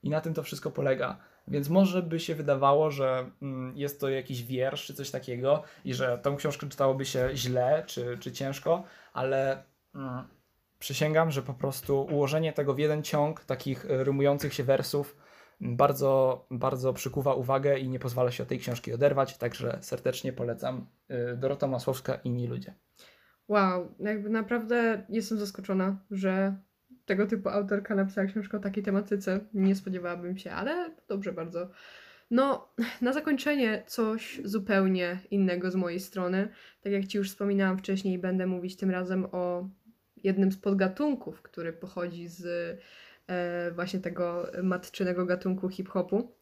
I 0.03 0.09
na 0.09 0.21
tym 0.21 0.33
to 0.33 0.43
wszystko 0.43 0.71
polega. 0.71 1.17
Więc 1.47 1.69
może 1.69 2.03
by 2.03 2.19
się 2.19 2.35
wydawało, 2.35 2.91
że 2.91 3.31
mm, 3.41 3.77
jest 3.77 4.01
to 4.01 4.09
jakiś 4.09 4.43
wiersz 4.43 4.85
czy 4.85 4.93
coś 4.93 5.11
takiego 5.11 5.63
i 5.85 5.93
że 5.93 6.17
tą 6.17 6.35
książkę 6.35 6.69
czytałoby 6.69 7.05
się 7.05 7.29
źle 7.33 7.83
czy, 7.87 8.17
czy 8.19 8.31
ciężko, 8.31 8.83
ale 9.13 9.63
mm, 9.95 10.23
przysięgam, 10.79 11.31
że 11.31 11.41
po 11.41 11.53
prostu 11.53 12.01
ułożenie 12.01 12.53
tego 12.53 12.73
w 12.73 12.79
jeden 12.79 13.03
ciąg 13.03 13.45
takich 13.45 13.85
y, 13.85 14.03
rymujących 14.03 14.53
się 14.53 14.63
wersów 14.63 15.26
bardzo, 15.59 16.45
bardzo 16.51 16.93
przykuwa 16.93 17.33
uwagę 17.33 17.79
i 17.79 17.89
nie 17.89 17.99
pozwala 17.99 18.31
się 18.31 18.43
od 18.43 18.49
tej 18.49 18.59
książki 18.59 18.93
oderwać, 18.93 19.37
także 19.37 19.77
serdecznie 19.81 20.33
polecam 20.33 20.87
y, 21.11 21.37
Dorota 21.37 21.67
Masłowska 21.67 22.15
i 22.15 22.27
inni 22.27 22.47
ludzie. 22.47 22.73
Wow, 23.47 23.95
jakby 23.99 24.29
naprawdę 24.29 25.05
jestem 25.09 25.39
zaskoczona, 25.39 25.99
że 26.11 26.55
tego 27.05 27.27
typu 27.27 27.49
autorka 27.49 27.95
napisała 27.95 28.27
książkę 28.27 28.57
o 28.57 28.59
takiej 28.59 28.83
tematyce. 28.83 29.39
Nie 29.53 29.75
spodziewałabym 29.75 30.37
się, 30.37 30.51
ale 30.51 30.95
dobrze 31.07 31.33
bardzo. 31.33 31.69
No, 32.31 32.73
na 33.01 33.13
zakończenie 33.13 33.83
coś 33.87 34.41
zupełnie 34.43 35.19
innego 35.31 35.71
z 35.71 35.75
mojej 35.75 35.99
strony. 35.99 36.49
Tak 36.81 36.93
jak 36.93 37.05
Ci 37.05 37.17
już 37.17 37.29
wspominałam 37.29 37.77
wcześniej, 37.77 38.19
będę 38.19 38.47
mówić 38.47 38.77
tym 38.77 38.91
razem 38.91 39.27
o 39.31 39.69
jednym 40.23 40.51
z 40.51 40.57
podgatunków, 40.57 41.41
który 41.41 41.73
pochodzi 41.73 42.27
z 42.27 42.47
właśnie 43.75 43.99
tego 43.99 44.51
matczynego 44.63 45.25
gatunku 45.25 45.69
hip-hopu. 45.69 46.35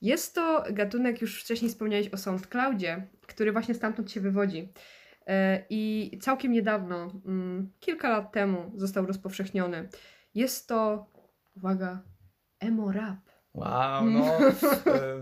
Jest 0.00 0.34
to 0.34 0.64
gatunek, 0.72 1.20
już 1.20 1.42
wcześniej 1.42 1.70
wspomniałeś 1.70 2.08
o 2.08 2.16
SoundCloudzie, 2.16 3.08
który 3.26 3.52
właśnie 3.52 3.74
stamtąd 3.74 4.10
się 4.10 4.20
wywodzi. 4.20 4.72
E, 5.26 5.64
I 5.70 6.10
całkiem 6.22 6.52
niedawno, 6.52 7.20
mm, 7.26 7.72
kilka 7.80 8.08
lat 8.08 8.32
temu, 8.32 8.72
został 8.76 9.06
rozpowszechniony. 9.06 9.88
Jest 10.34 10.68
to, 10.68 11.10
uwaga, 11.56 12.02
emo 12.60 12.92
rap. 12.92 13.31
Wow, 13.54 14.04
no 14.10 14.24
e, 14.38 14.52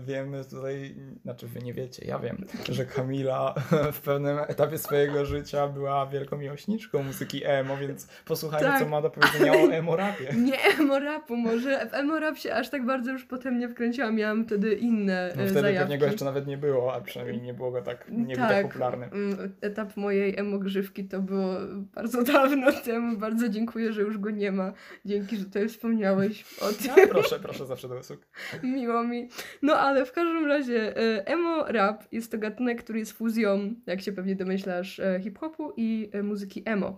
wiemy 0.07 0.45
tutaj, 0.45 0.95
znaczy 1.23 1.47
wy 1.47 1.61
nie 1.61 1.73
wiecie, 1.73 2.05
ja 2.05 2.19
wiem, 2.19 2.45
że 2.69 2.85
Kamila 2.85 3.53
w 3.93 3.99
pewnym 4.01 4.37
etapie 4.39 4.77
swojego 4.77 5.25
życia 5.25 5.67
była 5.67 6.05
wielką 6.07 6.37
miłośniczką 6.37 7.03
muzyki 7.03 7.45
emo, 7.45 7.77
więc 7.77 8.07
posłuchajmy, 8.25 8.67
Tak, 8.67 8.79
co 8.79 8.89
ma 8.89 9.01
do 9.01 9.09
powiedzenia 9.09 9.51
o 9.53 9.55
emo 9.55 9.95
rapie. 9.95 10.33
Nie 10.49 10.59
emo 10.63 10.99
rapu, 10.99 11.35
może 11.37 11.87
w 11.89 11.93
emo 11.93 12.19
rap 12.19 12.37
się 12.37 12.53
aż 12.53 12.69
tak 12.69 12.85
bardzo 12.85 13.11
już 13.11 13.25
potem 13.25 13.59
nie 13.59 13.69
wkręciłam. 13.69 14.15
Miałam 14.15 14.45
wtedy 14.45 14.73
inne 14.75 15.33
No 15.35 15.41
e, 15.41 15.45
wtedy 15.45 15.61
zajawki. 15.61 15.79
pewnie 15.79 15.97
go 15.97 16.05
jeszcze 16.05 16.25
nawet 16.25 16.47
nie 16.47 16.57
było, 16.57 16.93
a 16.93 17.01
przynajmniej 17.01 17.41
nie 17.41 17.53
było 17.53 17.71
go 17.71 17.81
tak, 17.81 18.05
nie 18.09 18.35
był 18.35 18.45
tak 18.47 18.67
popularny. 18.67 19.05
mm, 19.05 19.55
Etap 19.61 19.97
mojej 19.97 20.39
emogrzywki 20.39 21.05
to 21.07 21.19
było 21.21 21.53
bardzo 21.95 22.23
dawno 22.33 22.71
temu. 22.71 23.17
Bardzo 23.17 23.49
dziękuję, 23.49 23.93
że 23.93 24.01
już 24.01 24.17
go 24.17 24.29
nie 24.29 24.51
ma. 24.51 24.73
Dzięki, 25.05 25.37
że 25.37 25.45
tutaj 25.45 25.69
wspomniałeś 25.69 26.45
o 26.61 26.67
tym. 26.67 26.91
No, 26.97 27.07
proszę, 27.09 27.39
proszę 27.39 27.65
zawsze 27.65 27.87
do 27.87 27.95
usług. 27.95 28.20
Miło 28.63 29.03
mi. 29.03 29.29
No 29.61 29.73
ale 29.73 30.05
w 30.05 30.11
każdym 30.11 30.45
razie 30.45 30.97
e, 30.97 31.27
emo 31.27 31.65
rap 31.67 32.03
jest 32.11 32.31
to 32.31 32.37
gatunek, 32.37 32.83
który 32.83 32.99
jest 32.99 33.11
fuzją, 33.11 33.75
jak 33.85 34.01
się 34.01 34.11
pewnie 34.11 34.35
domyślasz, 34.35 34.99
e, 34.99 35.19
hip-hopu 35.23 35.73
i 35.77 36.09
e, 36.13 36.23
muzyki 36.23 36.63
emo. 36.65 36.97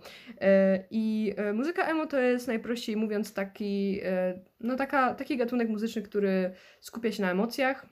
I 0.92 1.34
muzyka 1.54 1.86
emo 1.86 2.08
to 2.08 2.20
jest 2.20 2.48
najprościej 2.48 2.98
mówiąc 2.98 3.34
taki, 3.34 4.02
no 4.60 4.76
taka, 4.76 5.14
taki 5.14 5.38
gatunek 5.38 5.70
muzyczny, 5.70 6.02
który 6.02 6.52
skupia 6.82 7.12
się 7.12 7.22
na 7.22 7.32
emocjach. 7.32 7.86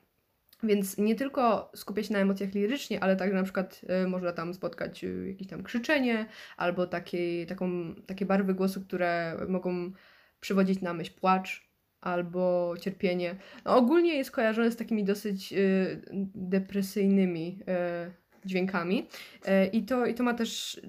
Więc 0.63 0.98
nie 0.98 1.15
tylko 1.15 1.72
skupia 1.76 2.04
się 2.04 2.13
na 2.13 2.20
emocjach 2.20 2.54
lirycznie, 2.54 3.04
ale 3.04 3.15
także 3.15 3.36
na 3.36 3.44
przykład 3.44 3.82
e, 3.88 4.08
można 4.08 4.32
tam 4.32 4.54
spotkać 4.54 5.04
e, 5.04 5.08
jakieś 5.08 5.48
tam 5.48 5.63
krzyczenie 5.63 6.26
albo 6.58 6.88
takiej, 6.88 7.48
taką, 7.48 7.96
takie 8.08 8.26
barwy 8.26 8.54
głosu, 8.54 8.82
które 8.82 9.38
mogą 9.48 9.91
przywodzić 10.39 10.82
na 10.82 10.94
myśl 10.94 11.12
płacz 11.20 11.71
albo 12.02 12.74
cierpienie. 12.80 13.36
No, 13.66 13.76
ogólnie 13.76 14.16
jest 14.16 14.32
kojarzone 14.32 14.72
z 14.72 14.76
takimi 14.76 15.04
dosyć 15.04 15.54
y, 15.54 16.02
depresyjnymi 16.36 17.60
y, 18.08 18.46
dźwiękami 18.46 19.08
y, 19.48 19.68
i, 19.68 19.84
to, 19.84 20.06
i 20.06 20.14
to 20.14 20.24
ma 20.24 20.34
też 20.34 20.82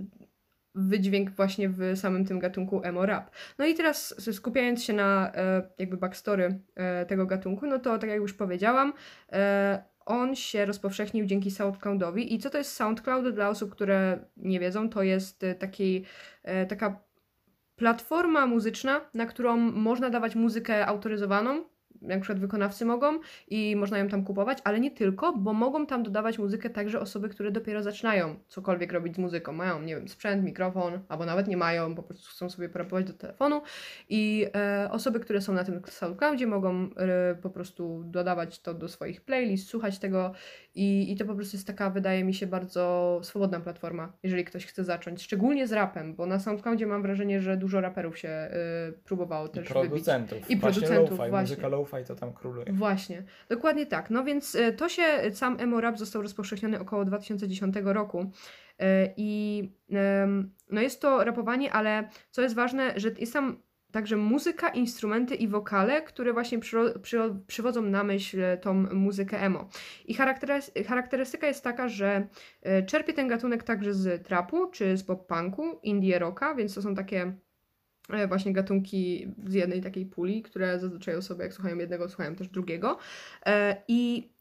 wydźwięk 0.74 1.30
właśnie 1.30 1.68
w 1.68 1.80
samym 1.94 2.24
tym 2.24 2.38
gatunku 2.38 2.80
emo 2.84 3.06
rap. 3.06 3.30
No 3.58 3.66
i 3.66 3.74
teraz 3.74 4.14
skupiając 4.32 4.84
się 4.84 4.92
na 4.92 5.32
e, 5.34 5.62
jakby 5.78 5.96
backstory 5.96 6.60
e, 6.74 7.06
tego 7.06 7.26
gatunku, 7.26 7.66
no 7.66 7.78
to 7.78 7.98
tak 7.98 8.10
jak 8.10 8.18
już 8.18 8.34
powiedziałam, 8.34 8.92
e, 9.32 9.84
on 10.06 10.36
się 10.36 10.64
rozpowszechnił 10.64 11.26
dzięki 11.26 11.50
SoundCloudowi. 11.50 12.34
I 12.34 12.38
co 12.38 12.50
to 12.50 12.58
jest 12.58 12.72
SoundCloud 12.72 13.34
dla 13.34 13.48
osób, 13.48 13.70
które 13.70 14.18
nie 14.36 14.60
wiedzą? 14.60 14.88
To 14.88 15.02
jest 15.02 15.44
taki, 15.58 16.04
taka 16.68 17.00
platforma 17.82 18.46
muzyczna, 18.46 19.00
na 19.14 19.26
którą 19.26 19.56
można 19.56 20.10
dawać 20.10 20.36
muzykę 20.36 20.86
autoryzowaną, 20.86 21.64
na 22.02 22.18
przykład 22.18 22.38
wykonawcy 22.38 22.84
mogą 22.84 23.20
i 23.48 23.76
można 23.76 23.98
ją 23.98 24.08
tam 24.08 24.24
kupować, 24.24 24.58
ale 24.64 24.80
nie 24.80 24.90
tylko, 24.90 25.32
bo 25.36 25.52
mogą 25.52 25.86
tam 25.86 26.02
dodawać 26.02 26.38
muzykę 26.38 26.70
także 26.70 27.00
osoby, 27.00 27.28
które 27.28 27.50
dopiero 27.50 27.82
zaczynają 27.82 28.36
cokolwiek 28.48 28.92
robić 28.92 29.14
z 29.14 29.18
muzyką. 29.18 29.52
Mają, 29.52 29.82
nie 29.82 29.96
wiem, 29.96 30.08
sprzęt, 30.08 30.44
mikrofon, 30.44 31.00
albo 31.08 31.26
nawet 31.26 31.48
nie 31.48 31.56
mają, 31.56 31.94
po 31.94 32.02
prostu 32.02 32.30
chcą 32.30 32.50
sobie 32.50 32.68
porapować 32.68 33.06
do 33.06 33.12
telefonu 33.12 33.62
i 34.08 34.46
e, 34.54 34.88
osoby, 34.90 35.20
które 35.20 35.40
są 35.40 35.52
na 35.52 35.64
tym 35.64 35.82
SoundCloudzie 35.88 36.46
mogą 36.46 36.88
e, 36.96 37.34
po 37.34 37.50
prostu 37.50 38.02
dodawać 38.04 38.60
to 38.60 38.74
do 38.74 38.88
swoich 38.88 39.20
playlist, 39.20 39.68
słuchać 39.68 39.98
tego 39.98 40.32
i, 40.74 41.12
i 41.12 41.16
to 41.16 41.24
po 41.24 41.34
prostu 41.34 41.56
jest 41.56 41.66
taka, 41.66 41.90
wydaje 41.90 42.24
mi 42.24 42.34
się, 42.34 42.46
bardzo 42.46 43.20
swobodna 43.22 43.60
platforma, 43.60 44.12
jeżeli 44.22 44.44
ktoś 44.44 44.66
chce 44.66 44.84
zacząć, 44.84 45.22
szczególnie 45.22 45.66
z 45.66 45.72
rapem, 45.72 46.14
bo 46.14 46.26
na 46.26 46.38
SoundCloudzie 46.38 46.86
mam 46.86 47.02
wrażenie, 47.02 47.40
że 47.40 47.56
dużo 47.56 47.80
raperów 47.80 48.18
się 48.18 48.28
e, 48.28 48.50
próbowało 49.04 49.46
I 49.46 49.50
też 49.50 49.68
wybić. 49.68 49.72
producentów. 49.72 50.50
I 50.50 50.56
właśnie 50.56 50.82
producentów, 50.82 51.18
lo-fi, 51.18 51.30
właśnie. 51.30 51.56
muzyka 51.56 51.68
lo-fi 51.68 52.04
to 52.06 52.14
tam 52.14 52.32
króluje. 52.32 52.72
Właśnie, 52.72 53.22
dokładnie 53.48 53.86
tak. 53.86 54.10
No 54.10 54.24
więc 54.24 54.54
e, 54.54 54.72
to 54.72 54.88
się, 54.88 55.02
sam 55.32 55.56
emo 55.60 55.80
rap 55.80 55.98
został 55.98 56.22
rozpowszechniony 56.22 56.80
około 56.80 57.04
2010 57.04 57.76
roku 57.84 58.30
E, 58.78 59.14
i 59.16 59.70
em, 59.90 60.52
no 60.70 60.80
jest 60.80 61.00
to 61.00 61.24
rapowanie, 61.24 61.72
ale 61.72 62.08
co 62.30 62.42
jest 62.42 62.54
ważne, 62.54 62.92
że 62.96 63.10
jest 63.18 63.32
tam 63.32 63.62
także 63.92 64.16
muzyka, 64.16 64.68
instrumenty 64.68 65.34
i 65.34 65.48
wokale, 65.48 66.02
które 66.02 66.32
właśnie 66.32 66.58
przyro- 66.58 66.98
przyro- 66.98 67.36
przywodzą 67.46 67.82
na 67.82 68.04
myśl 68.04 68.38
tą 68.60 68.74
muzykę 68.74 69.40
emo. 69.40 69.68
I 70.04 70.14
charakterys- 70.14 70.84
charakterystyka 70.84 71.46
jest 71.46 71.64
taka, 71.64 71.88
że 71.88 72.26
e, 72.62 72.82
czerpie 72.82 73.12
ten 73.12 73.28
gatunek 73.28 73.62
także 73.62 73.94
z 73.94 74.26
trapu 74.26 74.66
czy 74.66 74.96
z 74.96 75.04
pop-punku, 75.04 75.78
indie 75.82 76.18
rocka, 76.18 76.54
więc 76.54 76.74
to 76.74 76.82
są 76.82 76.94
takie 76.94 77.32
e, 78.10 78.28
właśnie 78.28 78.52
gatunki 78.52 79.34
z 79.46 79.54
jednej 79.54 79.80
takiej 79.80 80.06
puli, 80.06 80.42
które 80.42 80.78
zazwyczaj 80.78 81.16
osoby 81.16 81.42
jak 81.42 81.54
słuchają 81.54 81.78
jednego, 81.78 82.08
słuchają 82.08 82.34
też 82.34 82.48
drugiego. 82.48 82.98
E, 83.46 83.82
I 83.88 84.32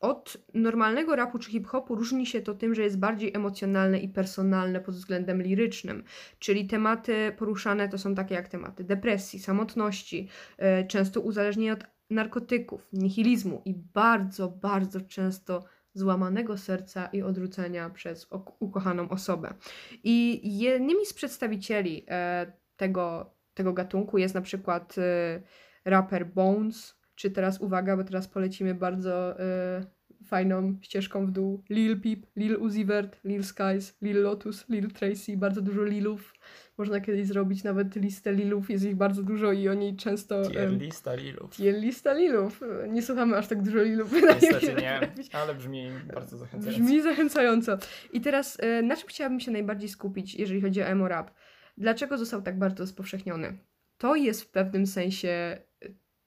od 0.00 0.36
normalnego 0.54 1.16
rapu 1.16 1.38
czy 1.38 1.50
hip-hopu 1.50 1.94
różni 1.94 2.26
się 2.26 2.40
to 2.40 2.54
tym, 2.54 2.74
że 2.74 2.82
jest 2.82 2.98
bardziej 2.98 3.34
emocjonalne 3.34 3.98
i 3.98 4.08
personalne 4.08 4.80
pod 4.80 4.94
względem 4.94 5.42
lirycznym. 5.42 6.04
Czyli 6.38 6.66
tematy 6.66 7.32
poruszane 7.38 7.88
to 7.88 7.98
są 7.98 8.14
takie 8.14 8.34
jak 8.34 8.48
tematy 8.48 8.84
depresji, 8.84 9.38
samotności, 9.38 10.28
e, 10.58 10.86
często 10.86 11.20
uzależnienia 11.20 11.72
od 11.72 11.84
narkotyków, 12.10 12.88
nihilizmu 12.92 13.62
i 13.64 13.74
bardzo, 13.74 14.48
bardzo 14.48 15.00
często 15.00 15.64
złamanego 15.94 16.58
serca 16.58 17.06
i 17.06 17.22
odrzucenia 17.22 17.90
przez 17.90 18.28
ukochaną 18.58 19.08
osobę. 19.08 19.54
I 20.04 20.40
jednymi 20.58 21.06
z 21.06 21.14
przedstawicieli 21.14 22.04
e, 22.08 22.52
tego, 22.76 23.34
tego 23.54 23.72
gatunku 23.72 24.18
jest 24.18 24.34
na 24.34 24.40
przykład 24.40 24.98
e, 24.98 25.42
raper 25.84 26.26
Bones, 26.26 26.99
czy 27.20 27.30
teraz 27.30 27.60
uwaga, 27.60 27.96
bo 27.96 28.04
teraz 28.04 28.28
polecimy 28.28 28.74
bardzo 28.74 29.40
e, 29.40 29.84
fajną 30.24 30.78
ścieżką 30.82 31.26
w 31.26 31.30
dół. 31.30 31.64
Lil 31.70 32.00
Peep, 32.00 32.26
Lil 32.36 32.56
Uzi 32.56 32.84
Vert, 32.84 33.24
Lil 33.24 33.44
Skies, 33.44 33.98
Lil 34.02 34.22
Lotus, 34.22 34.68
Lil 34.68 34.90
Tracy, 34.90 35.36
bardzo 35.36 35.60
dużo 35.62 35.84
Lilów. 35.84 36.34
Można 36.78 37.00
kiedyś 37.00 37.26
zrobić 37.26 37.64
nawet 37.64 37.96
listę 37.96 38.32
Lilów, 38.32 38.70
jest 38.70 38.84
ich 38.84 38.96
bardzo 38.96 39.22
dużo 39.22 39.52
i 39.52 39.68
oni 39.68 39.96
często... 39.96 40.42
Tier 40.50 40.68
em, 40.68 40.78
lista 40.78 41.14
Lilów. 41.14 41.50
Tier 41.56 41.74
lista 41.74 42.12
Lilów. 42.12 42.60
Nie 42.88 43.02
słuchamy 43.02 43.36
aż 43.36 43.48
tak 43.48 43.62
dużo 43.62 43.82
Lilów. 43.82 44.12
Niestety 44.12 44.74
nie, 44.82 45.00
ale 45.32 45.54
brzmi 45.54 45.90
bardzo 46.14 46.38
zachęcająco. 46.38 46.82
Brzmi 46.82 47.02
zachęcająco. 47.02 47.78
I 48.12 48.20
teraz 48.20 48.56
e, 48.60 48.82
na 48.82 48.96
czym 48.96 49.08
chciałabym 49.08 49.40
się 49.40 49.50
najbardziej 49.50 49.88
skupić, 49.88 50.34
jeżeli 50.34 50.60
chodzi 50.60 50.82
o 50.82 50.84
emo 50.84 51.08
rap? 51.08 51.30
Dlaczego 51.78 52.18
został 52.18 52.42
tak 52.42 52.58
bardzo 52.58 52.86
spowszechniony? 52.86 53.58
To 53.98 54.14
jest 54.14 54.42
w 54.42 54.50
pewnym 54.50 54.86
sensie 54.86 55.58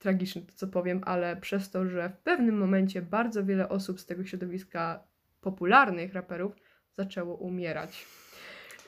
tragiczne 0.03 0.41
to, 0.41 0.53
co 0.55 0.67
powiem, 0.67 1.01
ale 1.05 1.35
przez 1.35 1.71
to, 1.71 1.85
że 1.85 2.09
w 2.09 2.17
pewnym 2.17 2.57
momencie 2.57 3.01
bardzo 3.01 3.45
wiele 3.45 3.69
osób 3.69 3.99
z 3.99 4.05
tego 4.05 4.25
środowiska 4.25 5.03
popularnych 5.41 6.13
raperów 6.13 6.53
zaczęło 6.97 7.35
umierać. 7.35 8.05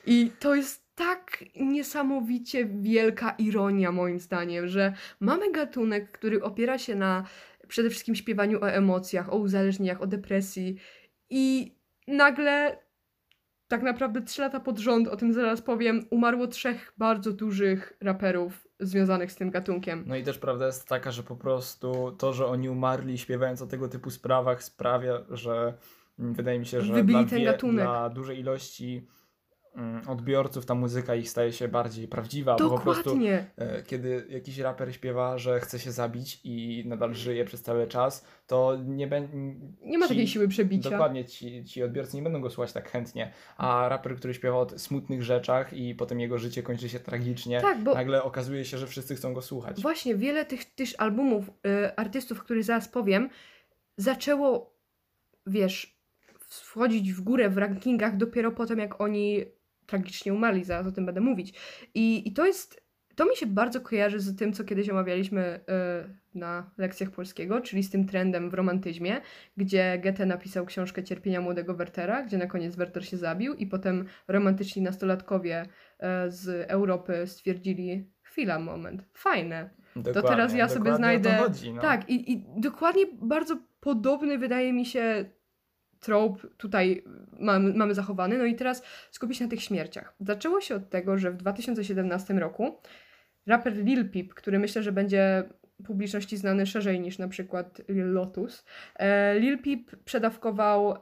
I 0.06 0.30
to 0.40 0.54
jest 0.54 0.86
tak 0.94 1.44
niesamowicie 1.56 2.66
wielka 2.66 3.34
ironia, 3.38 3.92
moim 3.92 4.20
zdaniem, 4.20 4.68
że 4.68 4.92
mamy 5.20 5.52
gatunek, 5.52 6.12
który 6.12 6.42
opiera 6.42 6.78
się 6.78 6.94
na 6.94 7.24
przede 7.68 7.90
wszystkim 7.90 8.14
śpiewaniu 8.14 8.60
o 8.60 8.70
emocjach, 8.70 9.32
o 9.32 9.36
uzależnieniach, 9.36 10.02
o 10.02 10.06
depresji, 10.06 10.76
i 11.30 11.74
nagle, 12.08 12.78
tak 13.68 13.82
naprawdę 13.82 14.22
trzy 14.22 14.42
lata 14.42 14.60
pod 14.60 14.78
rząd, 14.78 15.08
o 15.08 15.16
tym 15.16 15.32
zaraz 15.32 15.62
powiem, 15.62 16.06
umarło 16.10 16.46
trzech 16.46 16.92
bardzo 16.98 17.32
dużych 17.32 17.92
raperów 18.00 18.68
związanych 18.80 19.32
z 19.32 19.36
tym 19.36 19.50
gatunkiem. 19.50 20.04
No 20.06 20.16
i 20.16 20.22
też 20.22 20.38
prawda 20.38 20.66
jest 20.66 20.88
taka, 20.88 21.10
że 21.10 21.22
po 21.22 21.36
prostu 21.36 22.16
to, 22.18 22.32
że 22.32 22.46
oni 22.46 22.68
umarli 22.68 23.18
śpiewając 23.18 23.62
o 23.62 23.66
tego 23.66 23.88
typu 23.88 24.10
sprawach 24.10 24.62
sprawia, 24.62 25.18
że 25.30 25.74
mm, 26.18 26.34
wydaje 26.34 26.58
mi 26.58 26.66
się, 26.66 26.80
że 26.80 26.94
Wybili 26.94 27.18
dla, 27.20 27.30
ten 27.30 27.44
gatunek. 27.44 27.84
dla 27.84 28.10
dużej 28.10 28.40
ilości 28.40 29.06
odbiorców 30.08 30.66
ta 30.66 30.74
muzyka 30.74 31.14
ich 31.14 31.30
staje 31.30 31.52
się 31.52 31.68
bardziej 31.68 32.08
prawdziwa, 32.08 32.56
bo 32.56 32.70
po 32.70 32.78
prostu 32.78 33.04
Dokładnie. 33.04 33.46
e, 33.56 33.82
kiedy 33.82 34.26
jakiś 34.28 34.58
raper 34.58 34.94
śpiewa, 34.94 35.38
że 35.38 35.60
chce 35.60 35.78
się 35.78 35.92
zabić 35.92 36.40
i 36.44 36.84
nadal 36.86 37.14
żyje 37.14 37.44
przez 37.44 37.62
cały 37.62 37.86
czas, 37.86 38.26
to 38.46 38.78
nie 38.86 39.06
będzie... 39.06 39.36
Nie 39.82 39.98
ma 39.98 40.08
takiej 40.08 40.28
siły 40.28 40.48
przebicia. 40.48 40.90
Dokładnie, 40.90 41.24
ci, 41.24 41.64
ci 41.64 41.82
odbiorcy 41.82 42.16
nie 42.16 42.22
będą 42.22 42.40
go 42.40 42.50
słuchać 42.50 42.72
tak 42.72 42.90
chętnie, 42.90 43.32
a 43.56 43.88
raper, 43.88 44.16
który 44.16 44.34
śpiewa 44.34 44.56
o 44.56 44.78
smutnych 44.78 45.22
rzeczach 45.22 45.72
i 45.72 45.94
potem 45.94 46.20
jego 46.20 46.38
życie 46.38 46.62
kończy 46.62 46.88
się 46.88 47.00
tragicznie, 47.00 47.60
Tak, 47.60 47.82
bo 47.82 47.94
nagle 47.94 48.22
okazuje 48.22 48.64
się, 48.64 48.78
że 48.78 48.86
wszyscy 48.86 49.14
chcą 49.14 49.34
go 49.34 49.42
słuchać. 49.42 49.82
Właśnie, 49.82 50.14
wiele 50.16 50.44
tych, 50.44 50.64
tych 50.64 50.88
albumów 50.98 51.48
y, 51.48 51.96
artystów, 51.96 52.40
których 52.40 52.64
zaraz 52.64 52.88
powiem, 52.88 53.28
zaczęło, 53.96 54.74
wiesz, 55.46 55.96
wchodzić 56.48 57.12
w 57.12 57.20
górę 57.20 57.50
w 57.50 57.58
rankingach 57.58 58.16
dopiero 58.16 58.52
po 58.52 58.66
tym, 58.66 58.78
jak 58.78 59.00
oni 59.00 59.44
tragicznie 59.86 60.34
umarli, 60.34 60.64
zaraz 60.64 60.86
o 60.86 60.92
tym 60.92 61.06
będę 61.06 61.20
mówić. 61.20 61.54
I, 61.94 62.28
i 62.28 62.32
to 62.32 62.46
jest, 62.46 62.86
to 63.14 63.24
mi 63.24 63.36
się 63.36 63.46
bardzo 63.46 63.80
kojarzy 63.80 64.20
z 64.20 64.36
tym, 64.36 64.52
co 64.52 64.64
kiedyś 64.64 64.88
omawialiśmy 64.88 65.60
y, 66.04 66.38
na 66.38 66.70
lekcjach 66.78 67.10
polskiego, 67.10 67.60
czyli 67.60 67.82
z 67.82 67.90
tym 67.90 68.06
trendem 68.06 68.50
w 68.50 68.54
romantyzmie, 68.54 69.20
gdzie 69.56 70.00
Goethe 70.02 70.26
napisał 70.26 70.66
książkę 70.66 71.04
Cierpienia 71.04 71.40
młodego 71.40 71.74
Wertera, 71.74 72.22
gdzie 72.22 72.38
na 72.38 72.46
koniec 72.46 72.76
Werter 72.76 73.08
się 73.08 73.16
zabił 73.16 73.54
i 73.54 73.66
potem 73.66 74.06
romantyczni 74.28 74.82
nastolatkowie 74.82 75.62
y, 75.62 75.66
z 76.30 76.70
Europy 76.70 77.26
stwierdzili, 77.26 78.10
chwila, 78.22 78.58
moment, 78.58 79.04
fajne, 79.14 79.70
Dokładnie, 79.96 80.30
teraz 80.30 80.54
ja 80.54 80.68
sobie 80.68 80.90
to 80.90 80.96
znajdę- 80.96 81.38
Chodzi, 81.38 81.72
no. 81.72 81.82
tak, 81.82 82.10
i, 82.10 82.32
i 82.32 82.44
dokładnie 82.56 83.02
bardzo 83.12 83.56
podobny 83.80 84.38
wydaje 84.38 84.72
mi 84.72 84.86
się 84.86 85.24
trope 86.00 86.48
tutaj 86.56 87.04
mamy, 87.40 87.74
mamy 87.74 87.94
zachowany. 87.94 88.38
No 88.38 88.44
i 88.44 88.54
teraz 88.54 88.82
skupić 89.10 89.38
się 89.38 89.44
na 89.44 89.50
tych 89.50 89.62
śmierciach. 89.62 90.14
Zaczęło 90.20 90.60
się 90.60 90.74
od 90.74 90.90
tego, 90.90 91.18
że 91.18 91.30
w 91.30 91.36
2017 91.36 92.34
roku 92.34 92.80
raper 93.46 93.76
Lil 93.76 94.10
Peep, 94.10 94.34
który 94.34 94.58
myślę, 94.58 94.82
że 94.82 94.92
będzie 94.92 95.44
publiczności 95.84 96.36
znany 96.36 96.66
szerzej 96.66 97.00
niż 97.00 97.18
na 97.18 97.28
przykład 97.28 97.82
Lil 97.88 98.12
Lotus, 98.12 98.64
e, 98.96 99.38
Lil 99.38 99.58
Peep 99.58 100.04
przedawkował 100.04 100.96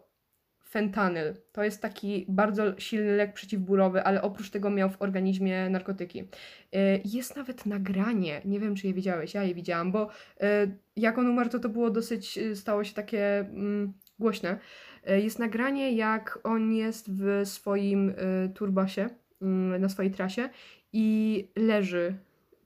fentanyl. 0.75 1.35
To 1.53 1.65
jest 1.65 1.83
taki 1.83 2.27
bardzo 2.29 2.79
silny 2.79 3.17
lek 3.17 3.33
przeciwbólowy, 3.33 4.03
ale 4.03 4.23
oprócz 4.23 4.51
tego 4.51 4.71
miał 4.71 4.91
w 4.91 5.03
organizmie 5.03 5.71
narkotyki. 5.71 6.29
E, 6.73 6.99
Jest 7.05 7.37
nawet 7.37 7.67
nagranie, 7.67 8.41
nie 8.45 8.61
wiem 8.61 8.75
czy 8.75 8.87
je 8.87 8.95
widziałeś, 8.95 9.35
ja 9.35 9.45
je 9.45 9.55
widziałam, 9.55 9.93
bo 9.93 10.09
e, 10.41 10.67
jak 10.97 11.19
on 11.19 11.29
umarł, 11.29 11.51
to 11.51 11.59
to 11.59 11.69
było 11.69 11.91
dosyć, 11.91 12.39
stało 12.55 12.85
się 12.85 12.95
takie 12.95 13.39
mm, 13.39 13.93
głośne. 14.19 14.59
E, 15.05 15.21
Jest 15.21 15.39
nagranie, 15.39 15.93
jak 15.93 16.39
on 16.45 16.73
jest 16.73 17.13
w 17.13 17.41
swoim 17.45 18.15
e, 18.17 18.49
turbasie, 18.49 19.09
mm, 19.43 19.81
na 19.81 19.89
swojej 19.89 20.11
trasie 20.13 20.51
i 20.93 21.49
leży 21.57 22.15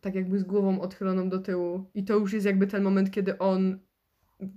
tak 0.01 0.15
jakby 0.15 0.39
z 0.39 0.45
głową 0.45 0.81
odchyloną 0.81 1.29
do 1.29 1.39
tyłu. 1.39 1.91
I 1.95 2.05
to 2.05 2.15
już 2.15 2.33
jest 2.33 2.47
jakby 2.47 2.67
ten 2.67 2.83
moment, 2.83 3.11
kiedy 3.11 3.39
on 3.39 3.79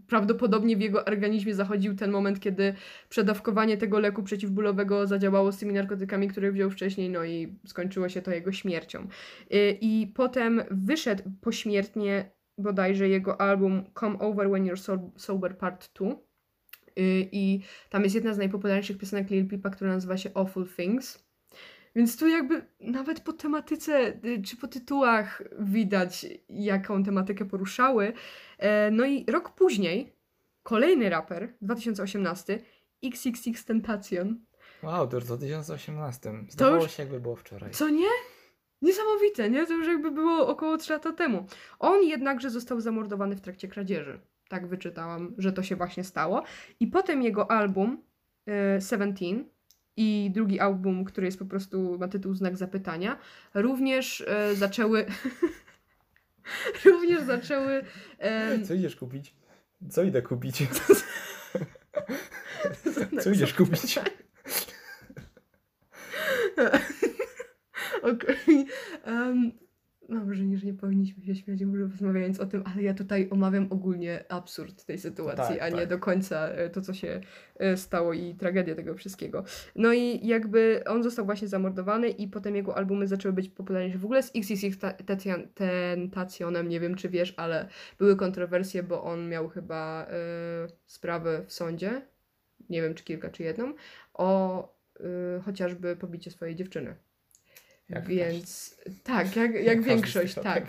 prawdopodobnie 0.08 0.78
w 0.78 0.82
jego 0.82 1.06
organizmie 1.06 1.56
zachodził 1.56 1.96
ten 1.96 2.12
moment, 2.12 2.40
kiedy 2.40 2.74
przedawkowanie 3.10 3.78
tego 3.78 4.00
leku 4.00 4.24
przeciwbólowego 4.24 5.08
zadziałało 5.08 5.52
z 5.52 5.58
tymi 5.58 5.74
narkotykami, 5.74 6.28
które 6.28 6.52
wziął 6.52 6.70
wcześniej, 6.70 7.10
no 7.10 7.24
i 7.24 7.56
skończyło 7.66 8.10
się 8.10 8.22
to 8.22 8.32
jego 8.32 8.52
śmiercią. 8.52 9.08
Y, 9.54 9.78
I 9.82 10.12
potem 10.16 10.62
wyszedł 10.72 11.24
pośmiertnie 11.42 12.32
bodajże 12.58 13.10
jego 13.10 13.42
album 13.42 13.84
Come 14.00 14.20
Over 14.20 14.50
When 14.50 14.66
You're 14.66 14.78
So- 14.78 15.12
Sober 15.16 15.58
Part 15.58 15.90
2. 16.00 16.31
Y, 17.00 17.30
I 17.32 17.60
tam 17.90 18.04
jest 18.04 18.16
jedna 18.16 18.34
z 18.34 18.38
najpopularniejszych 18.38 18.98
piosenek 18.98 19.30
Lil 19.30 19.48
Peepa, 19.48 19.70
która 19.70 19.92
nazywa 19.94 20.18
się 20.18 20.30
Awful 20.34 20.68
Things. 20.78 21.24
Więc 21.96 22.18
tu 22.18 22.28
jakby 22.28 22.66
nawet 22.80 23.20
po 23.20 23.34
tematyce 23.34 24.14
y, 24.26 24.42
czy 24.46 24.58
po 24.58 24.68
tytułach 24.68 25.44
widać, 25.60 26.26
jaką 26.50 27.04
tematykę 27.04 27.46
poruszały. 27.46 28.14
E, 28.58 28.92
No 28.92 29.06
i 29.06 29.26
rok 29.28 29.50
później 29.56 30.14
kolejny 30.64 31.10
raper, 31.10 31.54
2018, 31.62 32.60
XXX 33.04 33.66
Tentacion. 33.66 34.40
Wow, 34.84 35.08
to 35.08 35.16
już 35.18 35.24
w 35.24 35.28
2018. 35.28 36.34
Zdawało 36.50 36.84
już- 36.84 36.92
się, 36.98 37.04
jakby 37.04 37.20
było 37.20 37.36
wczoraj. 37.36 37.72
Co 37.72 37.90
nie? 37.90 38.08
Niesamowite, 38.82 39.50
nie? 39.50 39.66
To 39.66 39.74
już 39.74 39.88
jakby 39.88 40.12
było 40.12 40.48
około 40.48 40.78
3 40.78 40.94
lata 40.94 41.12
temu. 41.12 41.46
On 41.80 42.04
jednakże 42.04 42.50
został 42.50 42.82
zamordowany 42.82 43.36
w 43.36 43.42
trakcie 43.42 43.68
kradzieży. 43.68 44.20
Tak 44.52 44.68
wyczytałam, 44.68 45.36
że 45.38 45.54
to 45.54 45.64
się 45.64 45.76
właśnie 45.76 46.04
stało. 46.04 46.44
I 46.80 46.88
potem 46.88 47.22
jego 47.22 47.52
album 47.52 48.04
e, 48.46 48.82
Seventeen 48.82 49.46
i 49.98 50.32
drugi 50.34 50.60
album, 50.60 51.06
który 51.06 51.28
jest 51.28 51.40
po 51.40 51.46
prostu, 51.46 51.98
ma 52.00 52.08
tytuł 52.08 52.34
Znak 52.34 52.58
Zapytania, 52.58 53.18
również 53.54 54.24
e, 54.28 54.56
zaczęły... 54.56 55.06
również 56.86 57.22
zaczęły... 57.22 57.84
Co 58.68 58.74
idziesz 58.74 58.96
kupić? 58.96 59.36
Co 59.90 60.04
idę 60.04 60.22
kupić? 60.22 60.64
Co 63.24 63.32
idziesz 63.32 63.54
kupić? 63.54 64.00
Okej. 68.12 68.68
Em, 69.04 69.52
Dobrze, 70.12 70.46
nie, 70.46 70.58
że 70.58 70.66
nie 70.66 70.74
powinniśmy 70.74 71.24
się 71.24 71.36
śmiać 71.36 71.60
rozmawiając 71.74 72.40
o 72.40 72.46
tym, 72.46 72.64
ale 72.66 72.84
ja 72.84 72.94
tutaj 72.94 73.28
omawiam 73.32 73.68
ogólnie 73.70 74.24
absurd 74.30 74.86
tej 74.86 75.00
sytuacji, 75.00 75.56
Tak, 75.56 75.62
a 75.62 75.70
nie 75.70 75.76
tak. 75.76 75.90
do 75.90 76.00
końca 76.00 76.48
e, 76.48 76.70
to, 76.70 76.82
co 76.82 76.94
się 76.94 77.22
e, 77.60 77.78
stało 77.78 78.14
i 78.14 78.36
tragedię 78.36 78.76
tego 78.76 78.96
wszystkiego. 78.96 79.44
No 79.76 79.94
i 79.94 80.28
jakby 80.28 80.84
on 80.88 81.04
został 81.04 81.26
właśnie 81.26 81.48
zamordowany 81.48 82.10
i 82.10 82.28
potem 82.28 82.56
jego 82.56 82.78
albumy 82.78 83.08
zaczęły 83.08 83.34
być 83.34 83.50
popularniejsze. 83.50 83.98
W 83.98 84.06
ogóle 84.06 84.24
z 84.24 84.32
XXX 84.36 84.78
Tentacion- 84.78 85.48
Tentacionem, 85.56 86.70
nie 86.70 86.80
wiem 86.80 86.96
czy 86.96 87.10
wiesz, 87.10 87.34
ale 87.38 87.68
były 88.00 88.16
kontrowersje, 88.16 88.84
bo 88.84 89.04
on 89.04 89.30
miał 89.30 89.50
chyba 89.50 90.08
e, 90.10 90.68
sprawę 90.86 91.44
w 91.48 91.54
sądzie, 91.54 92.02
nie 92.70 92.82
wiem 92.82 92.94
czy 92.94 93.04
kilka, 93.04 93.30
czy 93.30 93.44
jedną, 93.44 93.74
o 94.14 94.64
e, 95.00 95.42
chociażby 95.42 95.96
pobicie 95.96 96.32
swojej 96.32 96.56
dziewczyny. 96.56 96.96
Jak 97.92 98.08
Więc 98.08 98.78
tak, 99.04 99.36
jak, 99.36 99.54
jak 99.54 99.82
z 99.82 99.86
większość, 99.86 100.36
tak. 100.36 100.64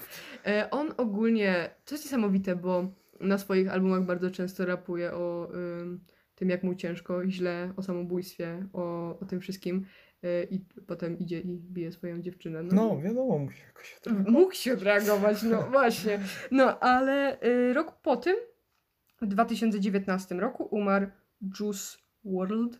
E, 0.46 0.70
On 0.70 0.94
ogólnie, 0.96 1.70
to 1.84 1.94
jest 1.94 2.04
niesamowite, 2.04 2.56
bo 2.56 2.90
na 3.20 3.38
swoich 3.38 3.72
albumach 3.72 4.04
bardzo 4.04 4.30
często 4.30 4.66
rapuje 4.66 5.12
o 5.12 5.50
ym, 5.54 6.00
tym, 6.34 6.50
jak 6.50 6.62
mu 6.62 6.74
ciężko, 6.74 7.30
źle, 7.30 7.72
o 7.76 7.82
samobójstwie, 7.82 8.66
o, 8.72 9.18
o 9.18 9.24
tym 9.24 9.40
wszystkim 9.40 9.86
e, 10.22 10.44
i 10.44 10.60
potem 10.86 11.18
idzie 11.18 11.40
i 11.40 11.58
bije 11.58 11.92
swoją 11.92 12.22
dziewczynę. 12.22 12.62
No, 12.62 13.00
wiadomo, 13.00 13.38
musi 13.38 13.62
jakoś 13.62 14.00
Mógł 14.26 14.54
się 14.54 14.72
odreagować, 14.72 15.42
no 15.42 15.62
właśnie. 15.62 16.20
No, 16.50 16.80
ale 16.80 17.42
y, 17.42 17.72
rok 17.72 18.00
po 18.00 18.16
tym, 18.16 18.36
w 19.20 19.26
2019 19.26 20.34
roku, 20.34 20.64
umarł 20.64 21.06
Juice 21.60 21.98
WRLD. 22.24 22.78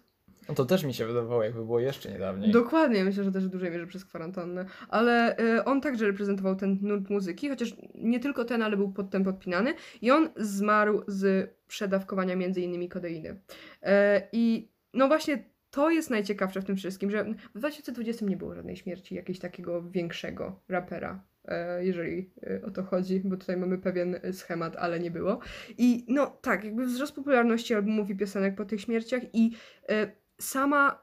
No 0.49 0.55
to 0.55 0.65
też 0.65 0.85
mi 0.85 0.95
się 0.95 1.07
wydawało, 1.07 1.43
jakby 1.45 1.65
było 1.65 1.81
jeszcze 1.81 2.11
niedawniej. 2.13 2.51
Dokładnie, 2.51 3.05
myślę, 3.05 3.25
że 3.25 3.33
też 3.33 3.47
w 3.47 3.49
dużej 3.51 3.71
mierze 3.71 3.87
przez 3.87 4.05
kwarantannę. 4.05 4.65
Ale 4.89 5.39
y, 5.59 5.65
on 5.65 5.81
także 5.81 6.07
reprezentował 6.07 6.57
ten 6.57 6.79
nurt 6.81 7.11
muzyki, 7.11 7.49
chociaż 7.49 7.75
nie 7.95 8.21
tylko 8.21 8.45
ten, 8.45 8.63
ale 8.63 8.77
był 8.77 8.93
potem 8.93 9.25
podpinany. 9.25 9.75
I 10.03 10.11
on 10.11 10.29
zmarł 10.37 11.03
z 11.07 11.51
przedawkowania 11.69 12.37
między 12.37 12.61
innymi 12.61 12.89
kodeiny. 12.89 13.41
E, 13.83 14.29
I 14.33 14.73
no 14.95 15.09
właśnie 15.09 15.45
to 15.71 15.91
jest 15.91 16.11
najciekawsze 16.11 16.61
w 16.61 16.65
tym 16.65 16.77
wszystkim, 16.77 17.11
że 17.11 17.25
w 17.55 17.59
2020 17.59 18.27
nie 18.27 18.37
było 18.37 18.55
żadnej 18.55 18.77
śmierci 18.77 19.15
jakiegoś 19.15 19.39
takiego 19.39 19.83
większego 19.91 20.61
rapera. 20.69 21.25
e, 21.45 21.85
Jeżeli 21.85 22.31
e, 22.43 22.63
o 22.67 22.71
to 22.71 22.83
chodzi, 22.83 23.21
bo 23.25 23.37
tutaj 23.37 23.57
mamy 23.57 23.79
pewien 23.79 24.21
schemat, 24.33 24.77
ale 24.77 25.01
nie 25.01 25.11
było. 25.11 25.39
I 25.79 26.05
no 26.09 26.27
tak, 26.27 26.65
jakby 26.65 26.87
wzrost 26.87 27.15
popularności 27.15 27.75
albumów 27.75 28.11
i 28.11 28.17
piosenek 28.17 28.55
po 28.55 28.65
tych 28.65 28.81
śmierciach 28.81 29.23
i 29.33 29.51
e, 29.89 30.22
sama 30.43 31.03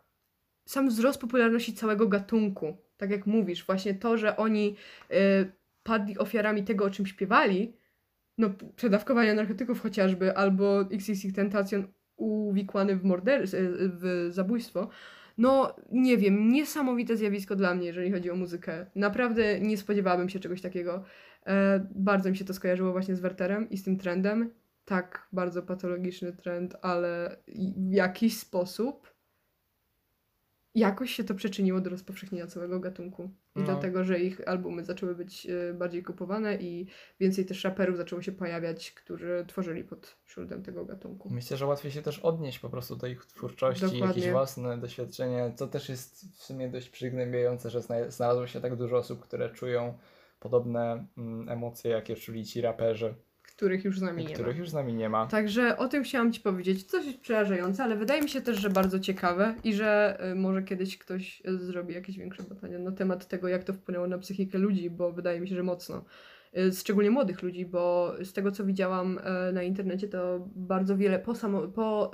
sam 0.66 0.90
wzrost 0.90 1.22
popularności 1.22 1.74
całego 1.74 2.08
gatunku. 2.08 2.78
Tak 2.98 3.12
jak 3.12 3.26
mówisz, 3.26 3.66
właśnie 3.66 3.94
to, 3.94 4.18
że 4.18 4.38
oni 4.38 4.76
y, 5.12 5.16
padli 5.84 6.18
ofiarami 6.18 6.64
tego, 6.64 6.86
o 6.86 6.90
czym 6.90 7.06
śpiewali, 7.06 7.74
no 8.38 8.50
przedawkowania 8.76 9.34
narkotyków 9.34 9.82
chociażby, 9.82 10.38
albo 10.38 10.82
XXX 10.82 11.34
Tentacion 11.36 11.88
uwikłany 12.18 12.96
w 12.96 13.04
morder, 13.04 13.42
w 13.52 14.28
zabójstwo. 14.32 14.90
No, 15.38 15.76
nie 15.92 16.18
wiem, 16.18 16.50
niesamowite 16.50 17.18
zjawisko 17.18 17.56
dla 17.56 17.76
mnie, 17.76 17.88
jeżeli 17.88 18.12
chodzi 18.12 18.32
o 18.32 18.36
muzykę. 18.36 18.86
Naprawdę 18.96 19.60
nie 19.60 19.78
spodziewałabym 19.78 20.30
się 20.30 20.40
czegoś 20.40 20.62
takiego. 20.62 21.04
E, 21.46 21.88
bardzo 21.96 22.30
mi 22.30 22.38
się 22.38 22.46
to 22.46 22.54
skojarzyło 22.54 22.92
właśnie 22.92 23.16
z 23.16 23.20
Werterem 23.20 23.70
i 23.70 23.78
z 23.78 23.84
tym 23.84 23.98
trendem. 23.98 24.50
Tak, 24.86 25.28
bardzo 25.32 25.64
patologiczny 25.64 26.34
trend, 26.34 26.76
ale 26.82 27.38
w 27.78 27.94
jakiś 27.94 28.38
sposób 28.38 29.19
jakoś 30.80 31.12
się 31.12 31.24
to 31.24 31.36
przyczyniło 31.36 31.82
do 31.82 31.90
rozpowszechnienia 31.90 32.48
całego 32.48 32.80
gatunku. 32.80 33.32
I 33.56 33.60
No. 33.60 33.66
do 33.66 33.76
tego, 33.76 34.04
że 34.04 34.20
ich 34.20 34.48
albumy 34.48 34.84
zaczęły 34.86 35.16
być 35.16 35.48
e, 35.70 35.74
bardziej 35.74 36.04
kupowane 36.04 36.56
i 36.56 36.88
więcej 37.20 37.46
też 37.46 37.64
raperów 37.64 37.98
zaczęło 37.98 38.22
się 38.22 38.32
pojawiać, 38.32 38.92
którzy 38.92 39.46
tworzyli 39.48 39.84
pod 39.84 40.18
szyldem 40.26 40.64
tego 40.64 40.86
gatunku. 40.86 41.30
Myślę, 41.30 41.58
że 41.58 41.66
łatwiej 41.66 41.92
się 41.92 42.02
też 42.02 42.20
odnieść 42.20 42.60
po 42.60 42.70
prostu 42.70 42.96
do 42.96 43.08
ich 43.08 43.26
twórczości, 43.26 43.82
Dokładnie. 43.86 44.08
jakieś 44.08 44.30
własne 44.32 44.78
doświadczenie, 44.78 45.54
co 45.56 45.68
też 45.68 45.90
jest 45.90 46.36
w 46.38 46.44
sumie 46.44 46.70
dość 46.70 46.90
przygnębiające, 46.90 47.70
że 47.70 47.82
zna- 47.82 48.12
znalazło 48.12 48.48
się 48.48 48.62
tak 48.62 48.76
dużo 48.76 48.98
osób, 48.98 49.20
które 49.20 49.50
czują 49.50 49.98
podobne 50.40 51.06
mm, 51.18 51.50
emocje, 51.50 51.92
jakie 51.92 52.16
czuli 52.16 52.46
ci 52.46 52.62
raperzy, 52.62 53.16
Których 53.60 53.86
już 53.86 54.00
z 54.00 54.02
nami 54.02 54.26
nie 54.26 54.34
których 54.34 54.56
ma. 54.56 54.60
już 54.60 54.70
z 54.70 54.74
nami 54.74 54.94
nie 54.94 55.10
ma. 55.10 55.28
Także 55.28 55.78
o 55.78 55.88
tym 55.88 56.04
chciałam 56.04 56.34
Ci 56.34 56.42
powiedzieć. 56.42 56.84
Coś 56.84 57.06
przerażające, 57.18 57.84
ale 57.84 57.96
wydaje 57.96 58.22
mi 58.22 58.30
się 58.30 58.42
też, 58.42 58.58
że 58.58 58.70
bardzo 58.70 59.00
ciekawe 59.00 59.56
i 59.64 59.74
że 59.74 60.20
y, 60.32 60.36
może 60.36 60.64
kiedyś 60.64 60.98
ktoś 60.98 61.42
y, 61.48 61.58
zrobi 61.58 61.94
jakieś 61.94 62.18
większe 62.18 62.44
badania 62.44 62.80
na 62.80 62.92
temat 62.92 63.28
tego, 63.28 63.48
jak 63.48 63.64
to 63.64 63.74
wpłynęło 63.74 64.08
na 64.08 64.18
psychikę 64.18 64.58
ludzi, 64.58 64.90
bo 64.90 65.12
wydaje 65.12 65.40
mi 65.40 65.50
się, 65.50 65.56
że 65.56 65.64
mocno. 65.64 66.06
Y, 66.58 66.72
Szczególnie 66.72 67.12
młodych 67.12 67.42
ludzi, 67.42 67.66
bo 67.66 68.14
z 68.24 68.34
tego 68.34 68.52
co 68.52 68.66
widziałam 68.66 69.20
e, 69.24 69.52
na 69.52 69.64
internecie, 69.64 70.08
to 70.08 70.48
bardzo 70.56 70.98
wiele 70.98 71.20
po, 71.20 71.36
samo, 71.36 71.68
po 71.68 72.12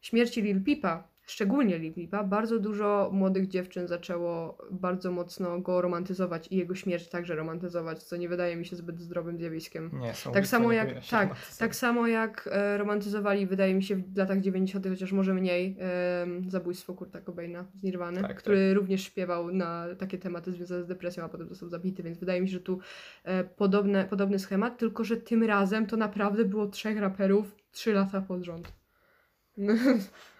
śmierci 0.00 0.42
Lil 0.42 0.64
Peepa, 0.64 1.08
szczególnie 1.26 1.92
Peepa, 1.92 2.24
bardzo 2.24 2.58
dużo 2.58 3.10
młodych 3.12 3.48
dziewczyn 3.48 3.88
zaczęło 3.88 4.58
bardzo 4.70 5.10
mocno 5.10 5.60
go 5.60 5.80
romantyzować 5.82 6.48
i 6.50 6.56
jego 6.56 6.74
śmierć 6.74 7.08
także 7.08 7.34
romantyzować, 7.34 8.02
co 8.02 8.16
nie 8.16 8.28
wydaje 8.28 8.56
mi 8.56 8.66
się 8.66 8.76
zbyt 8.76 9.00
zdrowym 9.00 9.38
zjawiskiem. 9.38 9.90
Nie, 9.92 10.14
są 10.14 10.32
Tak 10.32 10.46
samo 10.46 10.72
jak- 10.72 10.94
tak, 10.94 11.28
tak, 11.28 11.36
Tak 11.58 11.76
samo 11.76 12.06
jak 12.06 12.48
e, 12.52 12.78
romantyzowali, 12.78 13.46
wydaje 13.46 13.74
mi 13.74 13.82
się, 13.82 13.96
w 13.96 14.16
latach 14.16 14.40
90., 14.40 14.86
chociaż 14.88 15.12
może 15.12 15.34
mniej, 15.34 15.76
em, 16.22 16.50
zabójstwo 16.50 16.94
Kurta 16.94 17.20
Cobaina 17.20 17.64
z 17.74 17.82
Nirwany, 17.82 18.20
Tak, 18.22 18.36
który 18.36 18.74
również 18.74 19.02
śpiewał 19.02 19.52
na 19.52 19.86
takie 19.98 20.18
tematy 20.18 20.52
związane 20.52 20.84
z 20.84 20.86
depresją, 20.86 21.24
a 21.24 21.28
potem 21.28 21.48
został 21.48 21.68
zabity, 21.68 22.02
więc 22.02 22.18
wydaje 22.18 22.40
mi 22.40 22.48
się, 22.48 22.52
że 22.54 22.60
tu 22.60 22.78
e, 23.24 23.44
podobne, 23.44 24.04
podobny 24.04 24.38
schemat, 24.38 24.78
tylko 24.78 25.04
że 25.04 25.16
tym 25.16 25.42
razem 25.42 25.86
to 25.86 25.96
naprawdę 25.96 26.44
było 26.44 26.66
trzech 26.66 26.98
raperów 26.98 27.56
trzy 27.72 27.92
lata 27.92 28.20
pod 28.20 28.42
rząd. 28.42 28.83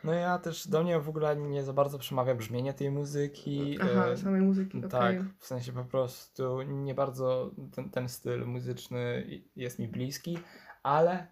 No 0.04 0.12
ja 0.12 0.38
też, 0.38 0.68
do 0.68 0.82
mnie 0.82 1.00
w 1.00 1.08
ogóle 1.08 1.36
nie 1.36 1.64
za 1.64 1.72
bardzo 1.72 1.98
przemawia 1.98 2.34
brzmienie 2.34 2.74
tej 2.74 2.90
muzyki. 2.90 3.78
Aha, 3.80 4.06
e, 4.06 4.16
samej 4.16 4.40
muzyki. 4.42 4.82
Tak, 4.90 5.16
w 5.38 5.46
sensie 5.46 5.72
po 5.72 5.84
prostu 5.84 6.62
nie 6.62 6.94
bardzo 6.94 7.50
ten, 7.74 7.90
ten 7.90 8.08
styl 8.08 8.46
muzyczny 8.46 9.26
jest 9.56 9.78
mi 9.78 9.88
bliski, 9.88 10.38
ale 10.82 11.26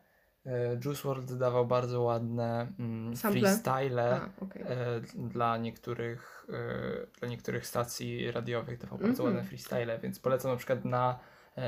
e, 0.47 0.79
Juice 0.85 1.09
WRLD 1.09 1.39
dawał 1.39 1.67
bardzo 1.67 2.03
ładne 2.03 2.73
mm, 2.79 3.17
freestyle 3.17 4.21
okej. 4.41 4.63
e, 4.63 5.01
dla 5.15 5.57
niektórych 5.57 6.47
e, 6.49 7.07
dla 7.21 7.29
niektórych 7.29 7.67
stacji 7.67 8.31
radiowych 8.31 8.79
dawał 8.79 8.99
bardzo 8.99 9.23
Mhm. 9.23 9.29
ładne 9.29 9.49
freestyle, 9.49 9.99
więc 9.99 10.19
polecam 10.19 10.51
na 10.51 10.57
przykład 10.57 10.85
na 10.85 11.19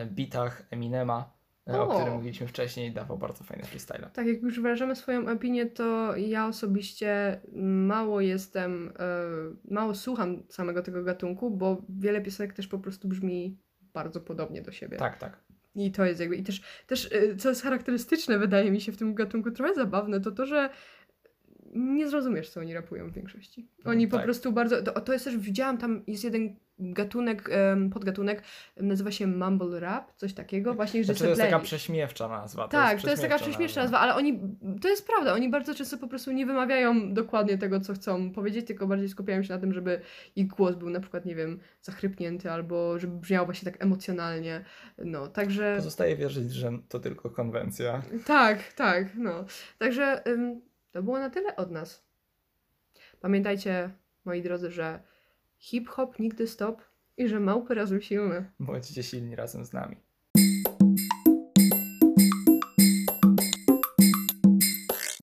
bitach 0.07 0.63
Eminema, 0.71 1.33
o 1.67 1.89
O. 1.89 1.95
którym 1.95 2.15
mówiliśmy 2.15 2.47
wcześniej, 2.47 2.93
dawał 2.93 3.19
bardzo 3.19 3.45
fajne 3.45 3.65
freestyle. 3.65 4.11
Tak, 4.13 4.27
jak 4.27 4.43
już 4.43 4.61
wyrażamy 4.61 4.97
swoją 4.97 5.33
opinię, 5.33 5.67
to 5.67 6.17
ja 6.17 6.47
osobiście 6.47 7.41
mało 7.63 8.21
jestem, 8.21 8.93
e, 8.99 9.75
mało 9.75 9.95
słucham 9.95 10.43
samego 10.49 10.83
tego 10.83 11.05
gatunku, 11.05 11.51
bo 11.51 11.83
wiele 11.89 12.21
piosenek 12.21 12.53
też 12.53 12.69
po 12.69 12.79
prostu 12.79 13.09
brzmi 13.09 13.59
bardzo 13.95 14.21
podobnie 14.21 14.63
do 14.63 14.73
siebie. 14.73 14.97
Tak, 14.97 15.19
tak. 15.19 15.45
I 15.75 15.93
to 15.93 16.05
jest 16.05 16.21
jakby, 16.21 16.37
i 16.37 16.43
też, 16.43 16.63
też 16.87 17.13
e, 17.13 17.37
co 17.37 17.49
jest 17.49 17.63
charakterystyczne, 17.63 18.39
wydaje 18.39 18.71
mi 18.71 18.81
się 18.81 18.93
w 18.93 18.97
tym 18.97 19.15
gatunku, 19.15 19.51
trochę 19.51 19.75
zabawne, 19.75 20.21
to 20.21 20.33
to, 20.33 20.47
że 20.47 20.71
nie 21.75 22.09
zrozumiesz, 22.09 22.51
co 22.51 22.61
oni 22.61 22.75
rapują 22.75 23.11
w 23.11 23.13
większości. 23.13 23.69
Oni 23.85 24.09
po 24.09 24.17
tak. 24.17 24.25
prostu 24.25 24.53
bardzo, 24.53 24.83
to, 24.83 25.01
to 25.01 25.13
jest 25.13 25.25
też, 25.25 25.37
widziałam, 25.37 25.79
tam 25.79 26.03
jest 26.07 26.25
jeden 26.25 26.57
gatunek, 26.79 27.51
podgatunek, 27.93 28.43
nazywa 28.77 29.11
się 29.11 29.27
mumble 29.27 29.81
rap, 29.81 30.13
coś 30.17 30.35
takiego, 30.35 30.75
właśnie, 30.75 31.01
że 31.01 31.05
Znaczy, 31.05 31.21
to 31.21 31.29
jest 31.29 31.41
taka 31.41 31.59
prześmiewcza 31.59 32.29
nazwa. 32.29 32.69
Tak, 32.69 33.03
to 33.03 33.11
jest 33.11 33.23
taka 33.23 33.39
prześmieszna 33.39 33.83
nazwa, 33.83 33.99
ale 33.99 34.15
oni, 34.15 34.41
to 34.83 34.89
jest 34.89 35.07
prawda, 35.07 35.33
oni 35.33 35.49
bardzo 35.49 35.75
często 35.75 35.99
po 35.99 36.09
prostu 36.09 36.33
nie 36.33 36.47
wymawiają 36.47 37.15
dokładnie 37.15 37.59
tego, 37.59 37.81
co 37.81 37.95
chcą 37.95 38.33
powiedzieć, 38.33 38.67
tylko 38.67 38.87
bardziej 38.87 39.09
skupiają 39.09 39.43
się 39.43 39.55
na 39.55 39.61
tym, 39.61 39.73
żeby 39.73 40.01
ich 40.37 40.47
głos 40.47 40.77
był 40.77 40.91
na 40.91 41.01
przykład, 41.01 41.25
nie 41.25 41.35
wiem, 41.35 41.61
zachrypnięty 41.83 42.51
albo 42.51 42.99
żeby 42.99 43.17
brzmiał 43.17 43.45
właśnie 43.45 43.73
tak 43.73 43.83
emocjonalnie. 43.83 44.65
No, 44.99 45.27
także 45.27 45.75
Pozostaje 45.77 46.17
wierzyć, 46.17 46.53
że 46.53 46.73
to 46.89 47.01
tylko 47.01 47.31
konwencja. 47.31 48.03
tak, 48.27 48.73
tak, 48.73 49.07
no. 49.17 49.45
Także 49.79 50.23
to 50.95 51.03
było 51.03 51.19
na 51.19 51.31
tyle 51.31 51.57
od 51.57 51.71
nas. 51.71 52.05
Pamiętajcie, 53.21 53.91
moi 54.25 54.43
drodzy, 54.43 54.71
że 54.71 55.03
hip-hop 55.59 56.19
nigdy 56.19 56.47
stop 56.47 56.83
i 57.17 57.29
że 57.29 57.41
małpy 57.41 57.75
razem 57.75 58.03
silne. 58.03 58.53
Bądźcie 58.61 59.03
silni 59.03 59.37
razem 59.37 59.65
z 59.65 59.73
nami. 59.73 59.97